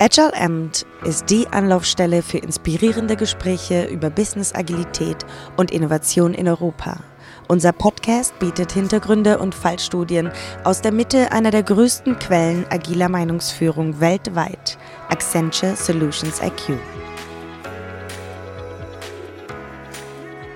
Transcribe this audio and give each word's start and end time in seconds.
Agile 0.00 0.32
Amt 0.32 0.86
ist 1.02 1.28
die 1.28 1.48
Anlaufstelle 1.48 2.22
für 2.22 2.38
inspirierende 2.38 3.16
Gespräche 3.16 3.86
über 3.86 4.10
Business 4.10 4.54
Agilität 4.54 5.26
und 5.56 5.72
Innovation 5.72 6.34
in 6.34 6.46
Europa. 6.46 7.00
Unser 7.48 7.72
Podcast 7.72 8.38
bietet 8.38 8.70
Hintergründe 8.70 9.38
und 9.38 9.56
Fallstudien 9.56 10.30
aus 10.62 10.82
der 10.82 10.92
Mitte 10.92 11.32
einer 11.32 11.50
der 11.50 11.64
größten 11.64 12.16
Quellen 12.20 12.64
agiler 12.70 13.08
Meinungsführung 13.08 13.98
weltweit, 13.98 14.78
Accenture 15.08 15.74
Solutions 15.74 16.40
IQ. 16.40 16.78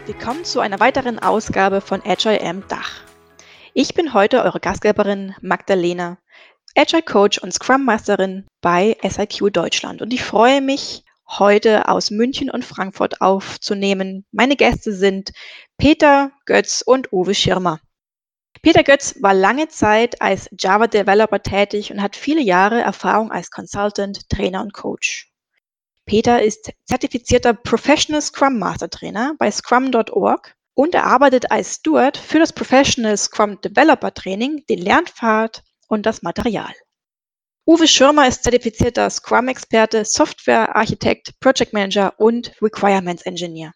Willkommen 0.06 0.44
zu 0.44 0.60
einer 0.60 0.78
weiteren 0.78 1.18
Ausgabe 1.18 1.80
von 1.80 2.00
Agile 2.06 2.40
Amt 2.40 2.70
Dach. 2.70 3.00
Ich 3.74 3.94
bin 3.94 4.14
heute 4.14 4.44
eure 4.44 4.60
Gastgeberin 4.60 5.34
Magdalena 5.40 6.18
Agile 6.74 7.02
Coach 7.02 7.38
und 7.38 7.52
Scrum 7.52 7.84
Masterin 7.84 8.46
bei 8.60 8.96
SIQ 9.02 9.52
Deutschland. 9.52 10.00
Und 10.00 10.12
ich 10.12 10.24
freue 10.24 10.60
mich, 10.60 11.04
heute 11.28 11.88
aus 11.88 12.10
München 12.10 12.50
und 12.50 12.64
Frankfurt 12.64 13.20
aufzunehmen. 13.20 14.24
Meine 14.32 14.56
Gäste 14.56 14.92
sind 14.92 15.32
Peter 15.76 16.32
Götz 16.46 16.82
und 16.82 17.12
Uwe 17.12 17.34
Schirmer. 17.34 17.80
Peter 18.62 18.84
Götz 18.84 19.16
war 19.20 19.34
lange 19.34 19.68
Zeit 19.68 20.20
als 20.22 20.48
Java 20.58 20.86
Developer 20.86 21.42
tätig 21.42 21.90
und 21.92 22.00
hat 22.00 22.16
viele 22.16 22.42
Jahre 22.42 22.80
Erfahrung 22.80 23.32
als 23.32 23.50
Consultant, 23.50 24.28
Trainer 24.28 24.62
und 24.62 24.72
Coach. 24.72 25.32
Peter 26.06 26.42
ist 26.42 26.70
zertifizierter 26.84 27.54
Professional 27.54 28.22
Scrum 28.22 28.58
Master 28.58 28.90
Trainer 28.90 29.34
bei 29.38 29.50
scrum.org 29.50 30.54
und 30.74 30.94
er 30.94 31.04
arbeitet 31.04 31.50
als 31.50 31.76
Steward 31.76 32.16
für 32.16 32.38
das 32.38 32.52
Professional 32.52 33.16
Scrum 33.16 33.60
Developer 33.60 34.12
Training, 34.12 34.64
den 34.68 34.78
Lernpfad 34.78 35.62
und 35.88 36.06
das 36.06 36.22
Material. 36.22 36.72
Uwe 37.64 37.86
Schirmer 37.86 38.26
ist 38.26 38.42
zertifizierter 38.42 39.08
Scrum-Experte, 39.08 40.04
Software-Architekt, 40.04 41.38
Project 41.38 41.72
Manager 41.72 42.12
und 42.18 42.52
Requirements 42.60 43.22
Engineer. 43.22 43.72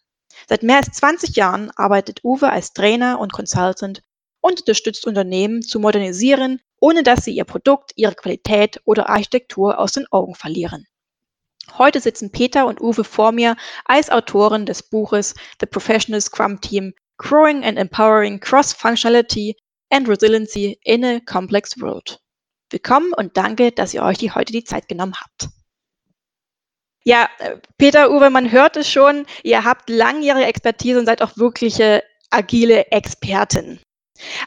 Seit 0.48 0.62
mehr 0.62 0.78
als 0.78 0.90
20 0.92 1.36
Jahren 1.36 1.70
arbeitet 1.76 2.24
Uwe 2.24 2.50
als 2.50 2.72
Trainer 2.72 3.20
und 3.20 3.32
Consultant 3.32 4.02
und 4.40 4.60
unterstützt 4.60 5.06
Unternehmen 5.06 5.62
zu 5.62 5.78
modernisieren, 5.80 6.60
ohne 6.80 7.02
dass 7.02 7.24
sie 7.24 7.32
ihr 7.34 7.44
Produkt, 7.44 7.92
ihre 7.96 8.14
Qualität 8.14 8.80
oder 8.84 9.08
Architektur 9.08 9.78
aus 9.78 9.92
den 9.92 10.06
Augen 10.10 10.34
verlieren. 10.34 10.86
Heute 11.78 12.00
sitzen 12.00 12.30
Peter 12.30 12.66
und 12.66 12.80
Uwe 12.80 13.04
vor 13.04 13.32
mir 13.32 13.56
als 13.84 14.10
Autoren 14.10 14.66
des 14.66 14.82
Buches 14.82 15.34
The 15.60 15.66
Professional 15.66 16.20
Scrum 16.20 16.60
Team 16.60 16.94
Growing 17.18 17.64
and 17.64 17.78
Empowering 17.78 18.40
Cross-Functionality 18.40 19.56
and 19.90 20.08
Resiliency 20.08 20.78
in 20.84 21.04
a 21.04 21.20
Complex 21.20 21.80
World. 21.80 22.20
Willkommen 22.70 23.12
und 23.12 23.36
danke, 23.36 23.72
dass 23.72 23.94
ihr 23.94 24.02
euch 24.02 24.18
die, 24.18 24.32
heute 24.32 24.52
die 24.52 24.64
Zeit 24.64 24.88
genommen 24.88 25.14
habt. 25.20 25.48
Ja, 27.04 27.28
äh, 27.38 27.58
Peter, 27.78 28.10
Uwe, 28.10 28.30
man 28.30 28.50
hört 28.50 28.76
es 28.76 28.90
schon, 28.90 29.26
ihr 29.44 29.64
habt 29.64 29.88
langjährige 29.88 30.46
Expertise 30.46 30.98
und 30.98 31.06
seid 31.06 31.22
auch 31.22 31.36
wirkliche 31.36 32.02
agile 32.30 32.90
Experten. 32.90 33.80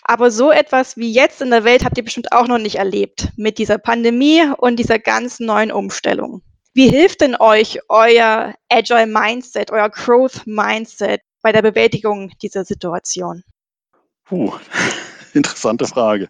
Aber 0.04 0.32
so 0.32 0.52
etwas 0.52 0.98
wie 0.98 1.12
jetzt 1.12 1.42
in 1.42 1.52
der 1.52 1.64
Welt 1.64 1.86
habt 1.86 1.98
ihr 1.98 2.04
bestimmt 2.04 2.32
auch 2.34 2.48
noch 2.48 2.58
nicht 2.58 2.76
erlebt 2.76 3.30
mit 3.38 3.58
dieser 3.58 3.78
Pandemie 3.78 4.44
und 4.58 4.78
dieser 4.78 5.00
ganz 5.00 5.40
neuen 5.40 5.72
Umstellung. 5.72 6.42
Wie 6.74 6.90
hilft 6.90 7.22
denn 7.22 7.36
euch 7.36 7.80
euer 7.90 8.54
Agile 8.70 9.08
Mindset, 9.08 9.72
euer 9.72 9.90
Growth 9.90 10.46
Mindset 10.46 11.22
bei 11.42 11.52
der 11.52 11.62
Bewältigung 11.62 12.32
dieser 12.42 12.66
Situation? 12.66 13.44
Puh, 14.26 14.54
interessante 15.34 15.86
Frage. 15.88 16.30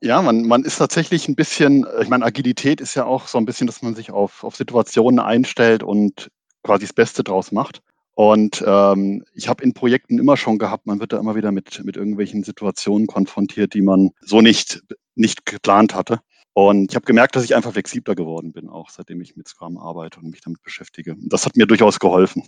Ja, 0.00 0.22
man, 0.22 0.42
man 0.42 0.64
ist 0.64 0.76
tatsächlich 0.76 1.28
ein 1.28 1.34
bisschen, 1.34 1.84
äh, 1.84 2.02
ich 2.02 2.08
meine, 2.08 2.24
Agilität 2.24 2.80
ist 2.80 2.94
ja 2.94 3.04
auch 3.04 3.26
so 3.26 3.38
ein 3.38 3.46
bisschen, 3.46 3.66
dass 3.66 3.82
man 3.82 3.94
sich 3.94 4.10
auf, 4.10 4.44
auf 4.44 4.56
Situationen 4.56 5.18
einstellt 5.18 5.82
und 5.82 6.30
quasi 6.62 6.84
das 6.84 6.92
Beste 6.92 7.24
draus 7.24 7.52
macht. 7.52 7.82
Und 8.14 8.64
ähm, 8.66 9.24
ich 9.32 9.48
habe 9.48 9.62
in 9.62 9.74
Projekten 9.74 10.18
immer 10.18 10.36
schon 10.36 10.58
gehabt, 10.58 10.86
man 10.86 10.98
wird 10.98 11.12
da 11.12 11.18
immer 11.18 11.36
wieder 11.36 11.52
mit, 11.52 11.84
mit 11.84 11.96
irgendwelchen 11.96 12.42
Situationen 12.42 13.06
konfrontiert, 13.06 13.74
die 13.74 13.82
man 13.82 14.10
so 14.20 14.40
nicht, 14.40 14.82
nicht 15.14 15.46
geplant 15.46 15.94
hatte. 15.94 16.20
Und 16.52 16.90
ich 16.90 16.96
habe 16.96 17.06
gemerkt, 17.06 17.36
dass 17.36 17.44
ich 17.44 17.54
einfach 17.54 17.72
flexibler 17.72 18.16
geworden 18.16 18.52
bin, 18.52 18.68
auch 18.68 18.90
seitdem 18.90 19.20
ich 19.20 19.36
mit 19.36 19.46
Scrum 19.46 19.78
arbeite 19.78 20.18
und 20.18 20.30
mich 20.30 20.40
damit 20.40 20.60
beschäftige. 20.64 21.14
Das 21.20 21.46
hat 21.46 21.56
mir 21.56 21.66
durchaus 21.66 22.00
geholfen, 22.00 22.42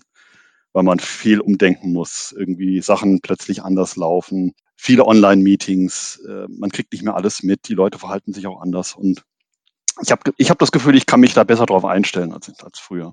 weil 0.73 0.83
man 0.83 0.99
viel 0.99 1.41
umdenken 1.41 1.93
muss, 1.93 2.35
irgendwie 2.37 2.81
Sachen 2.81 3.21
plötzlich 3.21 3.63
anders 3.63 3.97
laufen, 3.97 4.53
viele 4.77 5.07
Online-Meetings, 5.07 6.23
äh, 6.29 6.47
man 6.49 6.71
kriegt 6.71 6.93
nicht 6.93 7.05
mehr 7.05 7.17
alles 7.17 7.43
mit, 7.43 7.69
die 7.69 7.75
Leute 7.75 7.99
verhalten 7.99 8.33
sich 8.33 8.47
auch 8.47 8.61
anders 8.61 8.95
und 8.95 9.23
ich 10.03 10.11
habe 10.11 10.33
ich 10.37 10.51
hab 10.51 10.59
das 10.59 10.73
Gefühl, 10.73 10.97
ich 10.97 11.07
kann 11.07 11.21
mich 11.21 11.35
da 11.35 11.45
besser 11.45 11.67
drauf 11.67 11.85
einstellen 11.85 12.33
als, 12.33 12.51
als 12.63 12.79
früher. 12.79 13.13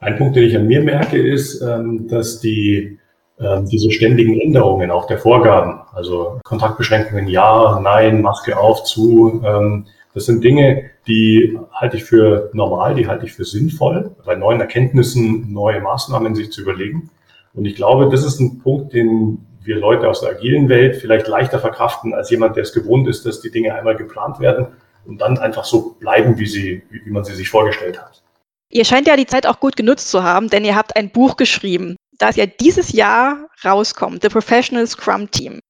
Ein 0.00 0.16
Punkt, 0.16 0.36
den 0.36 0.44
ich 0.44 0.56
an 0.56 0.66
mir 0.66 0.82
merke, 0.82 1.16
ist, 1.16 1.62
ähm, 1.62 2.08
dass 2.08 2.40
die, 2.40 2.98
ähm, 3.38 3.66
diese 3.66 3.90
ständigen 3.90 4.40
Änderungen 4.40 4.90
auch 4.90 5.06
der 5.06 5.18
Vorgaben, 5.18 5.80
also 5.92 6.40
Kontaktbeschränkungen 6.44 7.28
ja, 7.28 7.78
nein, 7.80 8.20
Maske 8.20 8.58
auf, 8.58 8.84
zu, 8.84 9.42
ähm, 9.44 9.86
das 10.14 10.26
sind 10.26 10.44
Dinge, 10.44 10.90
die 11.06 11.58
halte 11.72 11.96
ich 11.96 12.04
für 12.04 12.50
normal, 12.54 12.94
die 12.94 13.08
halte 13.08 13.26
ich 13.26 13.32
für 13.32 13.44
sinnvoll, 13.44 14.14
bei 14.24 14.36
neuen 14.36 14.60
Erkenntnissen 14.60 15.52
neue 15.52 15.80
Maßnahmen 15.80 16.34
sich 16.36 16.52
zu 16.52 16.62
überlegen. 16.62 17.10
Und 17.52 17.64
ich 17.64 17.74
glaube, 17.74 18.08
das 18.08 18.24
ist 18.24 18.40
ein 18.40 18.60
Punkt, 18.60 18.92
den 18.92 19.44
wir 19.62 19.76
Leute 19.76 20.08
aus 20.08 20.20
der 20.20 20.30
agilen 20.30 20.68
Welt 20.68 20.96
vielleicht 20.96 21.26
leichter 21.26 21.58
verkraften 21.58 22.14
als 22.14 22.30
jemand, 22.30 22.56
der 22.56 22.62
es 22.62 22.72
gewohnt 22.72 23.08
ist, 23.08 23.26
dass 23.26 23.40
die 23.40 23.50
Dinge 23.50 23.74
einmal 23.74 23.96
geplant 23.96 24.38
werden 24.38 24.68
und 25.04 25.20
dann 25.20 25.38
einfach 25.38 25.64
so 25.64 25.96
bleiben, 25.98 26.38
wie, 26.38 26.46
sie, 26.46 26.82
wie 26.90 27.10
man 27.10 27.24
sie 27.24 27.34
sich 27.34 27.48
vorgestellt 27.48 28.00
hat. 28.00 28.22
Ihr 28.70 28.84
scheint 28.84 29.06
ja 29.06 29.16
die 29.16 29.26
Zeit 29.26 29.46
auch 29.46 29.60
gut 29.60 29.76
genutzt 29.76 30.10
zu 30.10 30.22
haben, 30.22 30.48
denn 30.48 30.64
ihr 30.64 30.76
habt 30.76 30.96
ein 30.96 31.10
Buch 31.10 31.36
geschrieben, 31.36 31.96
das 32.18 32.36
ja 32.36 32.46
dieses 32.46 32.92
Jahr 32.92 33.48
rauskommt, 33.64 34.22
The 34.22 34.28
Professional 34.28 34.86
Scrum 34.86 35.30
Team. 35.30 35.60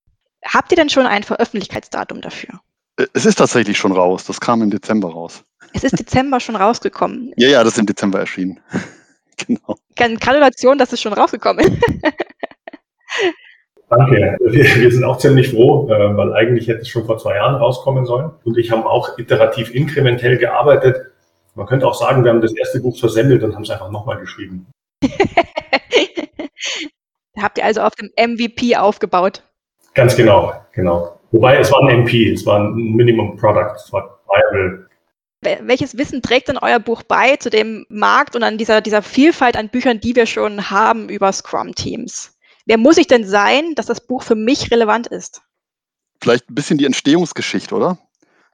Habt 0.44 0.72
ihr 0.72 0.76
denn 0.76 0.90
schon 0.90 1.06
ein 1.06 1.22
Veröffentlichkeitsdatum 1.22 2.20
dafür? 2.20 2.60
Es 3.12 3.26
ist 3.26 3.36
tatsächlich 3.36 3.76
schon 3.76 3.92
raus. 3.92 4.24
Das 4.24 4.40
kam 4.40 4.62
im 4.62 4.70
Dezember 4.70 5.10
raus. 5.10 5.42
Es 5.72 5.84
ist 5.84 5.98
Dezember 5.98 6.38
schon 6.40 6.56
rausgekommen. 6.56 7.32
Ja, 7.36 7.48
ja, 7.48 7.64
das 7.64 7.72
ist 7.74 7.78
im 7.78 7.86
Dezember 7.86 8.20
erschienen. 8.20 8.60
genau. 9.46 9.76
Gratulation, 9.96 10.78
dass 10.78 10.92
es 10.92 11.00
schon 11.00 11.12
rausgekommen 11.12 11.66
ist. 11.66 11.82
Danke. 13.90 14.36
Wir, 14.40 14.64
wir, 14.64 14.92
sind 14.92 15.04
auch 15.04 15.18
ziemlich 15.18 15.50
froh, 15.50 15.88
äh, 15.88 16.16
weil 16.16 16.32
eigentlich 16.34 16.68
hätte 16.68 16.80
es 16.80 16.88
schon 16.88 17.04
vor 17.04 17.18
zwei 17.18 17.36
Jahren 17.36 17.56
rauskommen 17.56 18.06
sollen. 18.06 18.30
Und 18.44 18.56
ich 18.58 18.70
habe 18.70 18.86
auch 18.86 19.18
iterativ 19.18 19.74
inkrementell 19.74 20.38
gearbeitet. 20.38 21.12
Man 21.54 21.66
könnte 21.66 21.86
auch 21.86 21.94
sagen, 21.94 22.24
wir 22.24 22.32
haben 22.32 22.40
das 22.40 22.54
erste 22.54 22.80
Buch 22.80 22.98
versemmelt 22.98 23.42
und 23.42 23.54
haben 23.54 23.62
es 23.62 23.70
einfach 23.70 23.90
nochmal 23.90 24.18
geschrieben. 24.18 24.66
habt 27.36 27.58
ihr 27.58 27.64
also 27.64 27.82
auf 27.82 27.94
dem 27.94 28.10
MVP 28.18 28.76
aufgebaut. 28.76 29.42
Ganz 29.94 30.16
genau, 30.16 30.52
genau. 30.72 31.20
Wobei 31.34 31.58
es 31.58 31.72
war 31.72 31.82
ein 31.82 32.02
MP, 32.02 32.30
es 32.32 32.46
war 32.46 32.60
ein 32.60 32.74
Minimum 32.74 33.36
Product, 33.36 33.74
es 33.74 33.92
war 33.92 34.20
viable. 34.28 34.86
Welches 35.66 35.98
Wissen 35.98 36.22
trägt 36.22 36.46
denn 36.46 36.58
euer 36.58 36.78
Buch 36.78 37.02
bei 37.02 37.34
zu 37.34 37.50
dem 37.50 37.84
Markt 37.88 38.36
und 38.36 38.44
an 38.44 38.56
dieser, 38.56 38.80
dieser 38.80 39.02
Vielfalt 39.02 39.56
an 39.56 39.68
Büchern, 39.68 39.98
die 39.98 40.14
wir 40.14 40.26
schon 40.26 40.70
haben 40.70 41.08
über 41.08 41.32
Scrum-Teams? 41.32 42.38
Wer 42.66 42.78
muss 42.78 42.98
ich 42.98 43.08
denn 43.08 43.26
sein, 43.26 43.74
dass 43.74 43.86
das 43.86 44.00
Buch 44.00 44.22
für 44.22 44.36
mich 44.36 44.70
relevant 44.70 45.08
ist? 45.08 45.42
Vielleicht 46.22 46.48
ein 46.48 46.54
bisschen 46.54 46.78
die 46.78 46.86
Entstehungsgeschichte, 46.86 47.74
oder? 47.74 47.98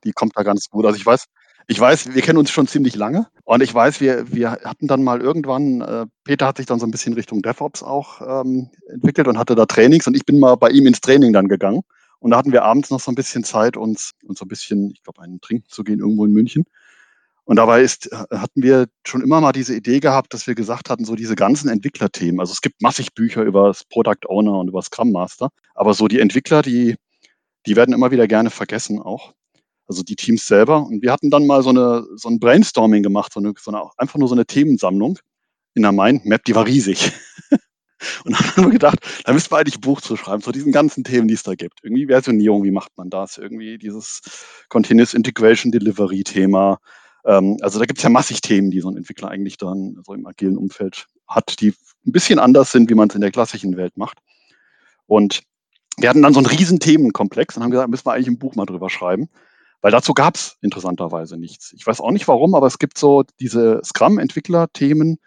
Die 0.05 0.13
kommt 0.13 0.33
da 0.37 0.43
ganz 0.43 0.71
gut. 0.71 0.87
Also 0.87 0.97
ich 0.97 1.05
weiß, 1.05 1.27
ich 1.69 1.79
weiß, 1.79 2.15
wir 2.15 2.23
kennen 2.23 2.39
uns 2.39 2.51
schon 2.51 2.67
ziemlich 2.67 2.97
lange 2.97 3.27
und 3.45 3.63
ich 3.63 3.75
weiß, 3.75 4.01
wir, 4.01 4.33
wir 4.33 4.53
hatten 4.53 4.87
dann 4.87 5.05
mal 5.05 5.21
irgendwann, 5.21 5.83
äh, 5.83 6.07
Peter 6.25 6.47
hat 6.47 6.57
sich 6.57 6.65
dann 6.65 6.81
so 6.81 6.87
ein 6.87 6.91
bisschen 6.91 7.13
Richtung 7.13 7.43
DevOps 7.43 7.83
auch 7.83 8.43
ähm, 8.43 8.71
entwickelt 8.89 9.29
und 9.29 9.37
hatte 9.37 9.55
da 9.55 9.67
Trainings 9.67 10.07
und 10.07 10.17
ich 10.17 10.25
bin 10.25 10.41
mal 10.41 10.55
bei 10.55 10.71
ihm 10.71 10.87
ins 10.87 11.03
Training 11.03 11.35
dann 11.35 11.47
gegangen 11.47 11.83
und 12.21 12.31
da 12.31 12.37
hatten 12.37 12.53
wir 12.53 12.63
abends 12.63 12.91
noch 12.91 13.01
so 13.01 13.11
ein 13.11 13.15
bisschen 13.15 13.45
Zeit, 13.45 13.77
uns, 13.77 14.13
uns 14.25 14.39
so 14.39 14.45
ein 14.45 14.49
bisschen, 14.49 14.91
ich 14.91 15.03
glaube, 15.03 15.23
einen 15.23 15.41
Trinken 15.41 15.69
zu 15.69 15.83
gehen 15.83 16.01
irgendwo 16.01 16.25
in 16.25 16.33
München. 16.33 16.65
Und 17.45 17.57
dabei 17.57 17.83
ist, 17.83 18.11
hatten 18.13 18.63
wir 18.63 18.87
schon 19.05 19.23
immer 19.23 19.41
mal 19.41 19.53
diese 19.53 19.75
Idee 19.75 19.99
gehabt, 19.99 20.33
dass 20.35 20.47
wir 20.47 20.55
gesagt 20.55 20.91
hatten, 20.91 21.05
so 21.05 21.17
diese 21.17 21.35
ganzen 21.35 21.69
Entwicklerthemen, 21.69 22.39
also 22.39 22.53
es 22.53 22.61
gibt 22.61 22.81
massig 22.81 23.15
Bücher 23.15 23.43
über 23.43 23.69
das 23.69 23.85
Product 23.85 24.29
Owner 24.29 24.59
und 24.59 24.69
über 24.69 24.83
Scrum 24.83 25.11
Master, 25.11 25.51
aber 25.75 25.95
so 25.95 26.07
die 26.07 26.21
Entwickler, 26.21 26.63
die, 26.63 26.95
die 27.67 27.75
werden 27.75 27.95
immer 27.95 28.11
wieder 28.11 28.29
gerne 28.29 28.51
vergessen 28.51 29.01
auch. 29.01 29.35
Also 29.89 30.05
die 30.05 30.15
Teams 30.15 30.47
selber. 30.47 30.87
Und 30.87 31.03
wir 31.03 31.11
hatten 31.11 31.31
dann 31.31 31.49
mal 31.49 31.65
so, 31.65 31.71
eine, 31.71 32.07
so 32.15 32.29
ein 32.29 32.39
Brainstorming 32.39 33.03
gemacht, 33.03 33.33
so 33.33 33.41
eine, 33.41 33.55
so 33.59 33.73
eine, 33.73 33.83
einfach 33.97 34.19
nur 34.21 34.29
so 34.29 34.35
eine 34.37 34.47
Themensammlung 34.47 35.19
in 35.75 35.83
der 35.83 35.91
Mindmap, 35.91 36.45
die 36.45 36.55
war 36.55 36.67
riesig. 36.67 37.13
und 38.25 38.33
dann 38.33 38.57
haben 38.57 38.65
wir 38.65 38.71
gedacht, 38.71 38.99
da 39.25 39.33
müssten 39.33 39.53
wir 39.53 39.59
eigentlich 39.59 39.77
ein 39.77 39.83
Buch 39.83 40.01
zu 40.01 40.17
schreiben, 40.17 40.43
zu 40.43 40.53
diesen 40.53 40.73
ganzen 40.73 41.05
Themen, 41.05 41.29
die 41.29 41.35
es 41.35 41.43
da 41.43 41.55
gibt. 41.55 41.81
Irgendwie 41.83 42.07
Versionierung, 42.07 42.65
wie 42.65 42.71
macht 42.71 42.97
man 42.97 43.11
das? 43.11 43.39
Irgendwie 43.39 43.79
dieses 43.79 44.21
Continuous 44.69 45.15
Integration 45.15 45.73
Delivery 45.73 46.25
Thema, 46.25 46.79
ähm, 47.25 47.57
also 47.61 47.79
da 47.79 47.85
gibt 47.85 47.99
es 47.99 48.03
ja 48.05 48.11
massig 48.11 48.41
Themen, 48.41 48.71
die 48.71 48.81
so 48.81 48.91
ein 48.91 48.97
Entwickler 48.97 49.29
eigentlich 49.29 49.57
dann 49.57 50.01
so 50.05 50.15
im 50.15 50.27
agilen 50.27 50.57
Umfeld 50.57 51.07
hat, 51.29 51.61
die 51.61 51.75
ein 52.07 52.13
bisschen 52.13 52.39
anders 52.39 52.73
sind, 52.73 52.91
wie 52.91 52.95
man 52.95 53.09
es 53.09 53.15
in 53.15 53.21
der 53.21 53.31
klassischen 53.31 53.77
Welt 53.77 53.97
macht. 53.97 54.19
Und 55.07 55.43
wir 55.99 56.09
hatten 56.09 56.23
dann 56.23 56.35
so 56.35 56.41
einen 56.41 56.47
riesen 56.47 56.81
Themenkomplex 56.81 57.57
und 57.57 57.63
haben 57.63 57.71
gesagt, 57.71 57.91
müssen 57.91 58.07
wir 58.07 58.13
eigentlich 58.13 58.29
ein 58.29 58.39
Buch 58.39 58.55
mal 58.55 58.67
drüber 58.67 58.91
schreiben, 58.91 59.29
Weil 59.83 59.93
dazu 59.93 60.15
gab 60.15 60.37
es 60.37 60.59
interessanterweise 60.63 61.39
nichts. 61.39 61.73
Ich 61.75 61.87
weiß 61.87 62.01
auch 62.01 62.11
nicht 62.11 62.29
warum, 62.29 62.55
aber 62.55 62.67
es 62.67 62.79
gibt 62.79 62.99
so 62.99 63.25
diese 63.41 63.81
Scrum-Entwickler-Themen. 63.85 65.19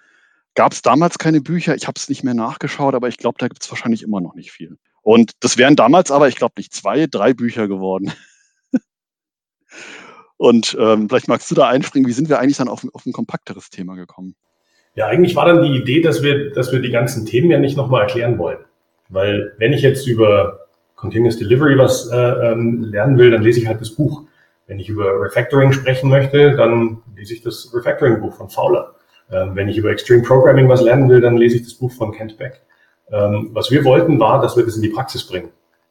Gab 0.55 0.73
es 0.73 0.81
damals 0.81 1.17
keine 1.17 1.41
Bücher? 1.41 1.75
Ich 1.75 1.87
habe 1.87 1.97
es 1.97 2.09
nicht 2.09 2.23
mehr 2.23 2.33
nachgeschaut, 2.33 2.93
aber 2.93 3.07
ich 3.07 3.17
glaube, 3.17 3.37
da 3.39 3.47
gibt 3.47 3.63
es 3.63 3.71
wahrscheinlich 3.71 4.03
immer 4.03 4.21
noch 4.21 4.35
nicht 4.35 4.51
viel. 4.51 4.77
Und 5.01 5.31
das 5.39 5.57
wären 5.57 5.75
damals 5.75 6.11
aber, 6.11 6.27
ich 6.27 6.35
glaube, 6.35 6.53
nicht 6.57 6.73
zwei, 6.73 7.07
drei 7.07 7.33
Bücher 7.33 7.67
geworden. 7.67 8.11
Und 10.37 10.77
ähm, 10.79 11.09
vielleicht 11.09 11.27
magst 11.27 11.49
du 11.49 11.55
da 11.55 11.67
einspringen, 11.69 12.07
wie 12.07 12.13
sind 12.13 12.29
wir 12.29 12.39
eigentlich 12.39 12.57
dann 12.57 12.67
auf, 12.67 12.85
auf 12.93 13.05
ein 13.05 13.13
kompakteres 13.13 13.69
Thema 13.69 13.95
gekommen? 13.95 14.35
Ja, 14.95 15.07
eigentlich 15.07 15.35
war 15.35 15.45
dann 15.45 15.63
die 15.63 15.75
Idee, 15.75 16.01
dass 16.01 16.21
wir, 16.21 16.51
dass 16.51 16.71
wir 16.71 16.79
die 16.79 16.91
ganzen 16.91 17.25
Themen 17.25 17.49
ja 17.49 17.57
nicht 17.57 17.75
nochmal 17.75 18.01
erklären 18.01 18.37
wollen. 18.37 18.59
Weil 19.09 19.53
wenn 19.57 19.73
ich 19.73 19.81
jetzt 19.81 20.07
über 20.07 20.67
Continuous 20.95 21.37
Delivery 21.37 21.77
was 21.77 22.09
äh, 22.11 22.15
ähm, 22.15 22.83
lernen 22.83 23.17
will, 23.17 23.31
dann 23.31 23.41
lese 23.41 23.59
ich 23.59 23.67
halt 23.67 23.81
das 23.81 23.95
Buch. 23.95 24.23
Wenn 24.67 24.79
ich 24.79 24.87
über 24.87 25.19
Refactoring 25.21 25.73
sprechen 25.73 26.09
möchte, 26.09 26.55
dann 26.55 27.01
lese 27.15 27.33
ich 27.33 27.41
das 27.41 27.73
Refactoring-Buch 27.73 28.35
von 28.35 28.49
Fowler. 28.49 28.95
Ähm, 29.31 29.55
wenn 29.55 29.69
ich 29.69 29.77
über 29.77 29.91
Extreme 29.91 30.23
Programming 30.23 30.69
was 30.69 30.81
lernen 30.81 31.09
will, 31.09 31.21
dann 31.21 31.37
lese 31.37 31.57
ich 31.57 31.63
das 31.63 31.73
Buch 31.73 31.91
von 31.91 32.11
Kent 32.11 32.37
Beck. 32.37 32.61
Ähm, 33.11 33.49
was 33.53 33.71
wir 33.71 33.83
wollten, 33.83 34.19
war, 34.19 34.41
dass 34.41 34.57
wir 34.57 34.65
das 34.65 34.75
in 34.75 34.81
die 34.81 34.89
Praxis 34.89 35.25
bringen. 35.25 35.49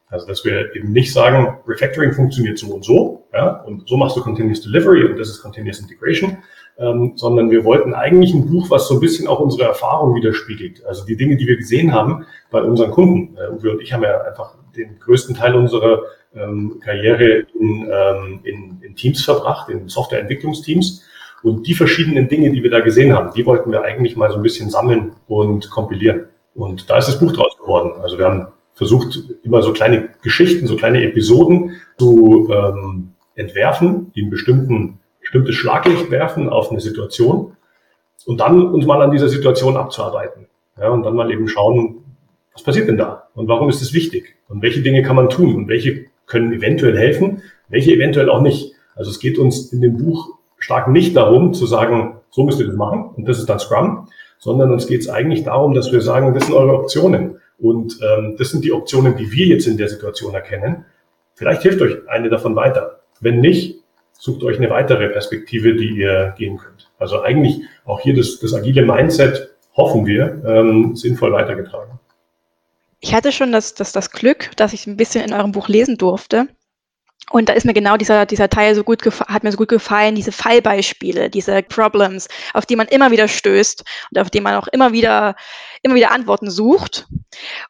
Also, 0.09 0.27
dass 0.27 0.45
wir 0.45 0.75
eben 0.77 0.93
nicht 0.93 1.13
sagen, 1.13 1.59
Refactoring 1.67 2.13
funktioniert 2.13 2.59
so 2.59 2.67
und 2.75 2.85
so, 2.85 3.25
ja, 3.33 3.63
und 3.63 3.89
so 3.89 3.97
machst 3.97 4.15
du 4.15 4.21
Continuous 4.21 4.61
Delivery 4.61 5.05
und 5.05 5.19
das 5.19 5.31
ist 5.31 5.41
Continuous 5.41 5.81
Integration, 5.81 6.37
ähm, 6.79 7.13
sondern 7.17 7.51
wir 7.51 7.65
wollten 7.65 7.95
eigentlich 7.95 8.35
ein 8.35 8.47
Buch, 8.47 8.69
was 8.69 8.89
so 8.89 8.95
ein 8.95 9.01
bisschen 9.01 9.27
auch 9.27 9.41
unsere 9.41 9.65
Erfahrung 9.65 10.15
widerspiegelt. 10.15 10.85
Also 10.85 11.07
die 11.07 11.17
Dinge, 11.17 11.37
die 11.37 11.47
wir 11.47 11.57
gesehen 11.57 11.95
haben 11.95 12.27
bei 12.51 12.61
unseren 12.61 12.91
Kunden. 12.91 13.37
Äh, 13.39 13.53
Uwe 13.53 13.73
und 13.73 13.81
ich 13.81 13.93
haben 13.95 14.03
ja 14.03 14.21
einfach 14.21 14.55
den 14.77 14.99
größten 15.01 15.35
Teil 15.35 15.55
unserer 15.55 16.03
ähm, 16.35 16.79
Karriere 16.85 17.47
in, 17.59 17.91
ähm, 17.91 18.41
in, 18.45 18.83
in 18.83 18.95
Teams 18.95 19.25
verbracht, 19.25 19.71
in 19.71 19.89
Softwareentwicklungsteams. 19.89 21.05
Und 21.43 21.67
die 21.67 21.75
verschiedenen 21.75 22.29
Dinge, 22.29 22.53
die 22.53 22.63
wir 22.63 22.71
da 22.71 22.81
gesehen 22.81 23.13
haben, 23.13 23.33
die 23.35 23.45
wollten 23.45 23.73
wir 23.73 23.83
eigentlich 23.83 24.17
mal 24.17 24.31
so 24.31 24.37
ein 24.37 24.43
bisschen 24.43 24.71
sammeln 24.71 25.13
und 25.27 25.71
kompilieren. 25.71 26.27
Und 26.55 26.89
da 26.89 26.99
ist 26.99 27.09
das 27.09 27.19
Buch 27.19 27.33
draus 27.33 27.57
geworden. 27.59 27.93
Also 28.01 28.19
wir 28.19 28.27
haben 28.27 28.47
versucht, 28.75 29.23
immer 29.43 29.63
so 29.63 29.73
kleine 29.73 30.11
Geschichten, 30.23 30.67
so 30.67 30.77
kleine 30.77 31.03
Episoden 31.03 31.77
zu 31.99 32.49
ähm, 32.51 33.13
entwerfen, 33.35 34.13
die 34.15 34.23
ein 34.23 34.31
bestimmten, 34.31 34.99
bestimmtes 35.21 35.55
Schlaglicht 35.55 36.11
werfen 36.11 36.49
auf 36.49 36.71
eine 36.71 36.81
Situation 36.81 37.57
und 38.27 38.41
dann 38.41 38.73
uns 38.73 38.87
mal 38.87 39.03
an 39.03 39.11
dieser 39.11 39.29
Situation 39.29 39.77
abzuarbeiten. 39.77 40.47
Ja, 40.79 40.89
und 40.89 41.03
dann 41.03 41.15
mal 41.15 41.31
eben 41.31 41.49
schauen, 41.49 42.03
was 42.53 42.63
passiert 42.63 42.89
denn 42.89 42.97
da 42.97 43.29
und 43.35 43.49
warum 43.49 43.69
ist 43.69 43.83
es 43.83 43.93
wichtig 43.93 44.37
und 44.49 44.63
welche 44.63 44.83
Dinge 44.83 45.03
kann 45.03 45.17
man 45.17 45.29
tun 45.29 45.55
und 45.55 45.69
welche 45.69 46.07
können 46.27 46.53
eventuell 46.53 46.97
helfen, 46.97 47.43
welche 47.69 47.93
eventuell 47.93 48.31
auch 48.31 48.41
nicht. 48.41 48.73
Also 48.95 49.11
es 49.11 49.21
geht 49.21 49.39
uns 49.39 49.73
in 49.73 49.81
dem 49.81 49.97
Buch 49.99 50.39
stark 50.63 50.89
nicht 50.89 51.17
darum 51.17 51.53
zu 51.53 51.67
sagen, 51.67 52.21
so 52.31 52.45
müsst 52.45 52.61
ihr 52.61 52.67
das 52.67 52.77
machen 52.77 53.11
und 53.17 53.29
das 53.29 53.39
ist 53.39 53.49
dann 53.49 53.59
Scrum, 53.59 54.09
sondern 54.39 54.73
uns 54.73 54.87
geht 54.87 55.01
es 55.01 55.09
eigentlich 55.09 55.45
darum, 55.45 55.75
dass 55.75 55.93
wir 55.93 56.01
sagen, 56.01 56.35
das 56.35 56.47
sind 56.47 56.55
eure 56.55 56.79
Optionen. 56.79 57.39
Und 57.59 57.99
ähm, 58.03 58.35
das 58.39 58.51
sind 58.51 58.65
die 58.65 58.73
Optionen, 58.73 59.17
die 59.17 59.31
wir 59.31 59.47
jetzt 59.47 59.69
in 59.69 59.77
der 59.77 59.89
Situation 59.89 60.35
erkennen. 60.35 60.85
Vielleicht 61.35 61.63
hilft 61.63 61.81
euch 61.81 62.09
eine 62.09 62.29
davon 62.29 62.57
weiter. 62.57 63.03
Wenn 63.21 63.41
nicht, 63.41 63.79
sucht 64.13 64.43
euch 64.43 64.59
eine 64.59 64.71
weitere 64.71 65.09
Perspektive, 65.09 65.75
die 65.75 65.91
ihr 65.91 66.35
gehen 66.37 66.59
könnt. 66.59 66.91
Also 66.99 67.23
eigentlich 67.23 67.63
auch 67.85 68.01
hier 68.01 68.17
das, 68.17 68.41
das 68.41 68.53
agile 68.55 68.85
Mindset, 68.85 69.51
hoffen 69.77 70.07
wir, 70.07 70.43
ähm, 70.45 70.97
sinnvoll 70.97 71.33
weitergetragen. 71.33 72.01
Ich 73.01 73.15
hatte 73.15 73.33
schon 73.33 73.53
das, 73.53 73.75
das, 73.75 73.93
das 73.93 74.11
Glück, 74.11 74.51
dass 74.57 74.73
ich 74.73 74.87
ein 74.87 74.97
bisschen 74.97 75.25
in 75.25 75.33
eurem 75.33 75.53
Buch 75.53 75.69
lesen 75.69 75.99
durfte. 75.99 76.49
Und 77.31 77.49
da 77.49 77.53
ist 77.53 77.65
mir 77.65 77.73
genau 77.73 77.97
dieser, 77.97 78.27
dieser 78.27 78.49
Teil 78.49 78.75
so 78.75 78.85
gut 78.85 79.05
hat 79.29 79.45
mir 79.45 79.53
so 79.53 79.57
gut 79.57 79.69
gefallen, 79.69 80.15
diese 80.15 80.33
Fallbeispiele, 80.33 81.31
diese 81.31 81.63
Problems, 81.63 82.29
auf 82.53 82.67
die 82.67 82.77
man 82.77 82.89
immer 82.89 83.11
wieder 83.11 83.29
stößt 83.29 83.85
und 84.11 84.21
auf 84.21 84.29
die 84.29 84.41
man 84.41 84.57
auch 84.57 84.67
immer 84.69 84.93
wieder, 84.93 85.37
immer 85.83 85.95
wieder 85.95 86.11
Antworten 86.11 86.51
sucht. 86.51 87.07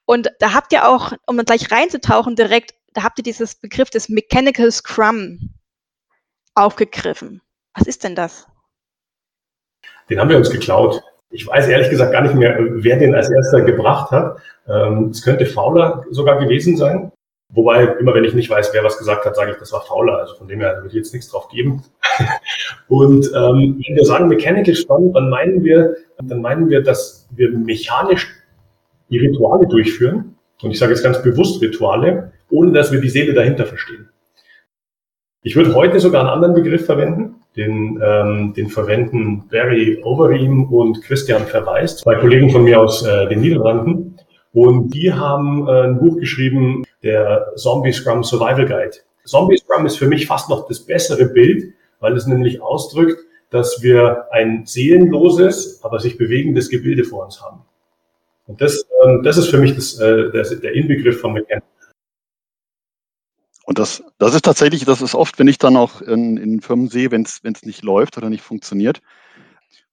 Und 0.05 0.31
da 0.41 0.55
habt 0.55 0.73
ihr 0.73 0.89
auch, 0.89 1.13
um 1.27 1.37
gleich 1.39 1.71
reinzutauchen, 1.71 2.35
direkt, 2.35 2.75
da 2.95 3.03
habt 3.03 3.19
ihr 3.19 3.25
dieses 3.25 3.55
Begriff 3.55 3.91
des 3.91 4.09
Mechanical 4.09 4.71
Scrum 4.73 5.51
aufgegriffen. 6.55 7.41
Was 7.75 7.87
ist 7.87 8.05
denn 8.05 8.15
das? 8.15 8.47
Den 10.09 10.19
haben 10.19 10.29
wir 10.29 10.37
uns 10.37 10.51
geklaut. 10.51 11.03
Ich 11.31 11.47
weiß 11.47 11.69
ehrlich 11.69 11.89
gesagt 11.89 12.13
gar 12.13 12.23
nicht 12.23 12.35
mehr, 12.35 12.57
wer 12.59 12.99
den 12.99 13.15
als 13.15 13.31
erster 13.31 13.63
gebracht 13.63 14.11
hat. 14.11 14.39
Ähm, 14.69 15.09
es 15.11 15.23
könnte 15.23 15.47
Fowler 15.47 16.05
sogar 16.11 16.39
gewesen 16.39 16.77
sein. 16.77 17.11
Wobei, 17.55 17.85
immer 18.01 18.15
wenn 18.15 18.25
ich 18.25 18.33
nicht 18.33 18.49
weiß, 18.49 18.71
wer 18.73 18.83
was 18.83 18.97
gesagt 18.97 19.27
hat, 19.27 19.37
sage 19.37 19.53
ich, 19.53 19.59
das 19.59 19.73
war 19.73 19.83
Fauler. 19.83 20.19
Also 20.19 20.37
von 20.37 20.49
dem 20.49 20.61
her 20.61 20.77
würde 20.77 20.89
ich 20.89 20.95
jetzt 20.95 21.13
nichts 21.13 21.31
drauf 21.31 21.49
geben. 21.49 21.83
Und 22.89 23.27
ähm, 23.27 23.79
wenn 23.87 23.97
wir 23.97 24.05
sagen 24.05 24.29
Mechanical 24.29 24.75
Scrum, 24.75 25.13
dann 25.13 25.29
meinen 25.29 25.63
wir, 25.63 25.97
dann 26.23 26.41
meinen 26.41 26.71
wir, 26.71 26.83
dass 26.83 27.29
wir 27.31 27.51
mechanisch 27.51 28.27
die 29.11 29.19
Rituale 29.19 29.67
durchführen. 29.67 30.37
Und 30.63 30.71
ich 30.71 30.79
sage 30.79 30.93
jetzt 30.93 31.03
ganz 31.03 31.23
bewusst 31.23 31.61
Rituale, 31.61 32.33
ohne 32.51 32.73
dass 32.73 32.91
wir 32.91 33.01
die 33.01 33.11
Seele 33.11 33.35
dahinter 33.35 33.67
verstehen. 33.67 34.09
Ich 35.43 35.55
würde 35.55 35.75
heute 35.75 36.01
sogar 36.01 36.23
einen 36.23 36.31
anderen 36.31 36.55
Begriff 36.55 36.87
verwenden. 36.87 37.37
Den, 37.55 38.01
ähm, 38.03 38.55
den 38.55 38.69
verwenden 38.69 39.47
Barry 39.51 40.01
Overeem 40.03 40.73
und 40.73 41.03
Christian 41.03 41.43
Verweist, 41.43 41.99
zwei 41.99 42.15
Kollegen 42.15 42.49
von 42.49 42.65
mir 42.65 42.81
aus 42.81 43.05
äh, 43.05 43.29
den 43.29 43.43
Niederlanden. 43.43 44.17
Und 44.55 44.95
die 44.95 45.13
haben 45.13 45.69
äh, 45.69 45.83
ein 45.83 45.99
Buch 45.99 46.17
geschrieben, 46.17 46.83
der 47.03 47.53
Zombie 47.57 47.93
Scrum 47.93 48.23
Survival 48.25 48.67
Guide. 48.67 48.99
Zombie 49.25 49.57
Scrum 49.57 49.87
ist 49.87 49.97
für 49.97 50.07
mich 50.07 50.27
fast 50.27 50.49
noch 50.49 50.67
das 50.69 50.81
bessere 50.81 51.27
Bild, 51.27 51.75
weil 52.01 52.17
es 52.17 52.27
nämlich 52.27 52.61
ausdrückt, 52.61 53.21
dass 53.51 53.83
wir 53.83 54.27
ein 54.33 54.65
seelenloses, 54.67 55.81
aber 55.85 56.01
sich 56.01 56.17
bewegendes 56.17 56.71
Gebilde 56.71 57.05
vor 57.05 57.25
uns 57.25 57.41
haben. 57.43 57.63
Und 58.47 58.61
das, 58.61 58.85
ähm, 59.05 59.23
das 59.23 59.37
ist 59.37 59.49
für 59.49 59.59
mich 59.59 59.75
das, 59.75 59.99
äh, 59.99 60.31
der, 60.31 60.73
Inbegriff 60.75 61.21
von 61.21 61.35
Mechanics. 61.35 61.67
Und 63.65 63.79
das, 63.79 64.03
das 64.19 64.35
ist 64.35 64.45
tatsächlich, 64.45 64.85
das 64.85 65.01
ist 65.01 65.15
oft, 65.15 65.39
wenn 65.39 65.47
ich 65.47 65.59
dann 65.59 65.77
auch 65.77 66.01
in, 66.03 66.37
in 66.37 66.61
Firmen 66.61 66.89
sehe, 66.89 67.13
wenn 67.13 67.23
es 67.23 67.63
nicht 67.63 67.83
läuft 67.83 68.19
oder 68.19 68.29
nicht 68.29 68.43
funktioniert, 68.43 69.01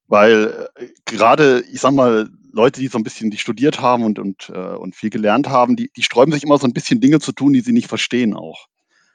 weil 0.08 0.70
äh, 0.76 0.88
gerade, 1.06 1.64
ich 1.72 1.82
sag 1.82 1.94
mal, 1.94 2.30
Leute, 2.52 2.80
die 2.82 2.88
so 2.88 2.98
ein 2.98 3.04
bisschen, 3.04 3.30
die 3.30 3.38
studiert 3.38 3.80
haben 3.80 4.04
und, 4.04 4.20
und, 4.20 4.50
äh, 4.50 4.76
und 4.76 4.96
viel 4.96 5.10
gelernt 5.10 5.48
haben, 5.48 5.76
die, 5.76 5.92
die 5.96 6.04
sträuben 6.04 6.34
sich 6.34 6.44
immer 6.44 6.58
so 6.58 6.68
ein 6.68 6.74
bisschen 6.74 7.00
Dinge 7.00 7.20
zu 7.20 7.32
tun, 7.32 7.54
die 7.54 7.62
sie 7.62 7.72
nicht 7.72 7.88
verstehen 7.88 8.34
auch. 8.34 8.68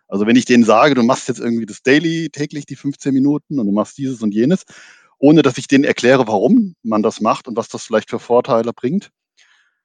Also 0.06 0.26
wenn 0.26 0.36
ich 0.36 0.44
denen 0.44 0.64
sage, 0.64 0.94
du 0.94 1.02
machst 1.02 1.28
jetzt 1.28 1.40
irgendwie 1.40 1.66
das 1.66 1.82
Daily 1.82 2.30
täglich 2.30 2.66
die 2.66 2.76
15 2.76 3.12
Minuten 3.12 3.58
und 3.58 3.66
du 3.66 3.72
machst 3.72 3.98
dieses 3.98 4.22
und 4.22 4.32
jenes, 4.32 4.64
ohne 5.18 5.42
dass 5.42 5.58
ich 5.58 5.66
denen 5.66 5.84
erkläre, 5.84 6.28
warum 6.28 6.74
man 6.82 7.02
das 7.02 7.20
macht 7.20 7.48
und 7.48 7.56
was 7.56 7.68
das 7.68 7.84
vielleicht 7.84 8.10
für 8.10 8.18
Vorteile 8.18 8.72
bringt 8.72 9.10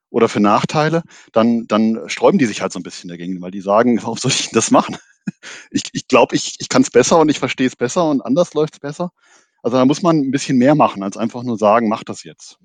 oder 0.09 0.27
für 0.27 0.39
Nachteile, 0.39 1.03
dann, 1.31 1.65
dann 1.67 2.07
sträuben 2.07 2.37
die 2.37 2.45
sich 2.45 2.61
halt 2.61 2.73
so 2.73 2.79
ein 2.79 2.83
bisschen 2.83 3.09
dagegen, 3.09 3.41
weil 3.41 3.51
die 3.51 3.61
sagen, 3.61 3.97
warum 4.03 4.17
soll 4.17 4.31
ich 4.31 4.49
denn 4.49 4.55
das 4.55 4.71
machen? 4.71 4.97
Ich, 5.69 5.83
ich 5.93 6.07
glaube, 6.07 6.35
ich, 6.35 6.55
ich 6.59 6.69
kann 6.69 6.81
es 6.81 6.89
besser 6.89 7.19
und 7.19 7.29
ich 7.29 7.39
verstehe 7.39 7.67
es 7.67 7.75
besser 7.75 8.09
und 8.09 8.21
anders 8.21 8.53
läuft 8.53 8.73
es 8.75 8.79
besser. 8.79 9.11
Also 9.61 9.77
da 9.77 9.85
muss 9.85 10.01
man 10.01 10.17
ein 10.17 10.31
bisschen 10.31 10.57
mehr 10.57 10.73
machen, 10.73 11.03
als 11.03 11.17
einfach 11.17 11.43
nur 11.43 11.57
sagen, 11.57 11.87
mach 11.87 12.03
das 12.03 12.23
jetzt 12.23 12.57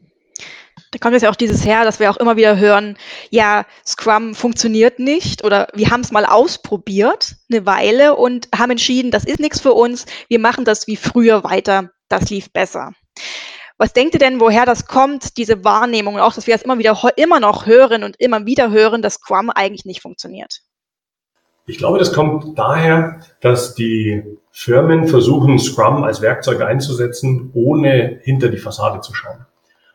da 0.94 0.98
kommt 1.00 1.14
jetzt 1.14 1.22
ja 1.22 1.30
auch 1.30 1.34
dieses 1.34 1.66
her, 1.66 1.84
dass 1.84 1.98
wir 1.98 2.08
auch 2.08 2.16
immer 2.18 2.36
wieder 2.36 2.56
hören, 2.56 2.96
ja, 3.30 3.66
Scrum 3.84 4.34
funktioniert 4.34 5.00
nicht 5.00 5.42
oder 5.42 5.66
wir 5.74 5.90
haben 5.90 6.02
es 6.02 6.12
mal 6.12 6.24
ausprobiert 6.24 7.34
eine 7.50 7.66
Weile 7.66 8.14
und 8.14 8.48
haben 8.56 8.70
entschieden, 8.70 9.10
das 9.10 9.24
ist 9.24 9.40
nichts 9.40 9.60
für 9.60 9.72
uns, 9.72 10.06
wir 10.28 10.38
machen 10.38 10.64
das 10.64 10.86
wie 10.86 10.96
früher 10.96 11.42
weiter, 11.42 11.90
das 12.08 12.30
lief 12.30 12.52
besser. 12.52 12.92
Was 13.76 13.92
denkt 13.92 14.14
ihr 14.14 14.20
denn, 14.20 14.38
woher 14.38 14.66
das 14.66 14.86
kommt, 14.86 15.36
diese 15.36 15.64
Wahrnehmung 15.64 16.14
und 16.14 16.20
auch, 16.20 16.32
dass 16.32 16.46
wir 16.46 16.54
das 16.54 16.62
immer 16.62 16.78
wieder 16.78 16.96
immer 17.16 17.40
noch 17.40 17.66
hören 17.66 18.04
und 18.04 18.14
immer 18.20 18.46
wieder 18.46 18.70
hören, 18.70 19.02
dass 19.02 19.14
Scrum 19.14 19.50
eigentlich 19.50 19.84
nicht 19.84 20.00
funktioniert? 20.00 20.60
Ich 21.66 21.78
glaube, 21.78 21.98
das 21.98 22.12
kommt 22.12 22.56
daher, 22.56 23.20
dass 23.40 23.74
die 23.74 24.22
Firmen 24.52 25.08
versuchen, 25.08 25.58
Scrum 25.58 26.04
als 26.04 26.20
Werkzeug 26.20 26.60
einzusetzen, 26.60 27.50
ohne 27.52 28.20
hinter 28.22 28.48
die 28.48 28.58
Fassade 28.58 29.00
zu 29.00 29.12
schauen. 29.12 29.44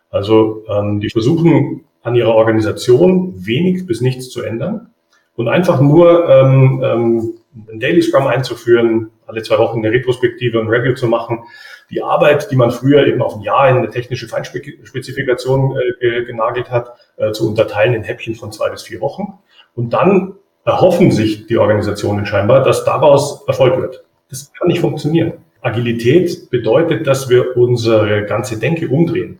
Also 0.09 0.63
ähm, 0.67 0.99
die 0.99 1.09
versuchen 1.09 1.85
an 2.01 2.15
ihrer 2.15 2.33
Organisation 2.33 3.33
wenig 3.35 3.85
bis 3.85 4.01
nichts 4.01 4.29
zu 4.29 4.41
ändern 4.41 4.93
und 5.35 5.47
einfach 5.47 5.81
nur 5.81 6.27
ähm, 6.29 6.83
ähm, 6.83 7.33
ein 7.71 7.79
Daily 7.79 8.01
Scrum 8.01 8.27
einzuführen, 8.27 9.11
alle 9.25 9.41
zwei 9.43 9.57
Wochen 9.57 9.79
eine 9.79 9.91
Retrospektive 9.91 10.59
und 10.59 10.69
Review 10.69 10.93
zu 10.95 11.07
machen, 11.07 11.43
die 11.89 12.01
Arbeit, 12.01 12.51
die 12.51 12.55
man 12.55 12.71
früher 12.71 13.05
eben 13.07 13.21
auf 13.21 13.35
ein 13.35 13.41
Jahr 13.41 13.69
in 13.69 13.77
eine 13.77 13.89
technische 13.89 14.27
Feinspezifikation 14.27 15.77
äh, 15.99 16.23
genagelt 16.23 16.69
hat, 16.69 16.93
äh, 17.17 17.31
zu 17.31 17.47
unterteilen 17.47 17.93
in 17.93 18.03
Häppchen 18.03 18.35
von 18.35 18.51
zwei 18.51 18.69
bis 18.69 18.83
vier 18.83 19.01
Wochen. 19.01 19.39
Und 19.75 19.93
dann 19.93 20.35
erhoffen 20.65 21.11
sich 21.11 21.47
die 21.47 21.57
Organisationen 21.57 22.25
scheinbar, 22.25 22.63
dass 22.63 22.85
daraus 22.85 23.47
Erfolg 23.47 23.77
wird. 23.79 24.05
Das 24.29 24.51
kann 24.53 24.67
nicht 24.67 24.81
funktionieren. 24.81 25.33
Agilität 25.61 26.49
bedeutet, 26.49 27.07
dass 27.07 27.29
wir 27.29 27.57
unsere 27.57 28.25
ganze 28.25 28.59
Denke 28.59 28.87
umdrehen 28.87 29.39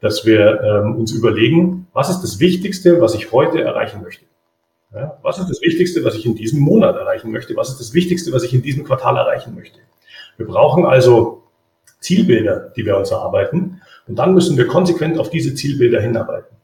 dass 0.00 0.24
wir 0.24 0.60
ähm, 0.62 0.96
uns 0.96 1.12
überlegen, 1.12 1.86
was 1.92 2.10
ist 2.10 2.22
das 2.22 2.40
Wichtigste, 2.40 3.00
was 3.00 3.14
ich 3.14 3.32
heute 3.32 3.62
erreichen 3.62 4.02
möchte. 4.02 4.24
Ja, 4.94 5.18
was 5.22 5.38
ist 5.38 5.48
das 5.48 5.62
Wichtigste, 5.62 6.04
was 6.04 6.16
ich 6.16 6.26
in 6.26 6.34
diesem 6.34 6.60
Monat 6.60 6.96
erreichen 6.96 7.30
möchte? 7.30 7.54
Was 7.54 7.68
ist 7.68 7.78
das 7.78 7.94
Wichtigste, 7.94 8.32
was 8.32 8.42
ich 8.42 8.54
in 8.54 8.62
diesem 8.62 8.82
Quartal 8.84 9.16
erreichen 9.16 9.54
möchte? 9.54 9.78
Wir 10.36 10.46
brauchen 10.46 10.84
also 10.84 11.44
Zielbilder, 12.00 12.72
die 12.74 12.84
wir 12.84 12.96
uns 12.96 13.10
erarbeiten. 13.10 13.82
Und 14.08 14.18
dann 14.18 14.34
müssen 14.34 14.56
wir 14.56 14.66
konsequent 14.66 15.18
auf 15.18 15.30
diese 15.30 15.54
Zielbilder 15.54 16.00
hinarbeiten. 16.00 16.56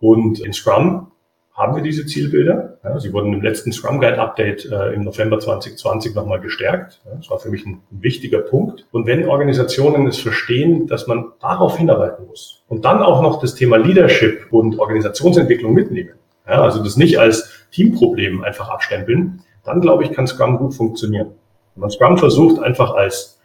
Und 0.00 0.40
in 0.40 0.52
Scrum 0.52 1.10
haben 1.58 1.74
wir 1.74 1.82
diese 1.82 2.06
Zielbilder. 2.06 2.78
Ja, 2.84 3.00
sie 3.00 3.12
wurden 3.12 3.32
im 3.32 3.42
letzten 3.42 3.72
Scrum 3.72 4.00
Guide 4.00 4.20
Update 4.20 4.64
äh, 4.70 4.94
im 4.94 5.02
November 5.02 5.40
2020 5.40 6.14
nochmal 6.14 6.40
gestärkt. 6.40 7.00
Ja, 7.04 7.16
das 7.16 7.28
war 7.28 7.40
für 7.40 7.50
mich 7.50 7.66
ein, 7.66 7.82
ein, 7.90 8.02
wichtiger 8.02 8.38
Punkt. 8.38 8.86
Und 8.92 9.08
wenn 9.08 9.28
Organisationen 9.28 10.06
es 10.06 10.18
verstehen, 10.18 10.86
dass 10.86 11.08
man 11.08 11.32
darauf 11.40 11.76
hinarbeiten 11.76 12.26
muss 12.26 12.62
und 12.68 12.84
dann 12.84 13.02
auch 13.02 13.22
noch 13.22 13.40
das 13.40 13.56
Thema 13.56 13.76
Leadership 13.76 14.46
und 14.52 14.78
Organisationsentwicklung 14.78 15.74
mitnehmen, 15.74 16.12
ja, 16.46 16.62
also 16.62 16.82
das 16.82 16.96
nicht 16.96 17.18
als 17.18 17.50
Teamproblem 17.72 18.44
einfach 18.44 18.68
abstempeln, 18.68 19.42
dann 19.64 19.80
glaube 19.80 20.04
ich, 20.04 20.12
kann 20.12 20.28
Scrum 20.28 20.58
gut 20.58 20.74
funktionieren. 20.74 21.32
Wenn 21.74 21.80
man 21.80 21.90
Scrum 21.90 22.18
versucht, 22.18 22.62
einfach 22.62 22.94
als 22.94 23.38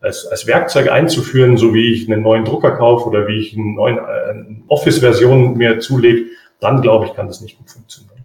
als, 0.00 0.26
als 0.26 0.48
Werkzeug 0.48 0.90
einzuführen, 0.90 1.56
so 1.56 1.74
wie 1.74 1.92
ich 1.92 2.10
einen 2.10 2.22
neuen 2.22 2.44
Drucker 2.44 2.72
kaufe 2.72 3.08
oder 3.08 3.28
wie 3.28 3.38
ich 3.38 3.56
eine 3.56 3.72
neue 3.72 3.98
äh, 3.98 4.34
Office-Version 4.66 5.56
mir 5.56 5.78
zulege, 5.78 6.24
dann 6.62 6.80
glaube 6.80 7.06
ich, 7.06 7.14
kann 7.14 7.26
das 7.26 7.40
nicht 7.40 7.58
gut 7.58 7.68
funktionieren. 7.68 8.24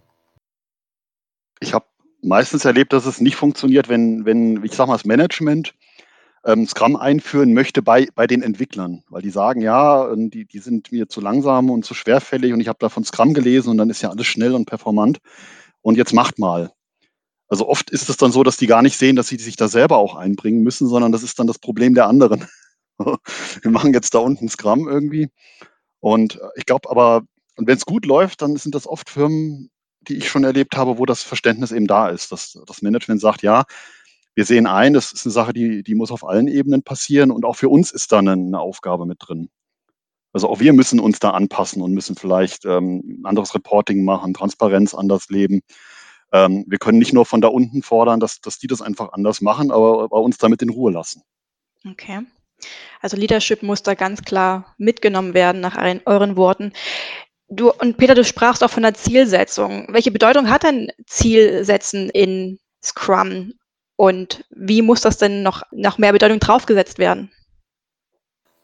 Ich 1.60 1.74
habe 1.74 1.86
meistens 2.22 2.64
erlebt, 2.64 2.92
dass 2.92 3.04
es 3.04 3.20
nicht 3.20 3.36
funktioniert, 3.36 3.88
wenn, 3.88 4.24
wenn 4.24 4.64
ich 4.64 4.72
sage 4.74 4.88
mal, 4.88 4.94
das 4.94 5.04
Management 5.04 5.74
ähm, 6.44 6.66
Scrum 6.66 6.94
einführen 6.94 7.52
möchte 7.52 7.82
bei, 7.82 8.06
bei 8.14 8.28
den 8.28 8.42
Entwicklern, 8.42 9.02
weil 9.08 9.22
die 9.22 9.30
sagen, 9.30 9.60
ja, 9.60 10.14
die, 10.14 10.44
die 10.44 10.58
sind 10.60 10.92
mir 10.92 11.08
zu 11.08 11.20
langsam 11.20 11.68
und 11.68 11.84
zu 11.84 11.94
schwerfällig 11.94 12.52
und 12.52 12.60
ich 12.60 12.68
habe 12.68 12.78
davon 12.78 13.04
Scrum 13.04 13.34
gelesen 13.34 13.70
und 13.70 13.78
dann 13.78 13.90
ist 13.90 14.02
ja 14.02 14.10
alles 14.10 14.26
schnell 14.26 14.54
und 14.54 14.66
performant 14.66 15.18
und 15.82 15.96
jetzt 15.96 16.14
macht 16.14 16.38
mal. 16.38 16.70
Also 17.48 17.66
oft 17.66 17.90
ist 17.90 18.08
es 18.08 18.18
dann 18.18 18.30
so, 18.30 18.44
dass 18.44 18.56
die 18.56 18.66
gar 18.68 18.82
nicht 18.82 18.96
sehen, 18.96 19.16
dass 19.16 19.28
sie 19.28 19.38
sich 19.38 19.56
da 19.56 19.66
selber 19.66 19.96
auch 19.96 20.14
einbringen 20.14 20.62
müssen, 20.62 20.86
sondern 20.86 21.10
das 21.10 21.24
ist 21.24 21.40
dann 21.40 21.48
das 21.48 21.58
Problem 21.58 21.94
der 21.94 22.06
anderen. 22.06 22.46
Wir 22.98 23.70
machen 23.70 23.94
jetzt 23.94 24.14
da 24.14 24.18
unten 24.18 24.48
Scrum 24.48 24.86
irgendwie. 24.86 25.28
Und 25.98 26.38
ich 26.56 26.66
glaube 26.66 26.90
aber, 26.90 27.22
und 27.58 27.66
wenn 27.66 27.76
es 27.76 27.84
gut 27.84 28.06
läuft, 28.06 28.40
dann 28.40 28.56
sind 28.56 28.76
das 28.76 28.86
oft 28.86 29.10
Firmen, 29.10 29.70
die 30.02 30.16
ich 30.16 30.28
schon 30.28 30.44
erlebt 30.44 30.76
habe, 30.76 30.96
wo 30.96 31.06
das 31.06 31.24
Verständnis 31.24 31.72
eben 31.72 31.88
da 31.88 32.08
ist, 32.08 32.30
dass 32.30 32.56
das 32.66 32.82
Management 32.82 33.20
sagt, 33.20 33.42
ja, 33.42 33.64
wir 34.36 34.44
sehen 34.44 34.68
ein, 34.68 34.92
das 34.92 35.10
ist 35.10 35.26
eine 35.26 35.32
Sache, 35.32 35.52
die, 35.52 35.82
die 35.82 35.96
muss 35.96 36.12
auf 36.12 36.24
allen 36.24 36.46
Ebenen 36.46 36.84
passieren 36.84 37.32
und 37.32 37.44
auch 37.44 37.56
für 37.56 37.68
uns 37.68 37.90
ist 37.90 38.12
da 38.12 38.20
eine, 38.20 38.32
eine 38.34 38.60
Aufgabe 38.60 39.06
mit 39.06 39.18
drin. 39.20 39.50
Also 40.32 40.48
auch 40.48 40.60
wir 40.60 40.72
müssen 40.72 41.00
uns 41.00 41.18
da 41.18 41.30
anpassen 41.30 41.82
und 41.82 41.94
müssen 41.94 42.14
vielleicht 42.14 42.64
ähm, 42.64 43.22
anderes 43.24 43.56
Reporting 43.56 44.04
machen, 44.04 44.34
Transparenz 44.34 44.94
anders 44.94 45.28
leben. 45.28 45.62
Ähm, 46.32 46.64
wir 46.68 46.78
können 46.78 47.00
nicht 47.00 47.12
nur 47.12 47.26
von 47.26 47.40
da 47.40 47.48
unten 47.48 47.82
fordern, 47.82 48.20
dass, 48.20 48.40
dass 48.40 48.60
die 48.60 48.68
das 48.68 48.82
einfach 48.82 49.14
anders 49.14 49.40
machen, 49.40 49.72
aber 49.72 50.08
bei 50.08 50.18
uns 50.18 50.38
damit 50.38 50.62
in 50.62 50.70
Ruhe 50.70 50.92
lassen. 50.92 51.22
Okay. 51.84 52.20
Also 53.00 53.16
Leadership 53.16 53.62
muss 53.62 53.82
da 53.82 53.94
ganz 53.94 54.22
klar 54.22 54.74
mitgenommen 54.78 55.34
werden 55.34 55.60
nach 55.60 55.76
euren 55.76 56.36
Worten. 56.36 56.72
Du 57.50 57.72
und 57.72 57.96
Peter, 57.96 58.14
du 58.14 58.24
sprachst 58.24 58.62
auch 58.62 58.70
von 58.70 58.82
der 58.82 58.94
Zielsetzung. 58.94 59.86
Welche 59.90 60.10
Bedeutung 60.10 60.50
hat 60.50 60.64
denn 60.64 60.92
Zielsetzen 61.06 62.10
in 62.10 62.58
Scrum 62.84 63.54
und 63.96 64.44
wie 64.50 64.82
muss 64.82 65.00
das 65.00 65.16
denn 65.16 65.42
noch, 65.42 65.62
noch 65.72 65.96
mehr 65.98 66.12
Bedeutung 66.12 66.40
draufgesetzt 66.40 66.98
werden? 66.98 67.30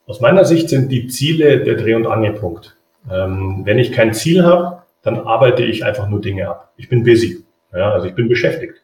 Aus 0.07 0.21
meiner 0.21 0.45
Sicht 0.45 0.69
sind 0.69 0.93
die 0.93 1.07
Ziele 1.07 1.65
der 1.65 1.77
Dreh- 1.77 1.95
und 1.95 2.07
Angelpunkt. 2.07 2.77
Ähm, 3.11 3.63
wenn 3.65 3.79
ich 3.79 3.93
kein 3.93 4.13
Ziel 4.13 4.45
habe, 4.45 4.83
dann 5.03 5.19
arbeite 5.19 5.65
ich 5.65 5.85
einfach 5.85 6.09
nur 6.09 6.21
Dinge 6.21 6.49
ab. 6.49 6.73
Ich 6.77 6.91
bin 6.91 7.05
busy. 7.05 7.43
Ja, 7.73 7.93
also 7.93 8.07
ich 8.07 8.15
bin 8.15 8.29
beschäftigt. 8.29 8.83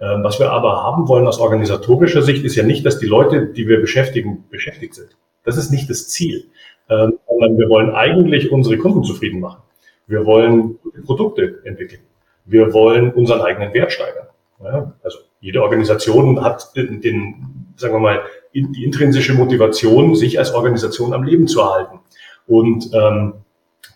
Ähm, 0.00 0.22
was 0.22 0.38
wir 0.38 0.50
aber 0.50 0.84
haben 0.84 1.08
wollen 1.08 1.26
aus 1.26 1.40
organisatorischer 1.40 2.22
Sicht 2.22 2.44
ist 2.44 2.54
ja 2.54 2.62
nicht, 2.62 2.86
dass 2.86 3.00
die 3.00 3.06
Leute, 3.06 3.46
die 3.46 3.66
wir 3.66 3.80
beschäftigen, 3.80 4.44
beschäftigt 4.48 4.94
sind. 4.94 5.16
Das 5.44 5.56
ist 5.56 5.70
nicht 5.70 5.90
das 5.90 6.08
Ziel 6.08 6.50
ähm, 6.90 7.18
sondern 7.28 7.58
wir 7.58 7.68
wollen 7.68 7.90
eigentlich 7.90 8.52
unsere 8.52 8.76
Kunden 8.76 9.04
zufrieden 9.04 9.40
machen. 9.40 9.62
Wir 10.06 10.26
wollen 10.26 10.78
Produkte 11.04 11.60
entwickeln. 11.64 12.00
Wir 12.44 12.72
wollen 12.72 13.12
unseren 13.12 13.42
eigenen 13.42 13.72
Wert 13.72 13.92
steigern. 13.92 14.26
Ja, 14.62 14.92
also 15.02 15.18
jede 15.40 15.62
Organisation 15.62 16.42
hat 16.42 16.76
den, 16.76 17.00
den, 17.00 17.72
sagen 17.76 17.94
wir 17.94 18.00
mal, 18.00 18.20
die 18.52 18.84
intrinsische 18.84 19.32
Motivation, 19.34 20.14
sich 20.14 20.38
als 20.38 20.52
Organisation 20.52 21.14
am 21.14 21.22
Leben 21.22 21.46
zu 21.46 21.60
erhalten. 21.60 22.00
Und 22.46 22.90
ähm, 22.92 23.34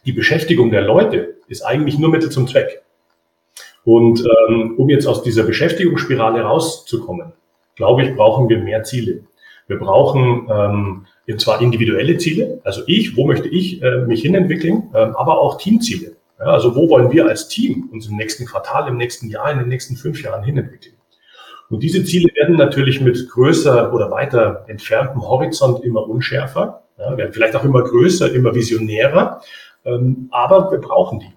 die 0.07 0.13
Beschäftigung 0.13 0.71
der 0.71 0.83
Leute 0.83 1.37
ist 1.49 1.63
eigentlich 1.63 1.99
nur 1.99 2.11
Mittel 2.11 2.31
zum 2.31 2.47
Zweck. 2.47 2.83
Und 3.85 4.25
ähm, 4.49 4.75
um 4.79 4.89
jetzt 4.89 5.07
aus 5.07 5.23
dieser 5.23 5.43
Beschäftigungsspirale 5.43 6.43
rauszukommen, 6.43 7.33
glaube 7.75 8.05
ich, 8.05 8.15
brauchen 8.15 8.49
wir 8.49 8.59
mehr 8.59 8.83
Ziele. 8.85 9.25
Wir 9.67 9.79
brauchen 9.79 10.49
ähm, 10.51 11.07
und 11.29 11.41
zwar 11.41 11.61
individuelle 11.61 12.19
Ziele, 12.19 12.61
also 12.65 12.83
ich, 12.87 13.17
wo 13.17 13.27
möchte 13.27 13.49
ich 13.49 13.83
äh, 13.83 13.99
mich 14.07 14.23
hinentwickeln, 14.23 14.91
äh, 14.93 14.99
aber 14.99 15.41
auch 15.41 15.59
Teamziele. 15.59 16.17
Ja, 16.39 16.47
also 16.47 16.75
wo 16.75 16.89
wollen 16.89 17.13
wir 17.13 17.27
als 17.27 17.49
Team 17.49 17.89
uns 17.93 18.09
im 18.09 18.17
nächsten 18.17 18.45
Quartal, 18.45 18.89
im 18.89 18.97
nächsten 18.97 19.29
Jahr, 19.29 19.51
in 19.51 19.59
den 19.59 19.69
nächsten 19.69 19.97
fünf 19.97 20.23
Jahren 20.23 20.43
hinentwickeln. 20.43 20.97
Und 21.71 21.83
diese 21.83 22.05
Ziele 22.05 22.29
werden 22.35 22.57
natürlich 22.57 23.01
mit 23.01 23.31
größer 23.31 23.93
oder 23.95 24.11
weiter 24.11 24.65
entferntem 24.69 25.23
Horizont 25.23 25.83
immer 25.85 26.09
unschärfer, 26.09 26.83
ja, 26.99 27.17
werden 27.17 27.33
vielleicht 27.33 27.57
auch 27.57 27.65
immer 27.65 27.83
größer, 27.83 28.33
immer 28.33 28.55
visionärer, 28.55 29.41
ähm, 29.85 30.29
aber 30.31 30.71
wir 30.71 30.79
brauchen 30.79 31.21
die, 31.21 31.33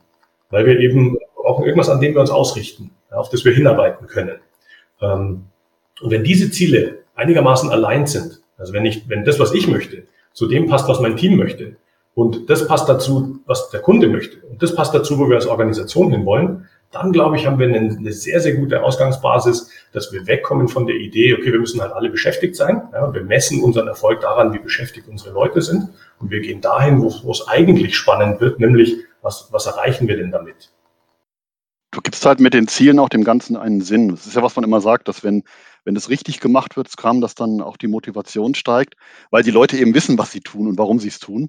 weil 0.50 0.66
wir 0.66 0.80
eben 0.80 1.18
brauchen 1.36 1.66
irgendwas, 1.66 1.90
an 1.90 2.02
dem 2.02 2.14
wir 2.14 2.22
uns 2.22 2.30
ausrichten, 2.30 2.92
ja, 3.10 3.18
auf 3.18 3.30
das 3.30 3.46
wir 3.46 3.54
hinarbeiten 3.54 4.08
können. 4.08 4.38
Ähm, 5.02 5.46
und 6.02 6.12
wenn 6.12 6.24
diese 6.24 6.52
Ziele 6.52 7.00
einigermaßen 7.16 7.70
allein 7.70 8.06
sind, 8.06 8.42
also 8.58 8.74
wenn 8.74 8.86
ich, 8.86 9.08
wenn 9.08 9.24
das, 9.24 9.40
was 9.40 9.54
ich 9.54 9.68
möchte, 9.68 10.04
zu 10.34 10.48
dem 10.48 10.68
passt, 10.68 10.88
was 10.88 11.00
mein 11.00 11.18
Team 11.18 11.38
möchte, 11.38 11.78
und 12.14 12.50
das 12.50 12.68
passt 12.68 12.90
dazu, 12.90 13.40
was 13.46 13.70
der 13.70 13.82
Kunde 13.82 14.08
möchte, 14.08 14.38
und 14.48 14.62
das 14.62 14.74
passt 14.76 14.94
dazu, 14.94 15.20
wo 15.20 15.30
wir 15.30 15.36
als 15.36 15.46
Organisation 15.46 16.12
hinwollen, 16.12 16.68
dann 16.92 17.12
glaube 17.12 17.36
ich, 17.36 17.46
haben 17.46 17.60
wir 17.60 17.68
eine, 17.68 17.78
eine, 17.78 18.12
sehr, 18.12 18.40
sehr 18.40 18.56
gute 18.56 18.82
Ausgangsbasis, 18.82 19.70
dass 19.92 20.12
wir 20.14 20.26
wegkommen 20.26 20.68
von 20.68 20.88
der 20.88 20.96
Idee, 20.96 21.34
okay, 21.34 21.52
wir 21.52 21.60
müssen 21.60 21.82
halt 21.82 21.92
alle 21.92 22.10
beschäftigt 22.10 22.56
sein. 22.56 22.82
Ja, 22.94 23.14
wir 23.14 23.24
messen 23.24 23.62
unseren 23.62 23.88
Erfolg 23.88 24.22
daran, 24.22 24.54
wie 24.54 24.60
beschäftigt 24.60 25.08
unsere 25.08 25.34
Leute 25.34 25.62
sind. 25.62 25.90
Und 26.20 26.32
wir 26.32 26.40
gehen 26.40 26.62
dahin, 26.62 27.02
wo, 27.02 27.14
wo 27.24 27.32
es 27.32 27.48
eigentlich 27.48 27.96
spannend 27.98 28.40
wird, 28.40 28.60
nämlich, 28.60 28.96
was, 29.22 29.50
was 29.52 29.66
erreichen 29.66 30.08
wir 30.08 30.16
denn 30.16 30.32
damit? 30.32 30.72
Du 31.92 32.02
gibst 32.02 32.26
halt 32.26 32.40
mit 32.40 32.54
den 32.54 32.68
Zielen 32.68 33.00
auch 33.00 33.10
dem 33.10 33.24
Ganzen 33.24 33.58
einen 33.58 33.82
Sinn. 33.82 34.10
Das 34.10 34.26
ist 34.26 34.36
ja, 34.36 34.44
was 34.44 34.56
man 34.56 34.64
immer 34.64 34.82
sagt, 34.82 35.08
dass 35.08 35.24
wenn, 35.24 35.44
wenn 35.88 35.96
es 35.96 36.10
richtig 36.10 36.42
gemacht 36.42 36.76
wird, 36.76 36.90
Scrum, 36.90 37.22
dass 37.22 37.34
dann 37.34 37.62
auch 37.62 37.78
die 37.78 37.88
Motivation 37.88 38.56
steigt, 38.56 38.96
weil 39.32 39.42
die 39.42 39.52
Leute 39.52 39.78
eben 39.78 39.94
wissen, 39.94 40.18
was 40.18 40.34
sie 40.34 40.42
tun 40.42 40.68
und 40.68 40.78
warum 40.78 41.00
sie 41.00 41.08
es 41.08 41.18
tun. 41.18 41.48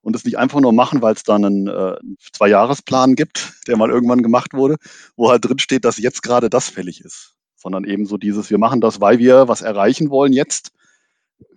Und 0.00 0.14
es 0.14 0.24
nicht 0.24 0.38
einfach 0.38 0.60
nur 0.60 0.72
machen, 0.72 1.02
weil 1.02 1.14
es 1.14 1.24
dann 1.24 1.44
einen 1.44 1.66
äh, 1.66 1.96
Zwei-Jahres-Plan 2.32 3.16
gibt, 3.16 3.52
der 3.66 3.76
mal 3.76 3.90
irgendwann 3.90 4.22
gemacht 4.22 4.54
wurde, 4.54 4.76
wo 5.16 5.28
halt 5.28 5.44
drin 5.44 5.58
steht, 5.58 5.84
dass 5.84 5.98
jetzt 5.98 6.22
gerade 6.22 6.48
das 6.48 6.68
fällig 6.68 7.00
ist. 7.00 7.34
Sondern 7.56 7.82
eben 7.82 8.06
so 8.06 8.16
dieses, 8.16 8.48
wir 8.48 8.58
machen 8.58 8.80
das, 8.80 9.00
weil 9.00 9.18
wir 9.18 9.48
was 9.48 9.60
erreichen 9.60 10.08
wollen 10.08 10.32
jetzt, 10.32 10.70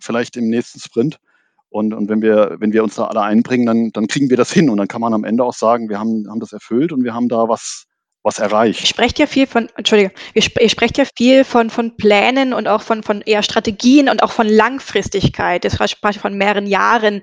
vielleicht 0.00 0.36
im 0.36 0.48
nächsten 0.48 0.80
Sprint. 0.80 1.20
Und, 1.68 1.94
und 1.94 2.08
wenn, 2.08 2.20
wir, 2.20 2.56
wenn 2.58 2.72
wir 2.72 2.82
uns 2.82 2.96
da 2.96 3.04
alle 3.04 3.22
einbringen, 3.22 3.66
dann, 3.66 3.90
dann 3.92 4.08
kriegen 4.08 4.28
wir 4.28 4.36
das 4.36 4.52
hin. 4.52 4.70
Und 4.70 4.78
dann 4.78 4.88
kann 4.88 5.00
man 5.00 5.14
am 5.14 5.22
Ende 5.22 5.44
auch 5.44 5.54
sagen, 5.54 5.88
wir 5.88 6.00
haben, 6.00 6.28
haben 6.28 6.40
das 6.40 6.52
erfüllt 6.52 6.90
und 6.90 7.04
wir 7.04 7.14
haben 7.14 7.28
da 7.28 7.48
was, 7.48 7.86
was 8.24 8.38
erreicht. 8.38 8.80
Ihr 8.80 8.86
sprecht 8.86 9.18
ja 9.18 9.26
viel 9.26 9.46
von, 9.46 9.68
Entschuldige, 9.76 10.10
ihr, 10.32 10.42
ihr 10.58 10.68
sprecht 10.70 10.96
ja 10.96 11.04
viel 11.16 11.44
von, 11.44 11.68
von 11.68 11.96
Plänen 11.96 12.54
und 12.54 12.66
auch 12.66 12.80
von, 12.80 13.02
von 13.02 13.20
eher 13.20 13.42
Strategien 13.42 14.08
und 14.08 14.22
auch 14.22 14.32
von 14.32 14.48
Langfristigkeit. 14.48 15.64
Das 15.64 15.74
spreche 15.90 16.18
von 16.18 16.36
mehreren 16.36 16.66
Jahren. 16.66 17.22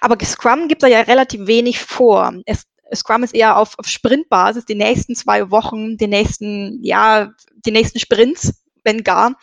Aber 0.00 0.16
Scrum 0.24 0.68
gibt 0.68 0.84
da 0.84 0.86
ja 0.86 1.00
relativ 1.00 1.48
wenig 1.48 1.80
vor. 1.80 2.32
Es, 2.46 2.62
Scrum 2.94 3.24
ist 3.24 3.34
eher 3.34 3.58
auf, 3.58 3.76
auf 3.78 3.88
Sprintbasis, 3.88 4.64
die 4.64 4.76
nächsten 4.76 5.16
zwei 5.16 5.50
Wochen, 5.50 5.96
die 5.96 6.06
nächsten, 6.06 6.78
ja, 6.82 7.32
die 7.66 7.72
nächsten 7.72 7.98
Sprints, 7.98 8.62
wenn 8.84 9.02
gar. 9.02 9.34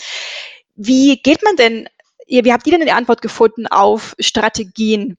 Wie 0.76 1.22
geht 1.22 1.44
man 1.44 1.58
denn, 1.58 1.90
wie 2.28 2.54
habt 2.54 2.66
ihr 2.66 2.78
denn 2.78 2.88
die 2.88 2.94
Antwort 2.94 3.22
gefunden 3.22 3.68
auf 3.68 4.16
Strategien 4.20 5.18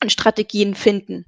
und 0.00 0.12
Strategien 0.12 0.76
finden? 0.76 1.26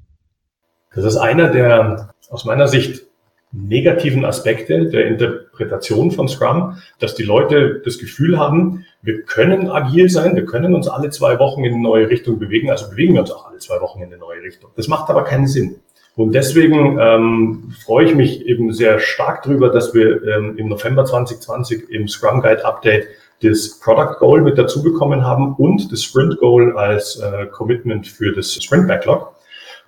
Das 0.95 1.05
ist 1.05 1.17
einer 1.17 1.49
der 1.49 2.15
aus 2.31 2.45
meiner 2.45 2.69
Sicht 2.69 3.10
negativen 3.53 4.25
Aspekte 4.25 4.87
der 4.87 5.07
Interpretation 5.07 6.11
von 6.13 6.29
Scrum, 6.29 6.79
dass 7.01 7.15
die 7.15 7.25
Leute 7.25 7.83
das 7.85 7.99
Gefühl 7.99 8.39
haben, 8.39 8.85
wir 9.03 9.23
können 9.23 9.69
agil 9.69 10.09
sein, 10.09 10.37
wir 10.37 10.47
können 10.47 10.75
uns 10.75 10.89
alle 10.89 11.11
zwei 11.11 11.39
Wochen 11.39 11.65
in 11.65 11.75
eine 11.75 11.83
neue 11.83 12.09
Richtung 12.09 12.39
bewegen, 12.39 12.71
also 12.71 12.91
bewegen 12.91 13.15
wir 13.15 13.23
uns 13.23 13.33
auch 13.33 13.49
alle 13.49 13.59
zwei 13.59 13.81
Wochen 13.81 14.01
in 14.01 14.07
eine 14.07 14.19
neue 14.19 14.43
Richtung. 14.43 14.71
Das 14.77 14.89
macht 14.89 15.11
aber 15.11 15.25
keinen 15.25 15.47
Sinn. 15.47 15.77
Und 16.17 16.35
deswegen 16.35 16.99
ähm, 17.01 17.73
freue 17.85 18.05
ich 18.05 18.15
mich 18.15 18.47
eben 18.47 18.73
sehr 18.73 18.99
stark 18.99 19.43
darüber, 19.43 19.71
dass 19.71 19.95
wir 19.95 20.23
ähm, 20.27 20.57
im 20.59 20.69
November 20.69 21.05
2020 21.05 21.89
im 21.91 22.09
Scrum 22.09 22.43
Guide 22.43 22.65
Update 22.65 23.07
das 23.43 23.81
Product 23.81 24.19
Goal 24.19 24.43
mit 24.43 24.59
dazu 24.59 24.83
bekommen 24.83 25.25
haben 25.25 25.55
und 25.55 25.91
das 25.91 26.03
Sprint 26.03 26.39
Goal 26.39 26.77
als 26.77 27.17
äh, 27.17 27.47
Commitment 27.47 28.07
für 28.07 28.33
das 28.33 28.53
Sprint 28.63 28.87
Backlog 28.87 29.33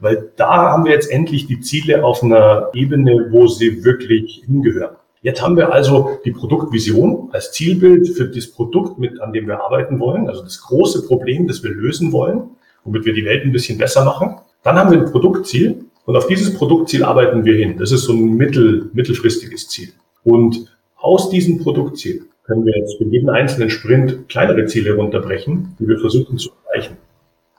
weil 0.02 0.32
da 0.37 0.73
haben 0.73 0.85
wir 0.85 0.92
jetzt 0.92 1.11
endlich 1.11 1.47
die 1.47 1.61
Ziele 1.61 2.04
auf 2.04 2.23
einer 2.23 2.71
Ebene, 2.75 3.28
wo 3.30 3.47
sie 3.47 3.85
wirklich 3.85 4.42
hingehören. 4.44 4.97
Jetzt 5.23 5.40
haben 5.40 5.56
wir 5.56 5.73
also 5.73 6.18
die 6.25 6.32
Produktvision 6.32 7.28
als 7.32 7.52
Zielbild 7.52 8.09
für 8.09 8.26
das 8.26 8.49
Produkt, 8.49 8.99
mit, 8.99 9.21
an 9.21 9.32
dem 9.32 9.47
wir 9.47 9.62
arbeiten 9.62 10.00
wollen, 10.00 10.28
also 10.28 10.42
das 10.42 10.61
große 10.61 11.06
Problem, 11.06 11.47
das 11.47 11.62
wir 11.62 11.71
lösen 11.71 12.11
wollen, 12.11 12.50
womit 12.85 13.04
wir 13.04 13.12
die 13.12 13.25
Welt 13.25 13.44
ein 13.44 13.52
bisschen 13.52 13.78
besser 13.78 14.04
machen. 14.04 14.35
Dann 14.64 14.76
haben 14.76 14.90
wir 14.90 14.99
ein 14.99 15.12
Produktziel 15.12 15.85
und 16.04 16.16
auf 16.16 16.26
dieses 16.26 16.52
Produktziel 16.52 17.04
arbeiten 17.04 17.44
wir 17.44 17.54
hin. 17.54 17.78
Das 17.78 17.92
ist 17.92 18.02
so 18.02 18.12
ein 18.12 18.37
mittel, 18.37 18.90
mittelfristiges 18.92 19.68
Ziel. 19.68 19.90
Und 20.25 20.66
aus 20.97 21.30
diesem 21.30 21.59
Produktziel 21.59 22.25
können 22.44 22.66
wir 22.66 22.76
jetzt 22.76 22.99
für 22.99 23.04
jeden 23.04 23.30
einzelnen 23.30 23.71
Sprint 23.71 24.28
kleinere 24.28 24.66
Ziele 24.66 24.97
runterbrechen, 24.97 25.76
die 25.78 25.87
wir 25.87 25.99
versuchen 25.99 26.38
zu 26.38 26.50
erreichen. 26.66 26.97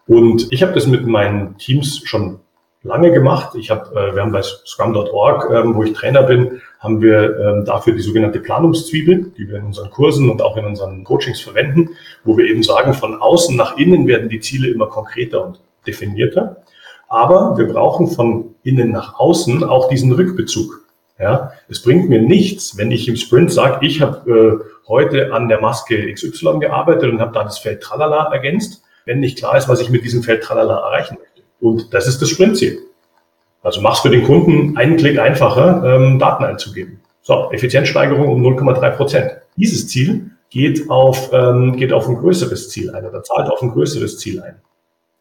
Und 0.07 0.51
ich 0.51 0.63
habe 0.63 0.73
das 0.73 0.87
mit 0.87 1.07
meinen 1.07 1.57
Teams 1.57 2.01
schon 2.03 2.39
lange 2.83 3.11
gemacht. 3.11 3.55
Ich 3.55 3.71
habe, 3.71 3.89
äh, 3.95 4.15
wir 4.15 4.21
haben 4.21 4.31
bei 4.31 4.41
Scrum.org, 4.41 5.49
ähm, 5.51 5.75
wo 5.75 5.83
ich 5.83 5.93
Trainer 5.93 6.23
bin, 6.23 6.61
haben 6.79 7.01
wir 7.01 7.39
ähm, 7.39 7.65
dafür 7.65 7.93
die 7.93 8.01
sogenannte 8.01 8.39
Planungszwiebel, 8.39 9.31
die 9.37 9.47
wir 9.47 9.57
in 9.57 9.65
unseren 9.65 9.89
Kursen 9.89 10.29
und 10.29 10.41
auch 10.41 10.57
in 10.57 10.65
unseren 10.65 11.03
Coachings 11.05 11.39
verwenden, 11.39 11.91
wo 12.25 12.37
wir 12.37 12.45
eben 12.45 12.63
sagen, 12.63 12.93
von 12.93 13.21
außen 13.21 13.55
nach 13.55 13.77
innen 13.77 14.05
werden 14.05 14.29
die 14.29 14.41
Ziele 14.41 14.69
immer 14.69 14.87
konkreter 14.87 15.45
und 15.45 15.61
definierter. 15.87 16.57
Aber 17.07 17.57
wir 17.57 17.67
brauchen 17.67 18.07
von 18.07 18.55
innen 18.63 18.91
nach 18.91 19.17
außen 19.17 19.63
auch 19.63 19.87
diesen 19.87 20.11
Rückbezug. 20.11 20.81
Ja, 21.19 21.51
es 21.69 21.81
bringt 21.81 22.09
mir 22.09 22.21
nichts, 22.21 22.77
wenn 22.77 22.91
ich 22.91 23.07
im 23.07 23.15
Sprint 23.15 23.51
sage, 23.51 23.85
ich 23.85 24.01
habe 24.01 24.61
äh, 24.61 24.87
heute 24.89 25.31
an 25.31 25.47
der 25.47 25.61
Maske 25.61 26.11
XY 26.11 26.59
gearbeitet 26.59 27.11
und 27.11 27.21
habe 27.21 27.31
da 27.31 27.43
das 27.43 27.59
Feld 27.59 27.81
Tralala 27.81 28.33
ergänzt, 28.33 28.83
wenn 29.05 29.19
nicht 29.19 29.37
klar 29.37 29.57
ist, 29.57 29.69
was 29.69 29.81
ich 29.81 29.89
mit 29.89 30.03
diesem 30.03 30.23
Feld 30.23 30.43
Tralala 30.43 30.77
erreichen 30.77 31.17
möchte. 31.19 31.41
Und 31.59 31.93
das 31.93 32.07
ist 32.07 32.21
das 32.21 32.29
Sprintziel. 32.29 32.79
Also 33.61 33.81
mach's 33.81 34.01
für 34.01 34.09
den 34.09 34.23
Kunden 34.23 34.77
einen 34.77 34.97
Klick 34.97 35.17
einfacher, 35.19 35.83
ähm, 35.85 36.19
Daten 36.19 36.43
einzugeben. 36.43 36.99
So, 37.21 37.49
Effizienzsteigerung 37.51 38.27
um 38.27 38.41
0,3 38.41 38.89
Prozent. 38.91 39.31
Dieses 39.55 39.87
Ziel 39.87 40.31
geht 40.49 40.89
auf, 40.89 41.31
ähm, 41.31 41.75
geht 41.77 41.93
auf 41.93 42.07
ein 42.07 42.17
größeres 42.17 42.69
Ziel 42.69 42.93
ein 42.93 43.05
oder 43.05 43.23
zahlt 43.23 43.49
auf 43.49 43.61
ein 43.61 43.71
größeres 43.71 44.19
Ziel 44.19 44.41
ein. 44.41 44.55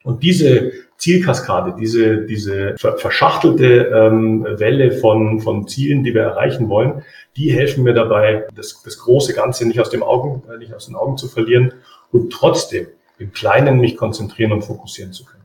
Und 0.04 0.24
diese 0.24 0.72
Zielkaskade, 0.96 1.76
diese, 1.78 2.22
diese 2.26 2.74
verschachtelte 2.76 3.86
ähm, 3.94 4.44
Welle 4.58 4.92
von, 4.92 5.40
von 5.40 5.68
Zielen, 5.68 6.02
die 6.02 6.12
wir 6.12 6.22
erreichen 6.22 6.68
wollen, 6.68 7.02
die 7.36 7.52
helfen 7.52 7.84
mir 7.84 7.94
dabei, 7.94 8.46
das, 8.54 8.82
das 8.82 8.98
große 8.98 9.32
Ganze 9.32 9.66
nicht 9.66 9.80
aus, 9.80 9.90
dem 9.90 10.02
Augen, 10.02 10.42
äh, 10.52 10.58
nicht 10.58 10.74
aus 10.74 10.86
den 10.86 10.96
Augen 10.96 11.16
zu 11.16 11.28
verlieren 11.28 11.72
und 12.10 12.32
trotzdem 12.32 12.88
im 13.22 13.32
Kleinen 13.32 13.80
mich 13.80 13.96
konzentrieren 13.96 14.52
und 14.52 14.62
fokussieren 14.62 15.12
zu 15.12 15.24
können. 15.24 15.42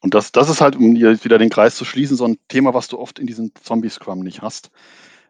Und 0.00 0.14
das, 0.14 0.30
das 0.32 0.48
ist 0.48 0.60
halt, 0.60 0.76
um 0.76 0.94
wieder 0.94 1.38
den 1.38 1.50
Kreis 1.50 1.74
zu 1.74 1.84
schließen, 1.84 2.16
so 2.16 2.24
ein 2.24 2.38
Thema, 2.48 2.72
was 2.72 2.88
du 2.88 2.98
oft 2.98 3.18
in 3.18 3.26
diesem 3.26 3.52
Zombie-Scrum 3.60 4.20
nicht 4.20 4.42
hast. 4.42 4.70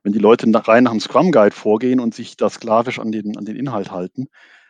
Wenn 0.02 0.12
die 0.12 0.18
Leute 0.18 0.46
rein 0.68 0.84
nach 0.84 0.90
dem 0.90 1.00
Scrum-Guide 1.00 1.54
vorgehen 1.54 2.00
und 2.00 2.14
sich 2.14 2.36
da 2.36 2.50
sklavisch 2.50 2.98
an 2.98 3.10
den, 3.10 3.36
an 3.36 3.44
den 3.44 3.56
Inhalt 3.56 3.90
halten, 3.90 4.28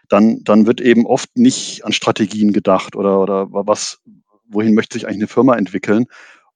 dann, 0.08 0.42
dann 0.44 0.66
wird 0.66 0.80
eben 0.80 1.06
oft 1.06 1.36
nicht 1.36 1.84
an 1.84 1.92
Strategien 1.92 2.52
gedacht 2.52 2.96
oder, 2.96 3.20
oder 3.20 3.48
was, 3.50 4.00
wohin 4.46 4.74
möchte 4.74 4.94
sich 4.94 5.06
eigentlich 5.06 5.18
eine 5.18 5.28
Firma 5.28 5.56
entwickeln 5.56 6.06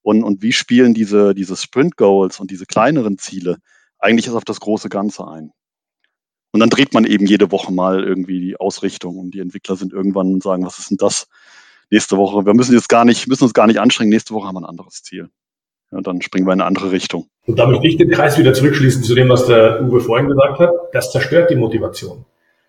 und, 0.01 0.23
und 0.23 0.41
wie 0.41 0.53
spielen 0.53 0.93
diese, 0.93 1.35
diese 1.35 1.55
Sprint-Goals 1.55 2.39
und 2.39 2.49
diese 2.49 2.65
kleineren 2.65 3.17
Ziele 3.17 3.57
eigentlich 3.99 4.29
auf 4.29 4.45
das 4.45 4.59
große 4.59 4.89
Ganze 4.89 5.27
ein. 5.27 5.51
Und 6.53 6.61
dann 6.61 6.69
dreht 6.69 6.93
man 6.93 7.03
eben 7.03 7.25
jede 7.25 7.51
Woche 7.51 7.73
mal 7.73 8.03
irgendwie 8.03 8.39
die 8.39 8.57
Ausrichtung 8.57 9.17
und 9.17 9.31
die 9.31 9.39
Entwickler 9.39 9.75
sind 9.75 9.91
irgendwann 9.91 10.33
und 10.33 10.43
sagen, 10.43 10.65
was 10.65 10.79
ist 10.79 10.91
denn 10.91 10.97
das? 10.97 11.27
nächste 11.93 12.17
Woche, 12.17 12.45
wir 12.45 12.53
müssen 12.53 12.73
jetzt 12.73 12.89
gar 12.89 13.05
nicht, 13.05 13.27
müssen 13.27 13.43
uns 13.43 13.53
gar 13.53 13.67
nicht 13.67 13.79
anstrengen, 13.79 14.09
nächste 14.09 14.33
Woche 14.33 14.47
haben 14.47 14.55
wir 14.55 14.61
ein 14.61 14.69
anderes 14.69 15.03
Ziel. 15.03 15.29
Ja, 15.91 16.01
dann 16.01 16.21
springen 16.21 16.47
wir 16.47 16.53
in 16.53 16.59
eine 16.59 16.67
andere 16.67 16.91
Richtung. 16.91 17.27
Und 17.45 17.59
damit 17.59 17.81
will 17.81 17.89
ich 17.91 17.97
den 17.97 18.09
Kreis 18.09 18.37
wieder 18.37 18.53
zurückschließen 18.53 19.03
zu 19.03 19.13
dem, 19.13 19.29
was 19.29 19.45
der 19.45 19.83
Uwe 19.83 20.01
vorhin 20.01 20.27
gesagt 20.27 20.59
hat. 20.59 20.71
Das 20.91 21.11
zerstört 21.11 21.51
die 21.51 21.55
Motivation. 21.55 22.25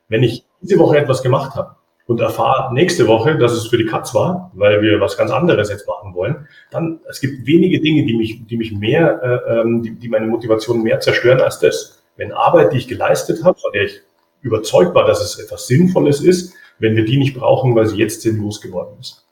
Wenn 0.09 0.23
ich 0.23 0.45
diese 0.61 0.79
Woche 0.79 0.99
etwas 0.99 1.23
gemacht 1.23 1.55
habe 1.55 1.77
und 2.07 2.21
erfahre 2.21 2.75
nächste 2.75 3.07
Woche, 3.07 3.39
dass 3.39 3.53
es 3.53 3.69
für 3.69 3.79
die 3.79 3.87
Katz 3.87 4.15
war, 4.15 4.53
weil 4.55 4.83
wir 4.83 5.01
was 5.01 5.17
ganz 5.17 5.31
anderes 5.31 5.71
jetzt 5.71 5.89
machen 5.89 6.15
wollen, 6.15 6.47
dann 6.71 7.01
es 7.09 7.21
gibt 7.21 7.47
wenige 7.47 7.81
Dinge, 7.81 8.05
die 8.05 8.15
mich, 8.15 8.47
die 8.47 8.59
mich 8.59 8.73
mehr, 8.73 9.23
äh, 9.23 9.61
ähm, 9.61 9.83
die, 9.83 9.99
die 9.99 10.09
meine 10.11 10.27
Motivation 10.27 10.83
mehr 10.83 11.01
zerstören 11.01 11.41
als 11.41 11.61
das. 11.61 12.04
Wenn 12.17 12.33
Arbeit, 12.33 12.73
die 12.73 12.79
ich 12.79 12.89
geleistet 12.89 13.43
habe, 13.45 13.59
von 13.59 13.73
der 13.73 13.85
ich 13.85 14.01
überzeugt 14.43 14.95
war, 14.95 15.07
dass 15.07 15.23
es 15.23 15.39
etwas 15.39 15.67
Sinnvolles 15.67 16.21
ist, 16.21 16.55
wenn 16.79 16.97
wir 16.97 17.05
die 17.05 17.17
nicht 17.17 17.35
brauchen, 17.35 17.75
weil 17.75 17.87
sie 17.87 17.97
jetzt 17.97 18.23
sinnlos 18.23 18.61
geworden 18.61 18.97
ist. 19.01 19.27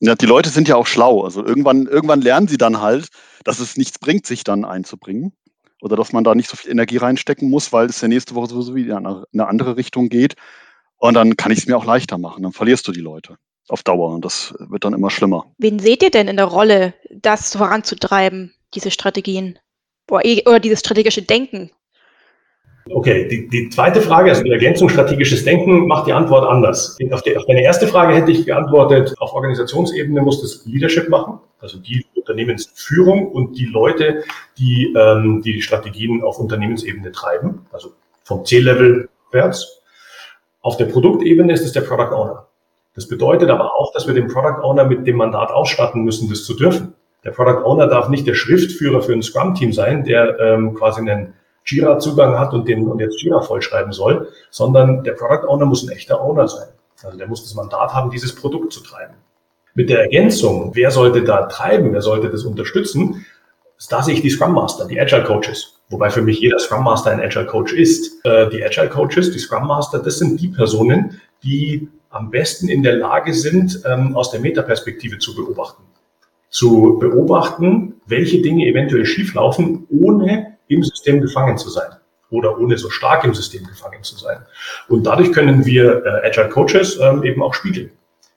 Ja, 0.00 0.14
die 0.14 0.26
Leute 0.26 0.48
sind 0.48 0.68
ja 0.68 0.76
auch 0.76 0.86
schlau. 0.86 1.24
Also 1.24 1.44
irgendwann, 1.44 1.86
irgendwann 1.86 2.22
lernen 2.22 2.48
sie 2.48 2.56
dann 2.56 2.80
halt, 2.80 3.08
dass 3.44 3.58
es 3.58 3.76
nichts 3.76 3.98
bringt, 3.98 4.26
sich 4.26 4.44
dann 4.44 4.64
einzubringen. 4.64 5.32
Oder 5.82 5.96
dass 5.96 6.12
man 6.12 6.24
da 6.24 6.34
nicht 6.34 6.48
so 6.48 6.56
viel 6.56 6.70
Energie 6.70 6.98
reinstecken 6.98 7.50
muss, 7.50 7.72
weil 7.72 7.86
es 7.86 8.00
ja 8.00 8.08
nächste 8.08 8.34
Woche 8.34 8.48
sowieso 8.48 8.74
wieder 8.74 8.98
in 8.98 9.06
eine 9.06 9.48
andere 9.48 9.76
Richtung 9.76 10.08
geht. 10.08 10.34
Und 10.96 11.14
dann 11.14 11.36
kann 11.36 11.52
ich 11.52 11.58
es 11.60 11.66
mir 11.66 11.76
auch 11.76 11.86
leichter 11.86 12.18
machen. 12.18 12.42
Dann 12.42 12.52
verlierst 12.52 12.86
du 12.86 12.92
die 12.92 13.00
Leute 13.00 13.36
auf 13.68 13.82
Dauer. 13.82 14.10
Und 14.12 14.24
das 14.24 14.54
wird 14.58 14.84
dann 14.84 14.92
immer 14.92 15.10
schlimmer. 15.10 15.46
Wen 15.58 15.78
seht 15.78 16.02
ihr 16.02 16.10
denn 16.10 16.28
in 16.28 16.36
der 16.36 16.46
Rolle, 16.46 16.94
das 17.10 17.56
voranzutreiben, 17.56 18.54
diese 18.74 18.90
Strategien? 18.90 19.58
Oder 20.10 20.60
dieses 20.60 20.80
strategische 20.80 21.22
Denken? 21.22 21.70
Okay, 22.92 23.28
die, 23.28 23.48
die 23.48 23.68
zweite 23.68 24.00
Frage, 24.00 24.30
also 24.30 24.42
die 24.42 24.50
Ergänzung 24.50 24.88
strategisches 24.88 25.44
Denken, 25.44 25.86
macht 25.86 26.08
die 26.08 26.12
Antwort 26.12 26.48
anders. 26.48 26.98
Auf, 27.10 27.22
die, 27.22 27.36
auf 27.36 27.46
deine 27.46 27.62
erste 27.62 27.86
Frage 27.86 28.14
hätte 28.14 28.32
ich 28.32 28.46
geantwortet, 28.46 29.14
auf 29.18 29.32
Organisationsebene 29.32 30.20
muss 30.20 30.42
das 30.42 30.66
Leadership 30.66 31.08
machen, 31.08 31.38
also 31.60 31.78
die 31.78 32.04
Unternehmensführung 32.16 33.28
und 33.28 33.56
die 33.56 33.66
Leute, 33.66 34.24
die 34.58 34.92
ähm, 34.96 35.40
die 35.42 35.62
Strategien 35.62 36.22
auf 36.22 36.38
Unternehmensebene 36.38 37.12
treiben, 37.12 37.66
also 37.72 37.90
vom 38.24 38.44
C-Level 38.44 39.08
wärts. 39.30 39.82
Auf 40.60 40.76
der 40.76 40.86
Produktebene 40.86 41.52
ist 41.52 41.64
es 41.64 41.72
der 41.72 41.82
Product 41.82 42.12
Owner. 42.14 42.46
Das 42.94 43.06
bedeutet 43.06 43.50
aber 43.50 43.76
auch, 43.76 43.92
dass 43.92 44.06
wir 44.06 44.14
den 44.14 44.26
Product 44.26 44.62
Owner 44.62 44.84
mit 44.84 45.06
dem 45.06 45.16
Mandat 45.16 45.50
ausstatten 45.50 46.02
müssen, 46.02 46.28
das 46.28 46.44
zu 46.44 46.54
dürfen. 46.54 46.94
Der 47.24 47.30
Product 47.30 47.64
Owner 47.64 47.86
darf 47.86 48.08
nicht 48.08 48.26
der 48.26 48.34
Schriftführer 48.34 49.00
für 49.00 49.12
ein 49.12 49.22
Scrum-Team 49.22 49.72
sein, 49.72 50.04
der 50.04 50.38
ähm, 50.40 50.74
quasi 50.74 51.00
einen 51.00 51.34
Jira-Zugang 51.70 52.38
hat 52.38 52.52
und 52.52 52.68
den 52.68 52.86
und 52.88 53.00
jetzt 53.00 53.22
Jira 53.22 53.40
vollschreiben 53.40 53.92
soll, 53.92 54.28
sondern 54.50 55.04
der 55.04 55.12
Product 55.12 55.46
Owner 55.48 55.66
muss 55.66 55.82
ein 55.82 55.90
echter 55.90 56.20
Owner 56.20 56.48
sein. 56.48 56.68
Also 57.02 57.16
der 57.16 57.28
muss 57.28 57.42
das 57.42 57.54
Mandat 57.54 57.94
haben, 57.94 58.10
dieses 58.10 58.34
Produkt 58.34 58.72
zu 58.72 58.82
treiben. 58.82 59.14
Mit 59.74 59.88
der 59.88 60.00
Ergänzung, 60.00 60.72
wer 60.74 60.90
sollte 60.90 61.22
da 61.22 61.46
treiben, 61.46 61.92
wer 61.92 62.02
sollte 62.02 62.28
das 62.28 62.44
unterstützen, 62.44 63.24
da 63.88 64.02
sehe 64.02 64.14
ich 64.14 64.22
die 64.22 64.30
Scrum 64.30 64.52
Master, 64.52 64.86
die 64.86 65.00
Agile 65.00 65.24
Coaches. 65.24 65.80
Wobei 65.88 66.10
für 66.10 66.22
mich 66.22 66.40
jeder 66.40 66.58
Scrum 66.58 66.84
Master 66.84 67.10
ein 67.10 67.20
Agile 67.20 67.46
Coach 67.46 67.72
ist. 67.72 68.24
Äh, 68.24 68.50
die 68.50 68.62
Agile 68.62 68.88
Coaches, 68.88 69.30
die 69.30 69.38
Scrum 69.38 69.66
Master, 69.66 70.00
das 70.00 70.18
sind 70.18 70.40
die 70.40 70.48
Personen, 70.48 71.20
die 71.42 71.88
am 72.10 72.30
besten 72.30 72.68
in 72.68 72.82
der 72.82 72.96
Lage 72.96 73.32
sind, 73.32 73.82
ähm, 73.86 74.16
aus 74.16 74.30
der 74.30 74.40
Metaperspektive 74.40 75.18
zu 75.18 75.34
beobachten. 75.34 75.82
Zu 76.50 76.98
beobachten, 76.98 78.00
welche 78.06 78.42
Dinge 78.42 78.66
eventuell 78.66 79.06
schieflaufen, 79.06 79.86
ohne 79.88 80.49
im 80.70 80.82
System 80.82 81.20
gefangen 81.20 81.58
zu 81.58 81.68
sein 81.68 81.90
oder 82.30 82.58
ohne 82.58 82.78
so 82.78 82.90
stark 82.90 83.24
im 83.24 83.34
System 83.34 83.66
gefangen 83.66 84.02
zu 84.02 84.16
sein. 84.16 84.38
Und 84.88 85.04
dadurch 85.04 85.32
können 85.32 85.66
wir 85.66 86.04
äh, 86.04 86.26
Agile 86.26 86.48
Coaches 86.48 86.98
ähm, 87.00 87.24
eben 87.24 87.42
auch 87.42 87.54
spiegeln. 87.54 87.90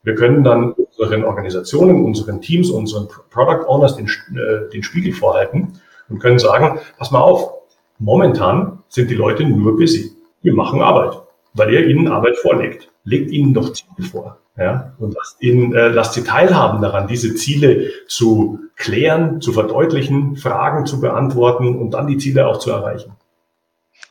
Wir 0.04 0.16
können 0.16 0.44
dann 0.44 0.74
unseren 0.74 1.24
Organisationen, 1.24 2.04
unseren 2.04 2.42
Teams, 2.42 2.70
unseren 2.70 3.08
Product 3.30 3.66
Owners 3.68 3.96
den, 3.96 4.08
äh, 4.08 4.70
den 4.72 4.84
Spiegel 4.84 5.14
vorhalten 5.14 5.80
und 6.10 6.20
können 6.20 6.40
sagen, 6.40 6.80
pass 6.98 7.12
mal 7.12 7.22
auf, 7.22 7.54
momentan 8.00 8.80
sind 8.90 9.10
die 9.10 9.16
Leute 9.16 9.46
nur 9.46 9.78
busy. 9.78 10.12
Wir 10.42 10.54
machen 10.54 10.82
Arbeit, 10.82 11.22
weil 11.54 11.74
ihr 11.74 11.88
ihnen 11.88 12.08
Arbeit 12.08 12.38
vorlegt. 12.38 12.90
Legt 13.06 13.32
ihnen 13.32 13.54
doch 13.54 13.72
Ziele 13.74 14.10
vor. 14.10 14.38
Ja, 14.58 14.94
und 15.00 15.16
lasst, 15.16 15.42
ihn, 15.42 15.74
äh, 15.74 15.88
lasst 15.88 16.14
sie 16.14 16.24
teilhaben 16.24 16.82
daran, 16.82 17.08
diese 17.08 17.34
Ziele 17.34 17.90
zu 18.08 18.60
klären, 18.76 19.42
zu 19.42 19.54
verdeutlichen, 19.54 20.36
Fragen 20.36 20.86
zu 20.86 21.00
beantworten 21.00 21.76
und 21.80 21.92
dann 21.92 22.08
die 22.08 22.18
Ziele 22.18 22.48
auch 22.48 22.60
zu 22.60 22.72
erreichen. 22.72 23.14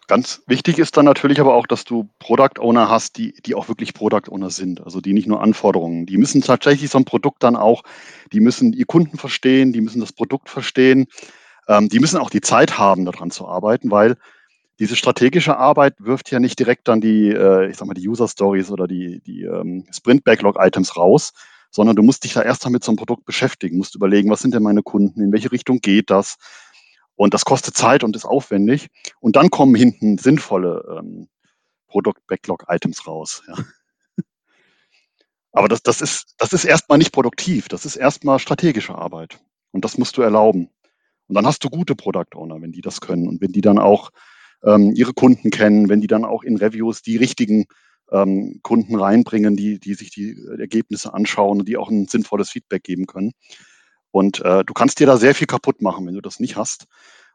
Ganz 0.08 0.42
wichtig 0.46 0.78
ist 0.78 0.96
dann 0.96 1.04
natürlich 1.04 1.40
aber 1.40 1.54
auch, 1.54 1.66
dass 1.66 1.84
du 1.84 2.08
Product 2.18 2.60
Owner 2.60 2.90
hast, 2.90 3.16
die, 3.16 3.34
die 3.46 3.54
auch 3.54 3.68
wirklich 3.68 3.94
Product 3.94 4.30
Owner 4.30 4.50
sind, 4.50 4.84
also 4.84 5.00
die 5.00 5.12
nicht 5.12 5.26
nur 5.26 5.40
Anforderungen, 5.40 6.06
die 6.06 6.18
müssen 6.18 6.42
tatsächlich 6.42 6.90
so 6.90 6.98
ein 6.98 7.04
Produkt 7.04 7.42
dann 7.42 7.56
auch, 7.56 7.82
die 8.32 8.40
müssen 8.40 8.72
die 8.72 8.84
Kunden 8.84 9.16
verstehen, 9.16 9.72
die 9.72 9.80
müssen 9.80 10.00
das 10.00 10.12
Produkt 10.12 10.50
verstehen, 10.50 11.06
ähm, 11.68 11.88
die 11.88 12.00
müssen 12.00 12.18
auch 12.18 12.30
die 12.30 12.40
Zeit 12.40 12.78
haben, 12.78 13.04
daran 13.04 13.30
zu 13.30 13.46
arbeiten, 13.46 13.90
weil 13.90 14.16
diese 14.78 14.96
strategische 14.96 15.56
Arbeit 15.56 15.94
wirft 15.98 16.30
ja 16.30 16.40
nicht 16.40 16.58
direkt 16.58 16.88
dann 16.88 17.00
die, 17.00 17.28
äh, 17.28 17.70
ich 17.70 17.76
sag 17.76 17.86
mal, 17.86 17.94
die 17.94 18.08
User 18.08 18.26
Stories 18.26 18.70
oder 18.70 18.88
die, 18.88 19.20
die 19.20 19.44
ähm, 19.44 19.84
Sprint 19.92 20.24
Backlog 20.24 20.56
Items 20.58 20.96
raus, 20.96 21.32
sondern 21.72 21.96
du 21.96 22.02
musst 22.02 22.22
dich 22.22 22.34
da 22.34 22.42
erst 22.42 22.64
mal 22.64 22.70
mit 22.70 22.84
so 22.84 22.92
einem 22.92 22.96
Produkt 22.96 23.24
beschäftigen, 23.24 23.78
musst 23.78 23.96
überlegen, 23.96 24.30
was 24.30 24.40
sind 24.40 24.54
denn 24.54 24.62
meine 24.62 24.82
Kunden, 24.82 25.20
in 25.20 25.32
welche 25.32 25.50
Richtung 25.50 25.80
geht 25.80 26.10
das? 26.10 26.36
Und 27.16 27.34
das 27.34 27.44
kostet 27.44 27.76
Zeit 27.76 28.04
und 28.04 28.14
ist 28.14 28.24
aufwendig. 28.24 28.88
Und 29.20 29.36
dann 29.36 29.50
kommen 29.50 29.74
hinten 29.74 30.18
sinnvolle 30.18 30.84
ähm, 30.98 31.28
Produkt 31.88 32.26
Backlog 32.26 32.66
Items 32.68 33.06
raus. 33.06 33.42
Ja. 33.48 33.54
Aber 35.52 35.68
das, 35.68 35.82
das, 35.82 36.00
ist, 36.00 36.34
das 36.38 36.52
ist 36.52 36.64
erstmal 36.64 36.98
nicht 36.98 37.12
produktiv, 37.12 37.68
das 37.68 37.84
ist 37.84 37.96
erstmal 37.96 38.38
strategische 38.38 38.94
Arbeit. 38.94 39.40
Und 39.70 39.84
das 39.84 39.98
musst 39.98 40.16
du 40.16 40.22
erlauben. 40.22 40.70
Und 41.28 41.34
dann 41.34 41.46
hast 41.46 41.64
du 41.64 41.70
gute 41.70 41.94
Product 41.94 42.34
Owner, 42.34 42.60
wenn 42.60 42.72
die 42.72 42.80
das 42.80 43.00
können 43.00 43.28
und 43.28 43.40
wenn 43.40 43.52
die 43.52 43.60
dann 43.60 43.78
auch 43.78 44.10
ähm, 44.64 44.92
ihre 44.94 45.14
Kunden 45.14 45.50
kennen, 45.50 45.88
wenn 45.88 46.00
die 46.00 46.06
dann 46.06 46.24
auch 46.24 46.42
in 46.42 46.56
Reviews 46.56 47.02
die 47.02 47.16
richtigen 47.16 47.66
ähm, 48.12 48.60
Kunden 48.62 48.96
reinbringen, 48.96 49.56
die, 49.56 49.78
die 49.78 49.94
sich 49.94 50.10
die 50.10 50.36
Ergebnisse 50.58 51.14
anschauen 51.14 51.60
und 51.60 51.68
die 51.68 51.76
auch 51.76 51.90
ein 51.90 52.06
sinnvolles 52.06 52.50
Feedback 52.50 52.84
geben 52.84 53.06
können. 53.06 53.32
Und 54.10 54.40
äh, 54.40 54.64
du 54.64 54.74
kannst 54.74 55.00
dir 55.00 55.06
da 55.06 55.16
sehr 55.16 55.34
viel 55.34 55.46
kaputt 55.46 55.80
machen, 55.80 56.06
wenn 56.06 56.14
du 56.14 56.20
das 56.20 56.38
nicht 56.38 56.56
hast, 56.56 56.86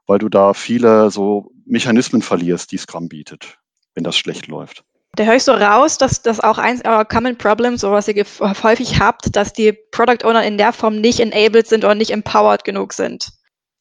weil 0.05 0.19
du 0.19 0.29
da 0.29 0.53
viele 0.53 1.09
so 1.09 1.51
Mechanismen 1.65 2.21
verlierst, 2.21 2.71
die 2.71 2.77
Scrum 2.77 3.09
bietet, 3.09 3.57
wenn 3.95 4.03
das 4.03 4.15
schlecht 4.15 4.47
läuft. 4.47 4.83
Da 5.15 5.23
höre 5.23 5.35
ich 5.35 5.43
so 5.43 5.53
raus, 5.53 5.97
dass 5.97 6.21
das 6.21 6.39
auch 6.39 6.59
eins 6.59 6.85
eurer 6.85 7.05
Common 7.05 7.37
Problems, 7.37 7.81
so 7.81 7.91
was 7.91 8.07
ihr 8.07 8.25
häufig 8.61 8.99
habt, 8.99 9.35
dass 9.35 9.51
die 9.51 9.73
Product 9.91 10.23
Owner 10.23 10.45
in 10.45 10.59
der 10.59 10.73
Form 10.73 11.01
nicht 11.01 11.19
enabled 11.19 11.67
sind 11.67 11.83
oder 11.83 11.95
nicht 11.95 12.11
empowered 12.11 12.63
genug 12.63 12.93
sind. 12.93 13.29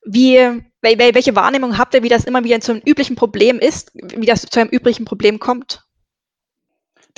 Wie, 0.06 0.38
welche 0.80 1.36
Wahrnehmung 1.36 1.76
habt 1.76 1.92
ihr, 1.92 2.02
wie 2.02 2.08
das 2.08 2.24
immer 2.24 2.44
wieder 2.44 2.60
zu 2.60 2.72
einem 2.72 2.82
üblichen 2.86 3.16
Problem 3.16 3.58
ist, 3.58 3.90
wie 3.92 4.24
das 4.24 4.42
zu 4.42 4.60
einem 4.60 4.70
üblichen 4.70 5.04
Problem 5.04 5.38
kommt? 5.38 5.85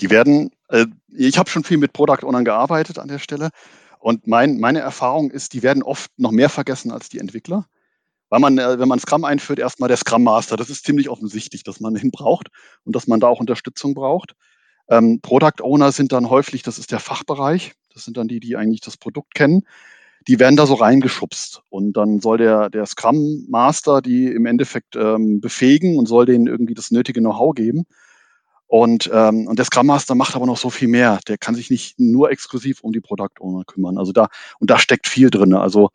Die 0.00 0.10
werden, 0.10 0.50
äh, 0.68 0.86
ich 1.08 1.38
habe 1.38 1.50
schon 1.50 1.64
viel 1.64 1.78
mit 1.78 1.92
Product 1.92 2.24
Ownern 2.24 2.44
gearbeitet 2.44 2.98
an 2.98 3.08
der 3.08 3.18
Stelle 3.18 3.50
und 3.98 4.26
mein, 4.26 4.58
meine 4.58 4.80
Erfahrung 4.80 5.30
ist, 5.30 5.52
die 5.52 5.62
werden 5.62 5.82
oft 5.82 6.10
noch 6.16 6.30
mehr 6.30 6.48
vergessen 6.48 6.92
als 6.92 7.08
die 7.08 7.18
Entwickler. 7.18 7.66
Weil 8.30 8.40
man, 8.40 8.58
äh, 8.58 8.78
wenn 8.78 8.88
man 8.88 8.98
Scrum 8.98 9.24
einführt, 9.24 9.58
erstmal 9.58 9.88
der 9.88 9.96
Scrum 9.96 10.22
Master. 10.22 10.56
Das 10.56 10.70
ist 10.70 10.84
ziemlich 10.84 11.08
offensichtlich, 11.08 11.62
dass 11.62 11.80
man 11.80 11.94
den 11.94 12.10
braucht 12.10 12.48
und 12.84 12.94
dass 12.94 13.06
man 13.06 13.20
da 13.20 13.28
auch 13.28 13.40
Unterstützung 13.40 13.94
braucht. 13.94 14.34
Ähm, 14.88 15.20
Product 15.20 15.62
Owner 15.62 15.92
sind 15.92 16.12
dann 16.12 16.30
häufig, 16.30 16.62
das 16.62 16.78
ist 16.78 16.92
der 16.92 17.00
Fachbereich, 17.00 17.72
das 17.92 18.04
sind 18.04 18.16
dann 18.16 18.28
die, 18.28 18.40
die 18.40 18.56
eigentlich 18.56 18.80
das 18.80 18.96
Produkt 18.96 19.34
kennen. 19.34 19.62
Die 20.26 20.38
werden 20.38 20.56
da 20.56 20.66
so 20.66 20.74
reingeschubst 20.74 21.62
und 21.70 21.94
dann 21.94 22.20
soll 22.20 22.38
der, 22.38 22.70
der 22.70 22.84
Scrum 22.86 23.46
Master 23.48 24.02
die 24.02 24.26
im 24.26 24.46
Endeffekt 24.46 24.94
ähm, 24.96 25.40
befähigen 25.40 25.96
und 25.96 26.06
soll 26.06 26.26
denen 26.26 26.46
irgendwie 26.46 26.74
das 26.74 26.90
nötige 26.90 27.20
Know-how 27.20 27.54
geben. 27.54 27.86
Und, 28.68 29.10
ähm, 29.12 29.46
und 29.46 29.58
der 29.58 29.64
Scrum 29.64 29.86
Master 29.86 30.14
macht 30.14 30.36
aber 30.36 30.44
noch 30.46 30.58
so 30.58 30.68
viel 30.68 30.88
mehr. 30.88 31.18
Der 31.26 31.38
kann 31.38 31.54
sich 31.54 31.70
nicht 31.70 31.98
nur 31.98 32.30
exklusiv 32.30 32.80
um 32.82 32.92
die 32.92 33.00
Product 33.00 33.40
Owner 33.40 33.64
kümmern. 33.64 33.96
Also 33.96 34.12
da, 34.12 34.28
und 34.60 34.70
da 34.70 34.78
steckt 34.78 35.08
viel 35.08 35.30
drin. 35.30 35.54
Also 35.54 35.88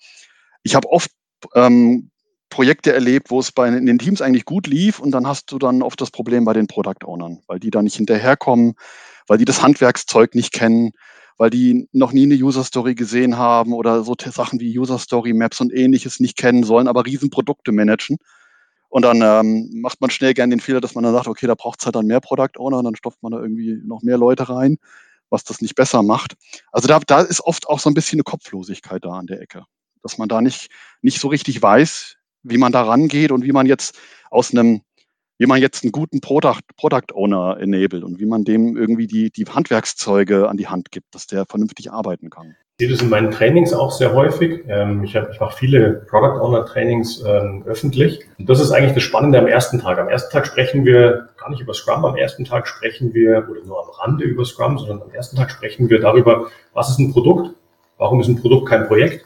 ich 0.63 0.73
habe 0.73 0.89
oft 0.89 1.11
ähm, 1.53 2.09
Projekte 2.49 2.91
erlebt, 2.91 3.29
wo 3.29 3.39
es 3.39 3.51
bei 3.51 3.67
in 3.67 3.85
den 3.85 3.99
Teams 3.99 4.21
eigentlich 4.21 4.45
gut 4.45 4.67
lief 4.67 4.99
und 4.99 5.11
dann 5.11 5.27
hast 5.27 5.51
du 5.51 5.59
dann 5.59 5.83
oft 5.83 6.01
das 6.01 6.11
Problem 6.11 6.45
bei 6.45 6.53
den 6.53 6.67
Product 6.67 7.05
Ownern, 7.05 7.39
weil 7.47 7.59
die 7.59 7.69
da 7.69 7.83
nicht 7.83 7.95
hinterherkommen, 7.95 8.73
weil 9.27 9.37
die 9.37 9.45
das 9.45 9.61
Handwerkszeug 9.61 10.33
nicht 10.33 10.51
kennen, 10.51 10.91
weil 11.37 11.49
die 11.49 11.87
noch 11.91 12.11
nie 12.11 12.23
eine 12.23 12.35
User 12.35 12.63
Story 12.63 12.95
gesehen 12.95 13.37
haben 13.37 13.73
oder 13.73 14.03
so 14.03 14.15
Sachen 14.19 14.59
wie 14.59 14.77
User 14.77 14.99
Story 14.99 15.33
Maps 15.33 15.61
und 15.61 15.73
ähnliches 15.73 16.19
nicht 16.19 16.37
kennen 16.37 16.63
sollen, 16.63 16.87
aber 16.87 17.05
Riesenprodukte 17.05 17.71
managen. 17.71 18.17
Und 18.93 19.01
dann 19.01 19.23
ähm, 19.23 19.71
macht 19.81 20.01
man 20.01 20.11
schnell 20.11 20.35
gern 20.35 20.51
den 20.51 20.59
Fehler, 20.59 20.79
dass 20.79 20.93
man 20.93 21.03
dann 21.03 21.15
sagt, 21.15 21.27
okay, 21.27 21.47
da 21.47 21.55
braucht 21.55 21.79
es 21.79 21.85
halt 21.87 21.95
dann 21.95 22.05
mehr 22.05 22.19
Product 22.19 22.59
Owner 22.59 22.77
und 22.77 22.85
dann 22.85 22.95
stopft 22.95 23.23
man 23.23 23.31
da 23.31 23.39
irgendwie 23.39 23.81
noch 23.83 24.03
mehr 24.03 24.19
Leute 24.19 24.47
rein, 24.49 24.77
was 25.31 25.43
das 25.43 25.61
nicht 25.61 25.73
besser 25.73 26.03
macht. 26.03 26.35
Also 26.71 26.87
da, 26.87 26.99
da 26.99 27.21
ist 27.21 27.41
oft 27.41 27.67
auch 27.67 27.79
so 27.79 27.89
ein 27.89 27.95
bisschen 27.95 28.17
eine 28.17 28.23
Kopflosigkeit 28.23 29.03
da 29.03 29.09
an 29.13 29.25
der 29.25 29.41
Ecke, 29.41 29.65
dass 30.03 30.19
man 30.19 30.29
da 30.29 30.41
nicht, 30.41 30.69
nicht 31.01 31.19
so 31.19 31.29
richtig 31.29 31.59
weiß, 31.59 32.17
wie 32.43 32.59
man 32.59 32.71
da 32.71 32.83
rangeht 32.83 33.31
und 33.31 33.43
wie 33.43 33.51
man 33.51 33.65
jetzt 33.65 33.97
aus 34.29 34.51
einem 34.51 34.81
wie 35.39 35.47
man 35.47 35.59
jetzt 35.59 35.83
einen 35.83 35.91
guten 35.91 36.21
Product, 36.21 36.61
Product 36.77 37.15
Owner 37.15 37.57
enabelt 37.59 38.03
und 38.03 38.19
wie 38.19 38.27
man 38.27 38.43
dem 38.43 38.77
irgendwie 38.77 39.07
die, 39.07 39.31
die 39.31 39.45
Handwerkszeuge 39.45 40.47
an 40.47 40.57
die 40.57 40.67
Hand 40.67 40.91
gibt, 40.91 41.15
dass 41.15 41.25
der 41.25 41.47
vernünftig 41.47 41.91
arbeiten 41.91 42.29
kann. 42.29 42.55
Ich 42.79 42.87
sehe 42.87 42.91
das 42.91 43.03
in 43.03 43.09
meinen 43.09 43.29
Trainings 43.29 43.71
auch 43.71 43.91
sehr 43.91 44.15
häufig. 44.15 44.63
Ähm, 44.67 45.03
ich, 45.03 45.13
ich 45.13 45.39
mache 45.39 45.55
viele 45.55 46.05
Product 46.09 46.41
Owner 46.41 46.65
Trainings 46.65 47.23
ähm, 47.23 47.63
öffentlich. 47.67 48.21
Und 48.39 48.49
das 48.49 48.59
ist 48.59 48.71
eigentlich 48.71 48.95
das 48.95 49.03
Spannende 49.03 49.37
am 49.37 49.45
ersten 49.45 49.79
Tag. 49.79 49.99
Am 49.99 50.09
ersten 50.09 50.33
Tag 50.33 50.47
sprechen 50.47 50.83
wir 50.83 51.29
gar 51.37 51.51
nicht 51.51 51.61
über 51.61 51.75
Scrum. 51.75 52.03
Am 52.03 52.15
ersten 52.15 52.45
Tag 52.45 52.67
sprechen 52.67 53.13
wir, 53.13 53.47
oder 53.47 53.63
nur 53.63 53.79
am 53.79 53.91
Rande 53.91 54.23
über 54.23 54.43
Scrum, 54.43 54.79
sondern 54.79 55.03
am 55.03 55.11
ersten 55.11 55.35
Tag 55.35 55.51
sprechen 55.51 55.87
wir 55.91 55.99
darüber, 55.99 56.47
was 56.73 56.89
ist 56.89 56.97
ein 56.97 57.13
Produkt? 57.13 57.51
Warum 57.99 58.19
ist 58.19 58.27
ein 58.27 58.41
Produkt 58.41 58.67
kein 58.69 58.87
Projekt? 58.87 59.23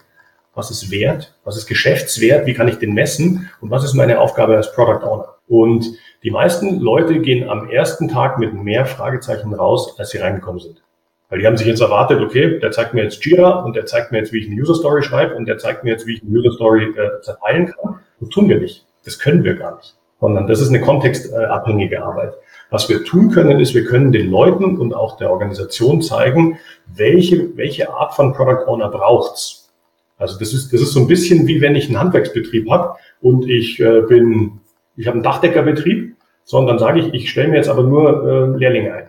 Was 0.54 0.70
ist 0.70 0.90
Wert? 0.90 1.34
Was 1.44 1.56
ist 1.56 1.66
Geschäftswert? 1.68 2.44
Wie 2.44 2.52
kann 2.52 2.68
ich 2.68 2.78
den 2.78 2.92
messen? 2.92 3.48
Und 3.62 3.70
was 3.70 3.82
ist 3.82 3.94
meine 3.94 4.20
Aufgabe 4.20 4.56
als 4.56 4.74
Product 4.74 5.06
Owner? 5.06 5.36
Und 5.46 5.86
die 6.22 6.30
meisten 6.30 6.80
Leute 6.80 7.18
gehen 7.20 7.48
am 7.48 7.70
ersten 7.70 8.08
Tag 8.08 8.38
mit 8.38 8.52
mehr 8.52 8.84
Fragezeichen 8.84 9.54
raus, 9.54 9.98
als 9.98 10.10
sie 10.10 10.18
reingekommen 10.18 10.60
sind. 10.60 10.82
Weil 11.28 11.40
die 11.40 11.46
haben 11.46 11.56
sich 11.56 11.66
jetzt 11.66 11.80
erwartet, 11.80 12.20
okay, 12.22 12.58
der 12.58 12.70
zeigt 12.70 12.94
mir 12.94 13.02
jetzt 13.02 13.24
Jira 13.24 13.60
und 13.60 13.76
der 13.76 13.86
zeigt 13.86 14.12
mir 14.12 14.18
jetzt, 14.18 14.32
wie 14.32 14.38
ich 14.38 14.46
eine 14.50 14.60
User 14.60 14.74
Story 14.74 15.02
schreibe 15.02 15.34
und 15.34 15.46
der 15.46 15.58
zeigt 15.58 15.84
mir 15.84 15.90
jetzt, 15.90 16.06
wie 16.06 16.14
ich 16.14 16.22
eine 16.22 16.30
User 16.30 16.52
Story 16.52 16.84
äh, 16.84 17.20
zerteilen 17.20 17.66
kann. 17.66 18.00
Das 18.20 18.30
tun 18.30 18.48
wir 18.48 18.58
nicht. 18.58 18.86
Das 19.04 19.18
können 19.18 19.44
wir 19.44 19.54
gar 19.54 19.76
nicht. 19.76 19.94
Sondern 20.20 20.46
das 20.46 20.60
ist 20.60 20.70
eine 20.70 20.80
kontextabhängige 20.80 22.02
Arbeit. 22.02 22.32
Was 22.70 22.88
wir 22.88 23.04
tun 23.04 23.30
können, 23.30 23.60
ist, 23.60 23.74
wir 23.74 23.84
können 23.84 24.10
den 24.10 24.30
Leuten 24.30 24.78
und 24.78 24.94
auch 24.94 25.16
der 25.16 25.30
Organisation 25.30 26.02
zeigen, 26.02 26.58
welche, 26.94 27.56
welche 27.56 27.90
Art 27.90 28.14
von 28.14 28.32
Product 28.32 28.66
Owner 28.66 28.88
braucht's. 28.88 29.70
Also 30.16 30.38
das 30.38 30.52
ist, 30.52 30.72
das 30.72 30.80
ist 30.80 30.92
so 30.92 31.00
ein 31.00 31.06
bisschen 31.06 31.46
wie 31.46 31.60
wenn 31.60 31.76
ich 31.76 31.86
einen 31.86 32.00
Handwerksbetrieb 32.00 32.68
habe 32.70 32.96
und 33.20 33.48
ich 33.48 33.78
äh, 33.80 34.00
bin 34.02 34.60
ich 34.96 35.06
habe 35.06 35.14
einen 35.14 35.22
Dachdeckerbetrieb, 35.22 36.16
sondern 36.44 36.78
sage 36.78 37.00
ich, 37.00 37.14
ich 37.14 37.30
stelle 37.30 37.48
mir 37.48 37.56
jetzt 37.56 37.68
aber 37.68 37.84
nur 37.84 38.26
äh, 38.26 38.58
Lehrlinge 38.58 38.92
ein. 38.92 39.08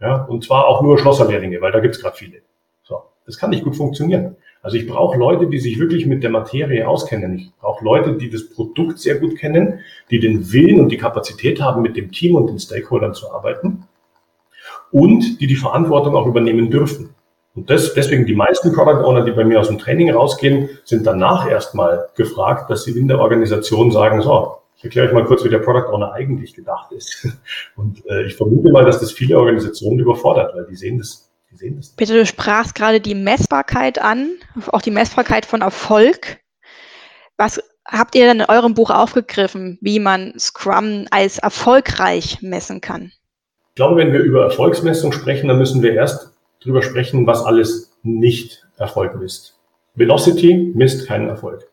Ja, 0.00 0.24
und 0.24 0.44
zwar 0.44 0.66
auch 0.66 0.82
nur 0.82 0.98
Schlosserlehrlinge, 0.98 1.60
weil 1.60 1.72
da 1.72 1.80
gibt's 1.80 2.00
gerade 2.00 2.16
viele. 2.16 2.38
So, 2.82 3.02
das 3.26 3.38
kann 3.38 3.50
nicht 3.50 3.64
gut 3.64 3.76
funktionieren. 3.76 4.36
Also 4.62 4.76
ich 4.76 4.86
brauche 4.86 5.18
Leute, 5.18 5.46
die 5.46 5.58
sich 5.58 5.78
wirklich 5.78 6.06
mit 6.06 6.22
der 6.22 6.30
Materie 6.30 6.86
auskennen. 6.86 7.38
Ich 7.38 7.52
brauche 7.60 7.84
Leute, 7.84 8.16
die 8.16 8.30
das 8.30 8.50
Produkt 8.50 8.98
sehr 8.98 9.18
gut 9.18 9.38
kennen, 9.38 9.80
die 10.10 10.20
den 10.20 10.52
Willen 10.52 10.80
und 10.80 10.90
die 10.90 10.98
Kapazität 10.98 11.60
haben, 11.60 11.82
mit 11.82 11.96
dem 11.96 12.12
Team 12.12 12.34
und 12.34 12.48
den 12.48 12.58
Stakeholdern 12.58 13.14
zu 13.14 13.30
arbeiten 13.30 13.84
und 14.90 15.40
die 15.40 15.46
die 15.46 15.56
Verantwortung 15.56 16.14
auch 16.14 16.26
übernehmen 16.26 16.70
dürfen. 16.70 17.14
Und 17.54 17.68
das, 17.68 17.94
deswegen 17.94 18.26
die 18.26 18.34
meisten 18.34 18.72
Product 18.72 19.04
Owner, 19.04 19.24
die 19.24 19.32
bei 19.32 19.44
mir 19.44 19.60
aus 19.60 19.68
dem 19.68 19.78
Training 19.78 20.10
rausgehen, 20.10 20.68
sind 20.84 21.06
danach 21.06 21.48
erstmal 21.48 22.08
gefragt, 22.16 22.70
dass 22.70 22.84
sie 22.84 22.98
in 22.98 23.08
der 23.08 23.18
Organisation 23.18 23.90
sagen, 23.90 24.22
so, 24.22 24.59
ich 24.80 24.84
erkläre 24.84 25.08
euch 25.08 25.12
mal 25.12 25.26
kurz, 25.26 25.44
wie 25.44 25.50
der 25.50 25.58
Product 25.58 25.92
Owner 25.92 26.14
eigentlich 26.14 26.54
gedacht 26.54 26.90
ist. 26.92 27.28
Und 27.76 28.02
äh, 28.06 28.24
ich 28.24 28.34
vermute 28.34 28.72
mal, 28.72 28.82
dass 28.82 28.98
das 28.98 29.12
viele 29.12 29.38
Organisationen 29.38 29.98
überfordert, 29.98 30.54
weil 30.54 30.64
die 30.66 30.74
sehen 30.74 30.96
das 30.96 31.30
die 31.50 31.56
sehen 31.56 31.76
das. 31.76 31.90
Peter, 31.90 32.14
du 32.14 32.24
sprachst 32.24 32.74
gerade 32.74 32.98
die 32.98 33.14
Messbarkeit 33.14 34.00
an, 34.00 34.30
auch 34.68 34.80
die 34.80 34.90
Messbarkeit 34.90 35.44
von 35.44 35.60
Erfolg. 35.60 36.38
Was 37.36 37.62
habt 37.84 38.14
ihr 38.14 38.24
denn 38.24 38.40
in 38.40 38.46
eurem 38.46 38.72
Buch 38.72 38.88
aufgegriffen, 38.88 39.76
wie 39.82 39.98
man 39.98 40.32
Scrum 40.38 41.06
als 41.10 41.36
erfolgreich 41.36 42.38
messen 42.40 42.80
kann? 42.80 43.12
Ich 43.68 43.74
glaube, 43.74 43.96
wenn 43.96 44.14
wir 44.14 44.20
über 44.20 44.44
Erfolgsmessung 44.44 45.12
sprechen, 45.12 45.48
dann 45.48 45.58
müssen 45.58 45.82
wir 45.82 45.92
erst 45.92 46.32
darüber 46.60 46.80
sprechen, 46.80 47.26
was 47.26 47.44
alles 47.44 47.98
nicht 48.02 48.66
Erfolg 48.78 49.14
misst. 49.16 49.58
Velocity 49.94 50.72
misst 50.74 51.06
keinen 51.06 51.28
Erfolg. 51.28 51.68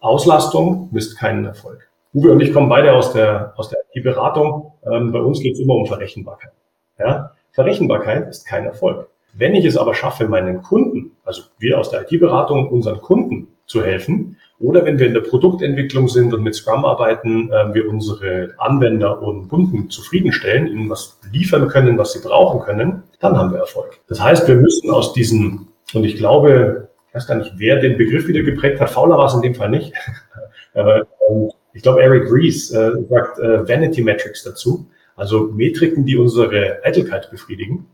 Auslastung 0.00 0.88
misst 0.90 1.16
keinen 1.16 1.44
Erfolg. 1.44 1.87
Uwe 2.14 2.32
und 2.32 2.40
ich 2.40 2.52
kommen 2.52 2.68
beide 2.68 2.92
aus 2.92 3.12
der, 3.12 3.52
aus 3.56 3.68
der 3.68 3.78
IT-Beratung. 3.92 4.72
Ähm, 4.90 5.12
bei 5.12 5.20
uns 5.20 5.40
geht 5.40 5.54
es 5.54 5.60
immer 5.60 5.74
um 5.74 5.86
Verrechenbarkeit. 5.86 6.52
Ja? 6.98 7.32
Verrechenbarkeit 7.52 8.28
ist 8.28 8.46
kein 8.46 8.64
Erfolg. 8.64 9.08
Wenn 9.34 9.54
ich 9.54 9.64
es 9.64 9.76
aber 9.76 9.94
schaffe, 9.94 10.26
meinen 10.26 10.62
Kunden, 10.62 11.12
also 11.24 11.42
wir 11.58 11.78
aus 11.78 11.90
der 11.90 12.02
IT-Beratung, 12.02 12.68
unseren 12.68 13.00
Kunden 13.00 13.48
zu 13.66 13.84
helfen, 13.84 14.36
oder 14.58 14.84
wenn 14.84 14.98
wir 14.98 15.06
in 15.06 15.14
der 15.14 15.20
Produktentwicklung 15.20 16.08
sind 16.08 16.34
und 16.34 16.42
mit 16.42 16.54
Scrum 16.54 16.84
arbeiten, 16.84 17.52
äh, 17.52 17.74
wir 17.74 17.88
unsere 17.88 18.54
Anwender 18.58 19.22
und 19.22 19.48
Kunden 19.48 19.90
zufriedenstellen, 19.90 20.66
ihnen 20.66 20.90
was 20.90 21.20
liefern 21.30 21.68
können, 21.68 21.98
was 21.98 22.12
sie 22.12 22.26
brauchen 22.26 22.60
können, 22.60 23.04
dann 23.20 23.36
haben 23.36 23.52
wir 23.52 23.58
Erfolg. 23.58 24.00
Das 24.08 24.20
heißt, 24.20 24.48
wir 24.48 24.56
müssen 24.56 24.90
aus 24.90 25.12
diesem, 25.12 25.68
und 25.94 26.04
ich 26.04 26.16
glaube, 26.16 26.88
ich 27.08 27.14
weiß 27.14 27.26
gar 27.28 27.36
nicht, 27.36 27.52
wer 27.56 27.78
den 27.78 27.96
Begriff 27.96 28.26
wieder 28.26 28.42
geprägt 28.42 28.80
hat, 28.80 28.90
Fauler 28.90 29.18
war 29.18 29.26
es 29.26 29.34
in 29.34 29.42
dem 29.42 29.54
Fall 29.54 29.70
nicht, 29.70 29.92
aber 30.74 31.06
ähm, 31.28 31.50
ich 31.78 31.82
glaube, 31.82 32.02
Eric 32.02 32.28
Rees 32.28 32.72
äh, 32.72 32.90
sagt 33.08 33.38
äh, 33.38 33.68
Vanity 33.68 34.02
Metrics 34.02 34.42
dazu, 34.42 34.90
also 35.14 35.44
Metriken, 35.54 36.04
die 36.04 36.16
unsere 36.16 36.84
Eitelkeit 36.84 37.30
befriedigen. 37.30 37.86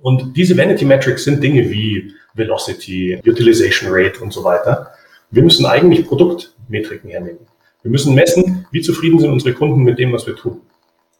Und 0.00 0.34
diese 0.34 0.56
Vanity 0.56 0.86
Metrics 0.86 1.24
sind 1.24 1.44
Dinge 1.44 1.70
wie 1.70 2.10
Velocity, 2.32 3.20
Utilization 3.26 3.90
Rate 3.92 4.18
und 4.22 4.32
so 4.32 4.42
weiter. 4.44 4.92
Wir 5.30 5.42
müssen 5.42 5.66
eigentlich 5.66 6.06
Produktmetriken 6.06 7.10
hernehmen. 7.10 7.40
Wir 7.82 7.90
müssen 7.90 8.14
messen, 8.14 8.66
wie 8.70 8.80
zufrieden 8.80 9.18
sind 9.18 9.30
unsere 9.30 9.54
Kunden 9.54 9.82
mit 9.82 9.98
dem, 9.98 10.10
was 10.14 10.26
wir 10.26 10.34
tun. 10.34 10.62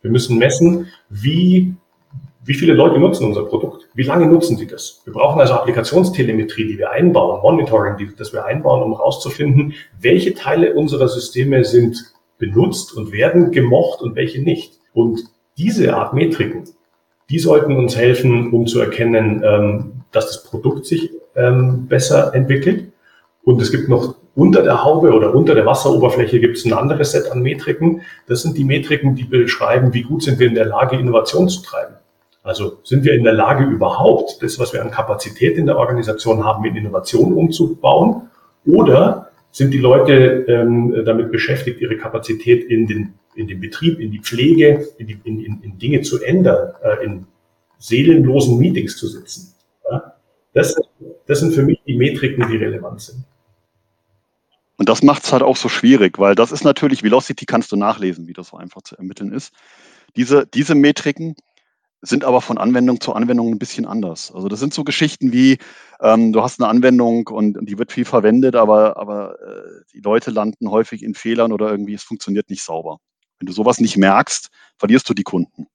Wir 0.00 0.10
müssen 0.10 0.38
messen, 0.38 0.88
wie 1.10 1.74
wie 2.44 2.54
viele 2.54 2.74
Leute 2.74 2.98
nutzen 2.98 3.26
unser 3.26 3.44
Produkt? 3.44 3.88
Wie 3.94 4.02
lange 4.02 4.26
nutzen 4.26 4.56
sie 4.56 4.66
das? 4.66 5.00
Wir 5.04 5.12
brauchen 5.12 5.40
also 5.40 5.54
Applikationstelemetrie, 5.54 6.66
die 6.66 6.78
wir 6.78 6.90
einbauen, 6.90 7.40
Monitoring, 7.40 7.96
die, 7.96 8.10
das 8.16 8.32
wir 8.32 8.44
einbauen, 8.44 8.82
um 8.82 8.96
herauszufinden, 8.96 9.74
welche 10.00 10.34
Teile 10.34 10.74
unserer 10.74 11.08
Systeme 11.08 11.64
sind 11.64 12.12
benutzt 12.38 12.96
und 12.96 13.12
werden 13.12 13.52
gemocht 13.52 14.02
und 14.02 14.16
welche 14.16 14.42
nicht. 14.42 14.80
Und 14.92 15.20
diese 15.56 15.94
Art 15.94 16.14
Metriken, 16.14 16.64
die 17.30 17.38
sollten 17.38 17.76
uns 17.76 17.96
helfen, 17.96 18.52
um 18.52 18.66
zu 18.66 18.80
erkennen, 18.80 19.42
ähm, 19.44 19.92
dass 20.10 20.26
das 20.26 20.42
Produkt 20.42 20.84
sich 20.86 21.10
ähm, 21.36 21.86
besser 21.86 22.34
entwickelt. 22.34 22.92
Und 23.44 23.62
es 23.62 23.70
gibt 23.70 23.88
noch 23.88 24.16
unter 24.34 24.62
der 24.62 24.82
Haube 24.82 25.12
oder 25.12 25.34
unter 25.34 25.54
der 25.54 25.66
Wasseroberfläche 25.66 26.40
gibt 26.40 26.56
es 26.56 26.64
ein 26.64 26.72
anderes 26.72 27.12
Set 27.12 27.30
an 27.30 27.42
Metriken. 27.42 28.00
Das 28.26 28.42
sind 28.42 28.56
die 28.56 28.64
Metriken, 28.64 29.14
die 29.14 29.24
beschreiben, 29.24 29.94
wie 29.94 30.02
gut 30.02 30.22
sind 30.22 30.40
wir 30.40 30.48
in 30.48 30.54
der 30.54 30.64
Lage, 30.64 30.96
Innovation 30.96 31.48
zu 31.48 31.62
treiben. 31.62 31.94
Also 32.42 32.78
sind 32.82 33.04
wir 33.04 33.14
in 33.14 33.22
der 33.22 33.34
Lage 33.34 33.64
überhaupt, 33.64 34.42
das, 34.42 34.58
was 34.58 34.72
wir 34.72 34.82
an 34.82 34.90
Kapazität 34.90 35.56
in 35.56 35.66
der 35.66 35.78
Organisation 35.78 36.44
haben, 36.44 36.64
in 36.64 36.74
Innovation 36.74 37.32
umzubauen? 37.34 38.30
Oder 38.66 39.30
sind 39.52 39.72
die 39.72 39.78
Leute 39.78 40.44
ähm, 40.48 41.04
damit 41.04 41.30
beschäftigt, 41.30 41.80
ihre 41.80 41.96
Kapazität 41.96 42.64
in 42.64 42.86
den, 42.86 43.14
in 43.34 43.46
den 43.46 43.60
Betrieb, 43.60 44.00
in 44.00 44.10
die 44.10 44.20
Pflege, 44.20 44.88
in, 44.98 45.06
die, 45.06 45.20
in, 45.24 45.44
in, 45.44 45.62
in 45.62 45.78
Dinge 45.78 46.00
zu 46.02 46.22
ändern, 46.22 46.72
äh, 46.82 47.04
in 47.04 47.26
seelenlosen 47.78 48.58
Meetings 48.58 48.96
zu 48.96 49.06
sitzen? 49.06 49.54
Ja? 49.90 50.14
Das, 50.52 50.74
das 51.26 51.40
sind 51.40 51.54
für 51.54 51.62
mich 51.62 51.80
die 51.86 51.96
Metriken, 51.96 52.48
die 52.50 52.56
relevant 52.56 53.00
sind. 53.00 53.24
Und 54.78 54.88
das 54.88 55.02
macht 55.02 55.22
es 55.22 55.32
halt 55.32 55.42
auch 55.42 55.56
so 55.56 55.68
schwierig, 55.68 56.18
weil 56.18 56.34
das 56.34 56.50
ist 56.50 56.64
natürlich, 56.64 57.04
Velocity 57.04 57.46
kannst 57.46 57.70
du 57.70 57.76
nachlesen, 57.76 58.26
wie 58.26 58.32
das 58.32 58.48
so 58.48 58.56
einfach 58.56 58.82
zu 58.82 58.96
ermitteln 58.96 59.32
ist. 59.32 59.52
Diese, 60.16 60.46
diese 60.46 60.74
Metriken, 60.74 61.36
sind 62.02 62.24
aber 62.24 62.40
von 62.40 62.58
Anwendung 62.58 63.00
zu 63.00 63.14
Anwendung 63.14 63.52
ein 63.52 63.58
bisschen 63.58 63.86
anders. 63.86 64.32
Also 64.34 64.48
das 64.48 64.58
sind 64.58 64.74
so 64.74 64.82
Geschichten 64.82 65.32
wie, 65.32 65.58
ähm, 66.00 66.32
du 66.32 66.42
hast 66.42 66.60
eine 66.60 66.68
Anwendung 66.68 67.28
und, 67.28 67.56
und, 67.56 67.68
die 67.68 67.78
wird 67.78 67.92
viel 67.92 68.04
verwendet, 68.04 68.56
aber, 68.56 68.96
aber 68.96 69.40
äh, 69.40 69.84
die 69.94 70.00
Leute 70.00 70.32
landen 70.32 70.70
häufig 70.70 71.02
in 71.04 71.14
Fehlern 71.14 71.52
oder 71.52 71.70
irgendwie 71.70 71.94
es 71.94 72.02
funktioniert 72.02 72.50
nicht 72.50 72.64
sauber. 72.64 72.98
Wenn 73.38 73.46
du 73.46 73.52
sowas 73.52 73.80
nicht 73.80 73.96
merkst, 73.96 74.50
verlierst 74.78 75.08
du 75.08 75.14
die 75.14 75.22
Kunden. 75.22 75.68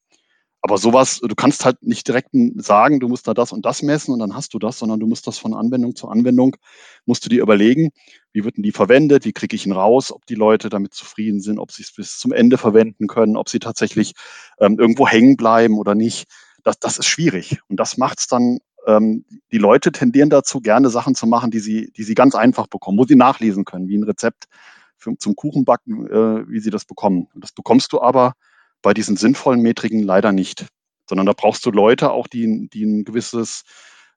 Aber 0.67 0.77
sowas, 0.77 1.21
du 1.21 1.33
kannst 1.33 1.63
halt 1.63 1.81
nicht 1.81 2.05
direkt 2.09 2.31
sagen, 2.57 2.99
du 2.99 3.07
musst 3.07 3.25
da 3.25 3.33
das 3.33 3.53
und 3.53 3.65
das 3.65 3.83
messen 3.83 4.11
und 4.11 4.19
dann 4.19 4.35
hast 4.35 4.53
du 4.53 4.59
das, 4.59 4.77
sondern 4.77 4.99
du 4.99 5.07
musst 5.07 5.25
das 5.25 5.37
von 5.37 5.53
Anwendung 5.53 5.95
zu 5.95 6.09
Anwendung, 6.09 6.57
musst 7.05 7.23
du 7.23 7.29
dir 7.29 7.41
überlegen, 7.41 7.91
wie 8.33 8.43
wird 8.43 8.57
denn 8.57 8.63
die 8.63 8.73
verwendet, 8.73 9.23
wie 9.23 9.31
kriege 9.31 9.55
ich 9.55 9.65
ihn 9.65 9.71
raus, 9.71 10.11
ob 10.11 10.25
die 10.25 10.35
Leute 10.35 10.67
damit 10.67 10.93
zufrieden 10.93 11.39
sind, 11.39 11.57
ob 11.57 11.71
sie 11.71 11.83
es 11.83 11.93
bis 11.93 12.19
zum 12.19 12.33
Ende 12.33 12.57
verwenden 12.57 13.07
können, 13.07 13.37
ob 13.37 13.47
sie 13.47 13.59
tatsächlich 13.59 14.11
ähm, 14.59 14.77
irgendwo 14.77 15.07
hängen 15.07 15.37
bleiben 15.37 15.77
oder 15.77 15.95
nicht. 15.95 16.25
Das, 16.65 16.77
das 16.79 16.97
ist 16.97 17.05
schwierig. 17.05 17.61
Und 17.69 17.79
das 17.79 17.95
macht 17.95 18.19
es 18.19 18.27
dann, 18.27 18.57
ähm, 18.87 19.23
die 19.53 19.59
Leute 19.59 19.93
tendieren 19.93 20.29
dazu, 20.29 20.59
gerne 20.59 20.89
Sachen 20.89 21.15
zu 21.15 21.27
machen, 21.27 21.49
die 21.49 21.59
sie, 21.59 21.93
die 21.95 22.03
sie 22.03 22.13
ganz 22.13 22.35
einfach 22.35 22.67
bekommen, 22.67 22.99
wo 22.99 23.05
sie 23.05 23.15
nachlesen 23.15 23.63
können, 23.63 23.87
wie 23.87 23.97
ein 23.97 24.03
Rezept 24.03 24.49
für, 24.97 25.17
zum 25.17 25.37
Kuchenbacken, 25.37 26.07
äh, 26.07 26.49
wie 26.49 26.59
sie 26.59 26.71
das 26.71 26.83
bekommen. 26.83 27.29
Und 27.33 27.41
das 27.41 27.53
bekommst 27.53 27.93
du 27.93 28.01
aber 28.01 28.33
bei 28.81 28.93
diesen 28.93 29.17
sinnvollen 29.17 29.61
Metriken 29.61 30.03
leider 30.03 30.31
nicht, 30.31 30.65
sondern 31.09 31.25
da 31.25 31.33
brauchst 31.33 31.65
du 31.65 31.71
Leute 31.71 32.11
auch, 32.11 32.27
die, 32.27 32.69
die 32.71 32.83
ein 32.83 33.05
gewisses 33.05 33.63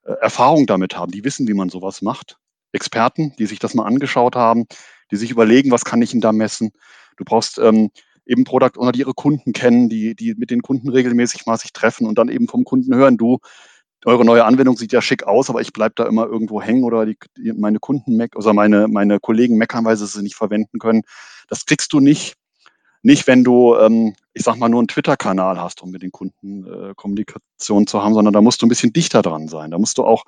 äh, 0.03 0.13
Erfahrung 0.21 0.65
damit 0.65 0.97
haben, 0.97 1.11
die 1.11 1.23
wissen, 1.23 1.47
wie 1.47 1.53
man 1.53 1.69
sowas 1.69 2.01
macht. 2.01 2.37
Experten, 2.73 3.33
die 3.37 3.45
sich 3.45 3.59
das 3.59 3.73
mal 3.73 3.85
angeschaut 3.85 4.35
haben, 4.35 4.65
die 5.11 5.17
sich 5.17 5.31
überlegen, 5.31 5.71
was 5.71 5.83
kann 5.83 6.01
ich 6.01 6.11
denn 6.11 6.21
da 6.21 6.31
messen. 6.31 6.71
Du 7.17 7.25
brauchst 7.25 7.59
ähm, 7.59 7.91
eben 8.25 8.43
Product 8.43 8.77
Owner, 8.77 8.91
die 8.91 8.99
ihre 8.99 9.13
Kunden 9.13 9.51
kennen, 9.51 9.89
die, 9.89 10.15
die 10.15 10.35
mit 10.35 10.51
den 10.51 10.61
Kunden 10.61 10.89
regelmäßig 10.89 11.45
mal 11.45 11.57
sich 11.57 11.73
treffen 11.73 12.07
und 12.07 12.17
dann 12.17 12.29
eben 12.29 12.47
vom 12.47 12.63
Kunden 12.63 12.95
hören, 12.95 13.17
du, 13.17 13.39
eure 14.05 14.25
neue 14.25 14.45
Anwendung 14.45 14.77
sieht 14.77 14.93
ja 14.93 15.01
schick 15.01 15.23
aus, 15.23 15.49
aber 15.49 15.61
ich 15.61 15.73
bleibe 15.73 15.93
da 15.95 16.07
immer 16.07 16.25
irgendwo 16.25 16.61
hängen 16.61 16.83
oder 16.83 17.05
die, 17.05 17.17
meine 17.55 17.79
Kunden 17.79 18.17
meck, 18.17 18.35
also 18.35 18.51
meine, 18.53 18.87
meine 18.87 19.19
Kollegen 19.19 19.57
meckern, 19.57 19.85
weil 19.85 19.97
sie 19.97 20.07
sie 20.07 20.23
nicht 20.23 20.35
verwenden 20.35 20.79
können. 20.79 21.03
Das 21.47 21.65
kriegst 21.65 21.93
du 21.93 21.99
nicht, 21.99 22.35
nicht, 23.03 23.27
wenn 23.27 23.43
du, 23.43 23.75
ähm, 23.75 24.15
ich 24.33 24.43
sag 24.43 24.57
mal, 24.57 24.69
nur 24.69 24.79
einen 24.79 24.87
Twitter-Kanal 24.87 25.59
hast, 25.59 25.81
um 25.81 25.91
mit 25.91 26.03
den 26.03 26.11
Kunden 26.11 26.65
äh, 26.65 26.93
Kommunikation 26.95 27.87
zu 27.87 28.03
haben, 28.03 28.13
sondern 28.13 28.33
da 28.33 28.41
musst 28.41 28.61
du 28.61 28.65
ein 28.65 28.69
bisschen 28.69 28.93
dichter 28.93 29.21
dran 29.21 29.47
sein. 29.47 29.71
Da 29.71 29.77
musst 29.77 29.97
du 29.97 30.03
auch 30.03 30.23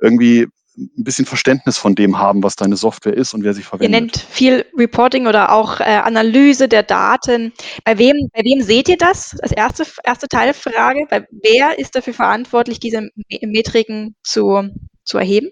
irgendwie 0.00 0.46
ein 0.76 1.04
bisschen 1.04 1.26
Verständnis 1.26 1.78
von 1.78 1.94
dem 1.94 2.18
haben, 2.18 2.42
was 2.42 2.56
deine 2.56 2.76
Software 2.76 3.14
ist 3.14 3.34
und 3.34 3.42
wer 3.42 3.54
sie 3.54 3.62
verwendet. 3.62 3.90
Ihr 3.90 4.00
nennt 4.00 4.16
viel 4.16 4.64
Reporting 4.76 5.26
oder 5.26 5.52
auch 5.52 5.80
äh, 5.80 5.84
Analyse 5.84 6.68
der 6.68 6.82
Daten. 6.82 7.52
Bei 7.84 7.98
wem, 7.98 8.28
bei 8.32 8.42
wem 8.44 8.62
seht 8.62 8.88
ihr 8.88 8.96
das? 8.96 9.38
Als 9.40 9.52
erste, 9.52 9.84
erste 10.04 10.28
Teilfrage. 10.28 11.06
Bei 11.10 11.26
wer 11.30 11.78
ist 11.78 11.96
dafür 11.96 12.14
verantwortlich, 12.14 12.80
diese 12.80 13.08
Metriken 13.42 14.14
zu, 14.22 14.68
zu 15.04 15.18
erheben? 15.18 15.50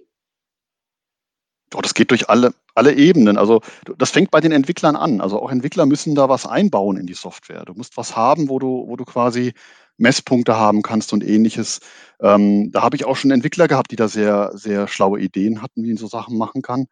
Oh, 1.75 1.81
das 1.83 1.95
geht 1.95 2.11
durch 2.11 2.31
alle, 2.31 2.55
alle 2.75 2.95
Ebenen. 2.95 3.37
Also 3.37 3.61
das 3.99 4.11
fängt 4.11 4.31
bei 4.31 4.41
den 4.41 4.53
Entwicklern 4.53 4.97
an. 4.97 5.21
Also 5.21 5.41
auch 5.41 5.51
Entwickler 5.51 5.87
müssen 5.87 6.15
da 6.15 6.29
was 6.29 6.47
einbauen 6.47 6.97
in 6.97 7.07
die 7.07 7.15
Software. 7.15 7.65
Du 7.65 7.75
musst 7.75 7.97
was 7.97 8.17
haben, 8.17 8.49
wo 8.49 8.59
du, 8.59 8.85
wo 8.87 8.97
du 8.97 9.05
quasi 9.05 9.53
Messpunkte 9.99 10.57
haben 10.57 10.83
kannst 10.83 11.13
und 11.13 11.25
ähnliches. 11.25 11.81
Ähm, 12.21 12.71
da 12.73 12.83
habe 12.83 12.97
ich 12.97 13.05
auch 13.05 13.17
schon 13.17 13.31
Entwickler 13.31 13.69
gehabt, 13.69 13.91
die 13.91 13.97
da 13.97 14.09
sehr, 14.09 14.53
sehr 14.55 14.89
schlaue 14.89 15.21
Ideen 15.21 15.61
hatten, 15.61 15.83
wie 15.83 15.89
man 15.89 15.97
so 15.99 16.07
Sachen 16.07 16.39
machen 16.39 16.63
kann. 16.63 16.87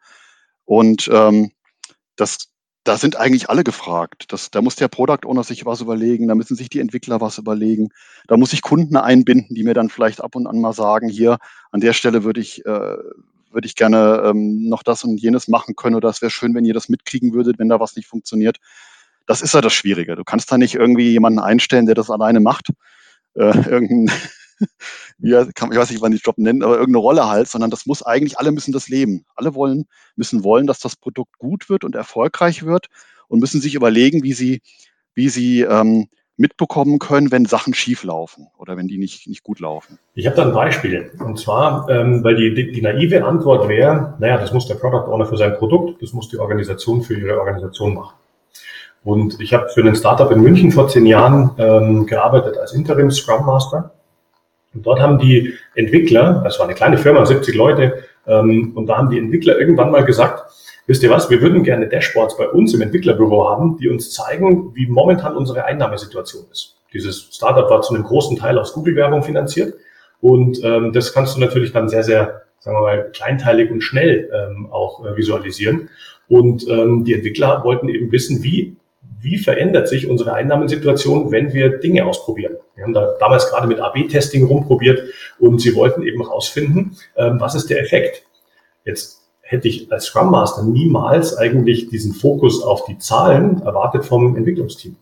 Und 0.65 1.09
ähm, 1.11 1.51
das, 2.17 2.49
da 2.83 2.97
sind 2.97 3.15
eigentlich 3.15 3.49
alle 3.49 3.63
gefragt. 3.63 4.25
Das, 4.29 4.51
da 4.51 4.61
muss 4.61 4.75
der 4.75 4.89
Product 4.89 5.25
Owner 5.25 5.43
sich 5.43 5.65
was 5.65 5.81
überlegen, 5.81 6.27
da 6.27 6.35
müssen 6.35 6.55
sich 6.55 6.69
die 6.69 6.79
Entwickler 6.79 7.21
was 7.21 7.37
überlegen. 7.37 7.89
Da 8.27 8.37
muss 8.37 8.53
ich 8.53 8.61
Kunden 8.61 8.97
einbinden, 8.97 9.55
die 9.55 9.63
mir 9.63 9.73
dann 9.73 9.89
vielleicht 9.89 10.21
ab 10.21 10.35
und 10.35 10.47
an 10.47 10.59
mal 10.59 10.73
sagen, 10.73 11.09
hier, 11.09 11.37
an 11.71 11.81
der 11.81 11.93
Stelle 11.93 12.23
würde 12.23 12.41
ich, 12.41 12.65
äh, 12.65 12.97
würde 13.57 13.65
ich 13.65 13.75
gerne 13.75 14.21
ähm, 14.23 14.69
noch 14.69 14.83
das 14.83 15.03
und 15.03 15.19
jenes 15.19 15.47
machen 15.47 15.75
können 15.75 15.95
oder 15.95 16.09
es 16.09 16.21
wäre 16.21 16.29
schön, 16.29 16.53
wenn 16.53 16.63
ihr 16.63 16.75
das 16.75 16.89
mitkriegen 16.89 17.33
würdet, 17.33 17.57
wenn 17.57 17.69
da 17.69 17.79
was 17.79 17.95
nicht 17.95 18.07
funktioniert. 18.07 18.57
Das 19.25 19.41
ist 19.41 19.55
ja 19.55 19.61
das 19.61 19.73
Schwierige. 19.73 20.15
Du 20.15 20.23
kannst 20.23 20.51
da 20.51 20.59
nicht 20.59 20.75
irgendwie 20.75 21.09
jemanden 21.09 21.39
einstellen, 21.39 21.87
der 21.87 21.95
das 21.95 22.11
alleine 22.11 22.39
macht. 22.39 22.69
Äh, 23.33 23.41
irgendein, 23.67 24.15
ja, 25.17 25.43
kann, 25.53 25.71
ich 25.71 25.77
weiß 25.79 25.89
nicht, 25.89 26.01
wann 26.01 26.11
die 26.11 26.21
Job 26.23 26.37
nennen, 26.37 26.61
aber 26.61 26.75
irgendeine 26.75 27.01
Rolle 27.01 27.27
halt, 27.27 27.47
sondern 27.47 27.71
das 27.71 27.87
muss 27.87 28.03
eigentlich, 28.03 28.37
alle 28.37 28.51
müssen 28.51 28.73
das 28.73 28.89
leben. 28.89 29.25
Alle 29.35 29.55
wollen, 29.55 29.87
müssen 30.15 30.43
wollen, 30.43 30.67
dass 30.67 30.79
das 30.79 30.95
Produkt 30.95 31.39
gut 31.39 31.67
wird 31.67 31.83
und 31.83 31.95
erfolgreich 31.95 32.63
wird 32.63 32.85
und 33.27 33.39
müssen 33.39 33.59
sich 33.59 33.73
überlegen, 33.73 34.21
wie 34.21 34.33
sie, 34.33 34.61
wie 35.15 35.29
sie 35.29 35.61
ähm, 35.61 36.09
mitbekommen 36.37 36.99
können, 36.99 37.31
wenn 37.31 37.45
Sachen 37.45 37.73
schief 37.73 38.03
laufen 38.03 38.47
oder 38.57 38.77
wenn 38.77 38.87
die 38.87 38.97
nicht, 38.97 39.27
nicht 39.27 39.43
gut 39.43 39.59
laufen? 39.59 39.99
Ich 40.13 40.25
habe 40.27 40.35
da 40.35 40.43
ein 40.43 40.53
Beispiel. 40.53 41.11
Und 41.19 41.39
zwar, 41.39 41.89
ähm, 41.89 42.23
weil 42.23 42.35
die, 42.35 42.53
die, 42.53 42.71
die 42.71 42.81
naive 42.81 43.25
Antwort 43.25 43.67
wäre, 43.67 44.15
naja, 44.19 44.37
das 44.37 44.53
muss 44.53 44.67
der 44.67 44.75
Product 44.75 45.11
Owner 45.11 45.25
für 45.25 45.37
sein 45.37 45.57
Produkt, 45.57 46.01
das 46.01 46.13
muss 46.13 46.29
die 46.29 46.37
Organisation 46.37 47.01
für 47.01 47.15
ihre 47.15 47.39
Organisation 47.39 47.95
machen. 47.95 48.15
Und 49.03 49.39
ich 49.39 49.53
habe 49.53 49.69
für 49.69 49.83
ein 49.83 49.95
Startup 49.95 50.29
in 50.31 50.41
München 50.41 50.71
vor 50.71 50.87
zehn 50.89 51.05
Jahren 51.05 51.51
ähm, 51.57 52.05
gearbeitet 52.05 52.57
als 52.57 52.73
Interim 52.73 53.09
Scrum 53.09 53.45
Master. 53.45 53.91
Und 54.73 54.85
dort 54.85 54.99
haben 54.99 55.17
die 55.17 55.53
Entwickler, 55.75 56.41
das 56.43 56.59
war 56.59 56.65
eine 56.65 56.75
kleine 56.75 56.97
Firma, 56.97 57.25
70 57.25 57.55
Leute, 57.55 58.03
ähm, 58.27 58.73
und 58.75 58.87
da 58.87 58.97
haben 58.97 59.09
die 59.09 59.17
Entwickler 59.17 59.57
irgendwann 59.57 59.91
mal 59.91 60.05
gesagt, 60.05 60.43
wisst 60.87 61.03
ihr 61.03 61.11
was, 61.11 61.29
wir 61.29 61.41
würden 61.41 61.63
gerne 61.63 61.87
Dashboards 61.87 62.37
bei 62.37 62.47
uns 62.49 62.73
im 62.73 62.81
Entwicklerbüro 62.81 63.49
haben, 63.49 63.77
die 63.77 63.89
uns 63.89 64.11
zeigen, 64.11 64.73
wie 64.73 64.87
momentan 64.87 65.37
unsere 65.37 65.65
Einnahmesituation 65.65 66.45
ist. 66.51 66.77
Dieses 66.93 67.29
Startup 67.31 67.69
war 67.69 67.81
zu 67.81 67.93
einem 67.93 68.05
großen 68.05 68.37
Teil 68.37 68.57
aus 68.57 68.73
Google-Werbung 68.73 69.21
finanziert 69.21 69.75
und 70.21 70.63
ähm, 70.63 70.93
das 70.93 71.13
kannst 71.13 71.35
du 71.35 71.39
natürlich 71.39 71.73
dann 71.73 71.89
sehr, 71.89 72.03
sehr, 72.03 72.41
sagen 72.59 72.77
wir 72.77 72.81
mal, 72.81 73.11
kleinteilig 73.11 73.69
und 73.69 73.81
schnell 73.81 74.29
ähm, 74.33 74.67
auch 74.71 75.05
äh, 75.05 75.15
visualisieren. 75.15 75.89
Und 76.27 76.67
ähm, 76.67 77.03
die 77.03 77.13
Entwickler 77.13 77.63
wollten 77.63 77.87
eben 77.87 78.11
wissen, 78.11 78.43
wie, 78.43 78.75
wie 79.21 79.37
verändert 79.37 79.87
sich 79.87 80.09
unsere 80.09 80.33
Einnahmensituation, 80.33 81.31
wenn 81.31 81.53
wir 81.53 81.77
Dinge 81.77 82.05
ausprobieren. 82.05 82.55
Wir 82.75 82.83
haben 82.83 82.93
da 82.93 83.15
damals 83.19 83.49
gerade 83.49 83.67
mit 83.67 83.79
AB-Testing 83.79 84.45
rumprobiert 84.45 85.01
und 85.39 85.61
sie 85.61 85.75
wollten 85.75 86.03
eben 86.03 86.21
herausfinden, 86.21 86.97
ähm, 87.15 87.39
was 87.39 87.55
ist 87.55 87.69
der 87.69 87.81
Effekt. 87.81 88.23
Jetzt 88.85 89.26
hätte 89.47 89.69
ich 89.69 89.91
als 89.91 90.05
Scrum 90.05 90.29
Master 90.29 90.63
niemals 90.63 91.35
eigentlich 91.37 91.87
diesen 91.87 92.13
Fokus 92.13 92.61
auf 92.61 92.83
die 92.85 92.97
Zahlen 92.97 93.61
erwartet 93.61 94.05
vom 94.05 94.35
Entwicklungsteam. 94.35 94.97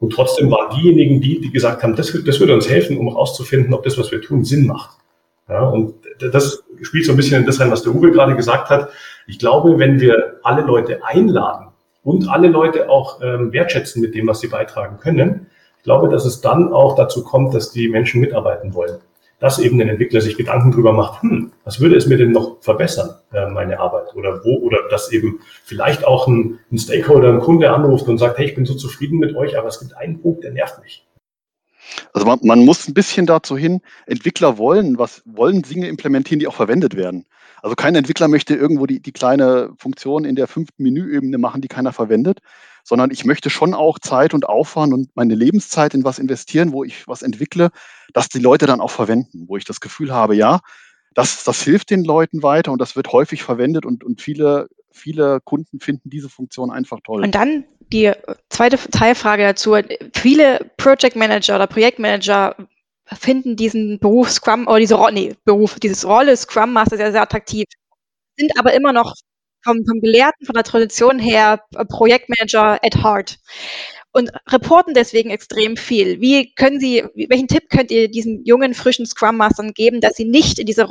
Und 0.00 0.14
trotzdem 0.14 0.50
waren 0.50 0.74
diejenigen, 0.74 1.20
die, 1.20 1.40
die 1.40 1.52
gesagt 1.52 1.82
haben, 1.82 1.94
das, 1.94 2.16
das 2.24 2.40
würde 2.40 2.54
uns 2.54 2.68
helfen, 2.68 2.96
um 2.96 3.08
herauszufinden, 3.08 3.74
ob 3.74 3.84
das, 3.84 3.98
was 3.98 4.10
wir 4.10 4.22
tun, 4.22 4.44
Sinn 4.44 4.66
macht. 4.66 4.96
Ja, 5.48 5.68
und 5.68 5.94
das 6.18 6.62
spielt 6.80 7.04
so 7.04 7.12
ein 7.12 7.16
bisschen 7.16 7.40
in 7.40 7.46
das 7.46 7.60
rein, 7.60 7.70
was 7.70 7.82
der 7.82 7.94
Uwe 7.94 8.10
gerade 8.10 8.34
gesagt 8.34 8.70
hat. 8.70 8.88
Ich 9.26 9.38
glaube, 9.38 9.78
wenn 9.78 10.00
wir 10.00 10.40
alle 10.42 10.62
Leute 10.62 11.04
einladen 11.04 11.68
und 12.02 12.28
alle 12.28 12.48
Leute 12.48 12.88
auch 12.88 13.20
ähm, 13.20 13.52
wertschätzen 13.52 14.00
mit 14.00 14.14
dem, 14.14 14.26
was 14.26 14.40
sie 14.40 14.48
beitragen 14.48 14.98
können, 14.98 15.48
ich 15.76 15.84
glaube, 15.84 16.08
dass 16.08 16.24
es 16.24 16.40
dann 16.40 16.72
auch 16.72 16.96
dazu 16.96 17.22
kommt, 17.22 17.54
dass 17.54 17.72
die 17.72 17.88
Menschen 17.88 18.20
mitarbeiten 18.20 18.72
wollen 18.72 18.98
dass 19.42 19.58
eben 19.58 19.80
ein 19.80 19.88
Entwickler 19.88 20.20
sich 20.20 20.36
Gedanken 20.36 20.70
drüber 20.70 20.92
macht, 20.92 21.20
hm, 21.22 21.50
was 21.64 21.80
würde 21.80 21.96
es 21.96 22.06
mir 22.06 22.16
denn 22.16 22.30
noch 22.30 22.62
verbessern, 22.62 23.16
äh, 23.32 23.48
meine 23.48 23.80
Arbeit? 23.80 24.14
Oder 24.14 24.40
wo, 24.44 24.60
oder 24.60 24.78
dass 24.88 25.10
eben 25.10 25.40
vielleicht 25.64 26.06
auch 26.06 26.28
ein, 26.28 26.60
ein 26.70 26.78
Stakeholder, 26.78 27.30
ein 27.30 27.40
Kunde 27.40 27.68
anruft 27.72 28.06
und 28.06 28.18
sagt, 28.18 28.38
hey, 28.38 28.46
ich 28.46 28.54
bin 28.54 28.66
so 28.66 28.74
zufrieden 28.74 29.18
mit 29.18 29.34
euch, 29.34 29.58
aber 29.58 29.66
es 29.66 29.80
gibt 29.80 29.96
einen 29.96 30.22
Punkt, 30.22 30.44
der 30.44 30.52
nervt 30.52 30.80
mich. 30.80 31.04
Also 32.12 32.24
man, 32.24 32.38
man, 32.44 32.64
muss 32.64 32.86
ein 32.86 32.94
bisschen 32.94 33.26
dazu 33.26 33.56
hin, 33.56 33.80
Entwickler 34.06 34.58
wollen, 34.58 34.96
was 34.96 35.22
wollen 35.24 35.62
Dinge 35.62 35.88
implementieren, 35.88 36.38
die 36.38 36.46
auch 36.46 36.54
verwendet 36.54 36.94
werden. 36.94 37.26
Also 37.62 37.74
kein 37.74 37.96
Entwickler 37.96 38.28
möchte 38.28 38.54
irgendwo 38.54 38.86
die, 38.86 39.00
die 39.02 39.12
kleine 39.12 39.70
Funktion 39.76 40.24
in 40.24 40.36
der 40.36 40.46
fünften 40.46 40.84
Menüebene 40.84 41.38
machen, 41.38 41.62
die 41.62 41.68
keiner 41.68 41.92
verwendet, 41.92 42.38
sondern 42.84 43.10
ich 43.10 43.24
möchte 43.24 43.50
schon 43.50 43.74
auch 43.74 43.98
Zeit 43.98 44.34
und 44.34 44.48
Aufwand 44.48 44.92
und 44.92 45.14
meine 45.14 45.34
Lebenszeit 45.34 45.94
in 45.94 46.04
was 46.04 46.18
investieren, 46.18 46.72
wo 46.72 46.84
ich 46.84 47.06
was 47.06 47.22
entwickle, 47.22 47.70
dass 48.12 48.28
die 48.28 48.40
Leute 48.40 48.66
dann 48.66 48.80
auch 48.80 48.90
verwenden, 48.90 49.44
wo 49.48 49.56
ich 49.56 49.64
das 49.64 49.80
Gefühl 49.80 50.12
habe, 50.12 50.34
ja, 50.34 50.60
das, 51.14 51.44
das 51.44 51.62
hilft 51.62 51.90
den 51.90 52.04
Leuten 52.04 52.42
weiter 52.42 52.72
und 52.72 52.80
das 52.80 52.96
wird 52.96 53.12
häufig 53.12 53.42
verwendet 53.42 53.84
und, 53.84 54.02
und 54.04 54.20
viele, 54.20 54.68
viele 54.90 55.40
Kunden 55.40 55.80
finden 55.80 56.10
diese 56.10 56.28
Funktion 56.28 56.70
einfach 56.70 57.00
toll. 57.04 57.22
Und 57.22 57.34
dann 57.34 57.64
die 57.92 58.12
zweite 58.48 58.78
Teilfrage 58.90 59.42
dazu. 59.42 59.76
Viele 60.14 60.70
Project 60.78 61.14
Manager 61.14 61.56
oder 61.56 61.66
Projektmanager 61.66 62.56
finden 63.04 63.56
diesen 63.56 63.98
Beruf 63.98 64.30
Scrum 64.30 64.66
oder 64.66 64.78
diese 64.78 64.94
Rolle, 64.94 65.12
nee, 65.12 65.34
Beruf, 65.44 65.78
dieses 65.78 66.06
Rolle 66.06 66.36
Scrum 66.36 66.72
Master 66.72 66.96
sehr, 66.96 67.12
sehr 67.12 67.22
attraktiv, 67.22 67.66
sind 68.36 68.52
aber 68.58 68.72
immer 68.72 68.92
noch 68.92 69.14
vom, 69.64 69.84
vom 69.86 70.00
Gelehrten, 70.00 70.46
von 70.46 70.54
der 70.54 70.64
Tradition 70.64 71.18
her 71.18 71.60
Projektmanager 71.88 72.78
at 72.82 73.02
heart 73.02 73.38
und 74.12 74.30
reporten 74.50 74.94
deswegen 74.94 75.30
extrem 75.30 75.76
viel. 75.76 76.20
Wie 76.20 76.52
können 76.54 76.80
Sie, 76.80 77.04
welchen 77.28 77.48
Tipp 77.48 77.64
könnt 77.70 77.90
ihr 77.90 78.08
diesen 78.08 78.44
jungen, 78.44 78.74
frischen 78.74 79.06
Scrum 79.06 79.36
Mastern 79.36 79.72
geben, 79.72 80.00
dass 80.00 80.16
sie 80.16 80.26
nicht 80.26 80.58
in 80.58 80.66
diese, 80.66 80.86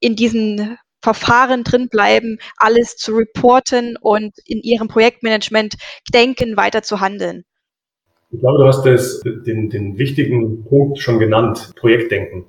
in 0.00 0.16
diesen 0.16 0.78
Verfahren 1.02 1.64
drin 1.64 1.88
bleiben, 1.88 2.38
alles 2.56 2.96
zu 2.96 3.14
reporten 3.14 3.96
und 4.00 4.34
in 4.44 4.60
ihrem 4.60 4.88
Projektmanagement 4.88 5.74
denken, 6.12 6.56
weiter 6.56 6.82
zu 6.82 7.00
handeln? 7.00 7.44
Ich 8.30 8.40
glaube, 8.40 8.58
du 8.58 8.66
hast 8.66 8.84
das, 8.84 9.20
den, 9.46 9.70
den 9.70 9.98
wichtigen 9.98 10.64
Punkt 10.64 10.98
schon 10.98 11.18
genannt, 11.18 11.72
Projektdenken. 11.76 12.46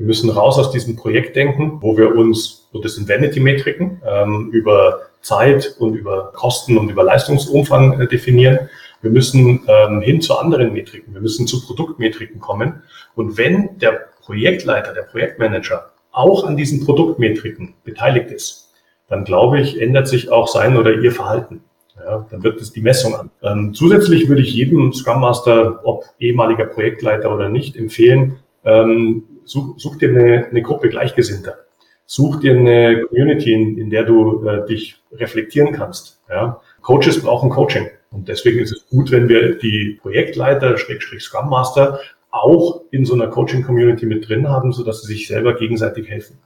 Wir 0.00 0.06
müssen 0.06 0.30
raus 0.30 0.58
aus 0.58 0.70
diesem 0.70 0.96
Projektdenken, 0.96 1.76
wo 1.82 1.94
wir 1.94 2.16
uns, 2.16 2.66
und 2.72 2.86
das 2.86 2.94
sind 2.94 3.06
Vanity-Metriken, 3.06 4.00
ähm, 4.02 4.48
über 4.50 5.00
Zeit 5.20 5.76
und 5.78 5.94
über 5.94 6.32
Kosten 6.32 6.78
und 6.78 6.88
über 6.88 7.04
Leistungsumfang 7.04 8.00
äh, 8.00 8.06
definieren. 8.08 8.70
Wir 9.02 9.10
müssen 9.10 9.60
ähm, 9.68 10.00
hin 10.00 10.22
zu 10.22 10.38
anderen 10.38 10.72
Metriken. 10.72 11.12
Wir 11.12 11.20
müssen 11.20 11.46
zu 11.46 11.60
Produktmetriken 11.66 12.40
kommen. 12.40 12.82
Und 13.14 13.36
wenn 13.36 13.78
der 13.78 14.06
Projektleiter, 14.24 14.94
der 14.94 15.02
Projektmanager 15.02 15.90
auch 16.12 16.44
an 16.44 16.56
diesen 16.56 16.82
Produktmetriken 16.82 17.74
beteiligt 17.84 18.30
ist, 18.30 18.72
dann 19.06 19.24
glaube 19.24 19.60
ich, 19.60 19.82
ändert 19.82 20.08
sich 20.08 20.32
auch 20.32 20.48
sein 20.48 20.78
oder 20.78 20.94
ihr 20.94 21.12
Verhalten. 21.12 21.60
Ja, 22.02 22.26
dann 22.30 22.42
wird 22.42 22.58
es 22.58 22.72
die 22.72 22.80
Messung 22.80 23.14
an. 23.16 23.30
Ähm, 23.42 23.74
zusätzlich 23.74 24.30
würde 24.30 24.40
ich 24.40 24.54
jedem 24.54 24.94
Scrum 24.94 25.20
Master, 25.20 25.80
ob 25.84 26.06
ehemaliger 26.18 26.64
Projektleiter 26.64 27.34
oder 27.34 27.50
nicht, 27.50 27.76
empfehlen, 27.76 28.38
ähm, 28.64 29.24
such, 29.44 29.78
such 29.78 29.96
dir 29.96 30.10
eine, 30.10 30.46
eine 30.46 30.62
Gruppe 30.62 30.88
Gleichgesinnter. 30.88 31.58
Such 32.06 32.40
dir 32.40 32.56
eine 32.56 33.02
Community, 33.06 33.52
in, 33.52 33.78
in 33.78 33.90
der 33.90 34.04
du 34.04 34.44
äh, 34.44 34.66
dich 34.66 35.00
reflektieren 35.12 35.72
kannst. 35.72 36.20
Ja? 36.28 36.60
Coaches 36.82 37.22
brauchen 37.22 37.50
Coaching. 37.50 37.88
Und 38.10 38.28
deswegen 38.28 38.58
ist 38.58 38.72
es 38.72 38.88
gut, 38.88 39.10
wenn 39.12 39.28
wir 39.28 39.56
die 39.56 39.98
Projektleiter, 40.00 40.76
Schrägstrich 40.76 41.22
Scrum 41.22 41.48
Master, 41.48 42.00
auch 42.30 42.82
in 42.90 43.04
so 43.04 43.14
einer 43.14 43.28
Coaching-Community 43.28 44.06
mit 44.06 44.28
drin 44.28 44.48
haben, 44.48 44.72
sodass 44.72 45.02
sie 45.02 45.12
sich 45.12 45.28
selber 45.28 45.54
gegenseitig 45.54 46.08
helfen. 46.08 46.38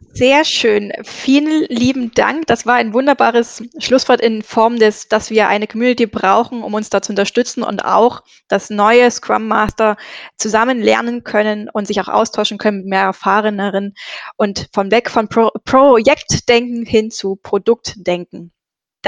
Sehr 0.00 0.44
schön. 0.44 0.92
Vielen 1.04 1.64
lieben 1.68 2.10
Dank. 2.12 2.46
Das 2.46 2.66
war 2.66 2.74
ein 2.74 2.92
wunderbares 2.92 3.62
Schlusswort 3.78 4.20
in 4.20 4.42
Form 4.42 4.78
des, 4.78 5.06
dass 5.06 5.30
wir 5.30 5.48
eine 5.48 5.68
Community 5.68 6.06
brauchen, 6.06 6.62
um 6.62 6.74
uns 6.74 6.90
da 6.90 7.00
zu 7.02 7.12
unterstützen 7.12 7.62
und 7.62 7.84
auch 7.84 8.22
das 8.48 8.68
neue 8.68 9.10
Scrum 9.10 9.46
Master 9.46 9.96
zusammen 10.36 10.80
lernen 10.80 11.22
können 11.22 11.68
und 11.72 11.86
sich 11.86 12.00
auch 12.00 12.08
austauschen 12.08 12.58
können 12.58 12.78
mit 12.78 12.86
mehr 12.86 13.02
Erfahreneren 13.02 13.94
und 14.36 14.68
von 14.72 14.90
weg 14.90 15.08
von 15.10 15.28
Pro 15.28 15.50
Projektdenken 15.64 16.84
hin 16.84 17.12
zu 17.12 17.36
Produktdenken. 17.36 18.52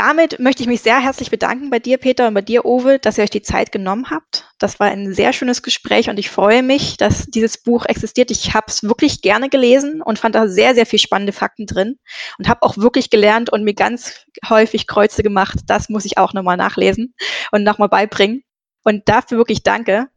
Damit 0.00 0.38
möchte 0.38 0.62
ich 0.62 0.66
mich 0.66 0.80
sehr 0.80 0.98
herzlich 0.98 1.30
bedanken 1.30 1.68
bei 1.68 1.78
dir, 1.78 1.98
Peter, 1.98 2.26
und 2.26 2.32
bei 2.32 2.40
dir, 2.40 2.64
Uwe, 2.64 2.98
dass 2.98 3.18
ihr 3.18 3.24
euch 3.24 3.28
die 3.28 3.42
Zeit 3.42 3.70
genommen 3.70 4.08
habt. 4.08 4.46
Das 4.58 4.80
war 4.80 4.86
ein 4.86 5.12
sehr 5.12 5.34
schönes 5.34 5.62
Gespräch 5.62 6.08
und 6.08 6.18
ich 6.18 6.30
freue 6.30 6.62
mich, 6.62 6.96
dass 6.96 7.26
dieses 7.26 7.62
Buch 7.62 7.84
existiert. 7.84 8.30
Ich 8.30 8.54
habe 8.54 8.64
es 8.68 8.82
wirklich 8.82 9.20
gerne 9.20 9.50
gelesen 9.50 10.00
und 10.00 10.18
fand 10.18 10.36
da 10.36 10.48
sehr, 10.48 10.74
sehr 10.74 10.86
viel 10.86 10.98
spannende 10.98 11.34
Fakten 11.34 11.66
drin 11.66 11.98
und 12.38 12.48
habe 12.48 12.62
auch 12.62 12.78
wirklich 12.78 13.10
gelernt 13.10 13.52
und 13.52 13.62
mir 13.62 13.74
ganz 13.74 14.24
häufig 14.48 14.86
Kreuze 14.86 15.22
gemacht. 15.22 15.58
Das 15.66 15.90
muss 15.90 16.06
ich 16.06 16.16
auch 16.16 16.32
nochmal 16.32 16.56
nachlesen 16.56 17.14
und 17.52 17.62
nochmal 17.62 17.90
beibringen. 17.90 18.42
Und 18.82 19.06
dafür 19.06 19.36
wirklich 19.36 19.64
danke. 19.64 20.08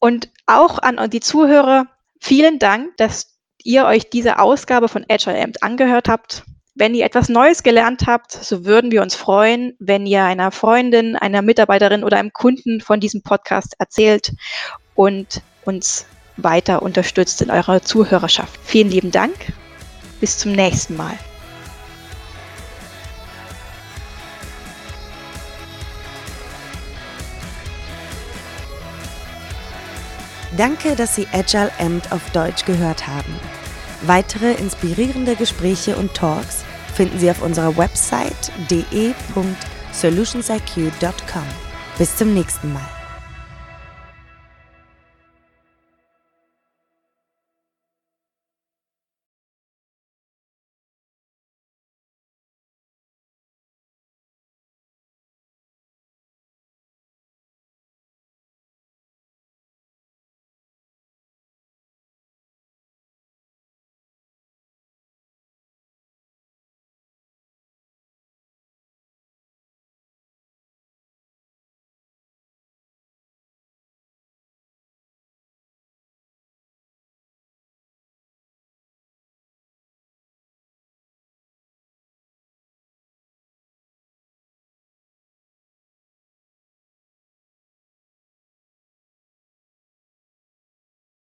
Und 0.00 0.30
auch 0.46 0.80
an 0.80 0.98
die 1.10 1.20
Zuhörer, 1.20 1.86
vielen 2.20 2.58
Dank, 2.58 2.96
dass 2.96 3.38
ihr 3.62 3.84
euch 3.84 4.10
diese 4.10 4.40
Ausgabe 4.40 4.88
von 4.88 5.06
Agile 5.08 5.40
Amt 5.40 5.62
angehört 5.62 6.08
habt. 6.08 6.42
Wenn 6.74 6.94
ihr 6.94 7.04
etwas 7.04 7.28
Neues 7.28 7.62
gelernt 7.62 8.06
habt, 8.06 8.32
so 8.32 8.64
würden 8.64 8.90
wir 8.90 9.02
uns 9.02 9.14
freuen, 9.14 9.74
wenn 9.78 10.06
ihr 10.06 10.24
einer 10.24 10.50
Freundin, 10.50 11.16
einer 11.16 11.42
Mitarbeiterin 11.42 12.02
oder 12.02 12.16
einem 12.16 12.32
Kunden 12.32 12.80
von 12.80 12.98
diesem 12.98 13.20
Podcast 13.20 13.74
erzählt 13.78 14.32
und 14.94 15.42
uns 15.66 16.06
weiter 16.38 16.80
unterstützt 16.80 17.42
in 17.42 17.50
eurer 17.50 17.82
Zuhörerschaft. 17.82 18.58
Vielen 18.64 18.88
lieben 18.88 19.10
Dank. 19.10 19.52
Bis 20.18 20.38
zum 20.38 20.52
nächsten 20.52 20.96
Mal. 20.96 21.18
Danke, 30.56 30.96
dass 30.96 31.16
Sie 31.16 31.26
Agile 31.32 31.70
Amt 31.78 32.12
auf 32.12 32.30
Deutsch 32.30 32.64
gehört 32.64 33.06
haben. 33.06 33.61
Weitere 34.06 34.54
inspirierende 34.54 35.36
Gespräche 35.36 35.96
und 35.96 36.14
Talks 36.14 36.64
finden 36.94 37.18
Sie 37.18 37.30
auf 37.30 37.42
unserer 37.42 37.76
Website 37.76 38.50
de.solutionsiq.com. 38.70 41.44
Bis 41.98 42.16
zum 42.16 42.32
nächsten 42.34 42.72
Mal. 42.72 43.01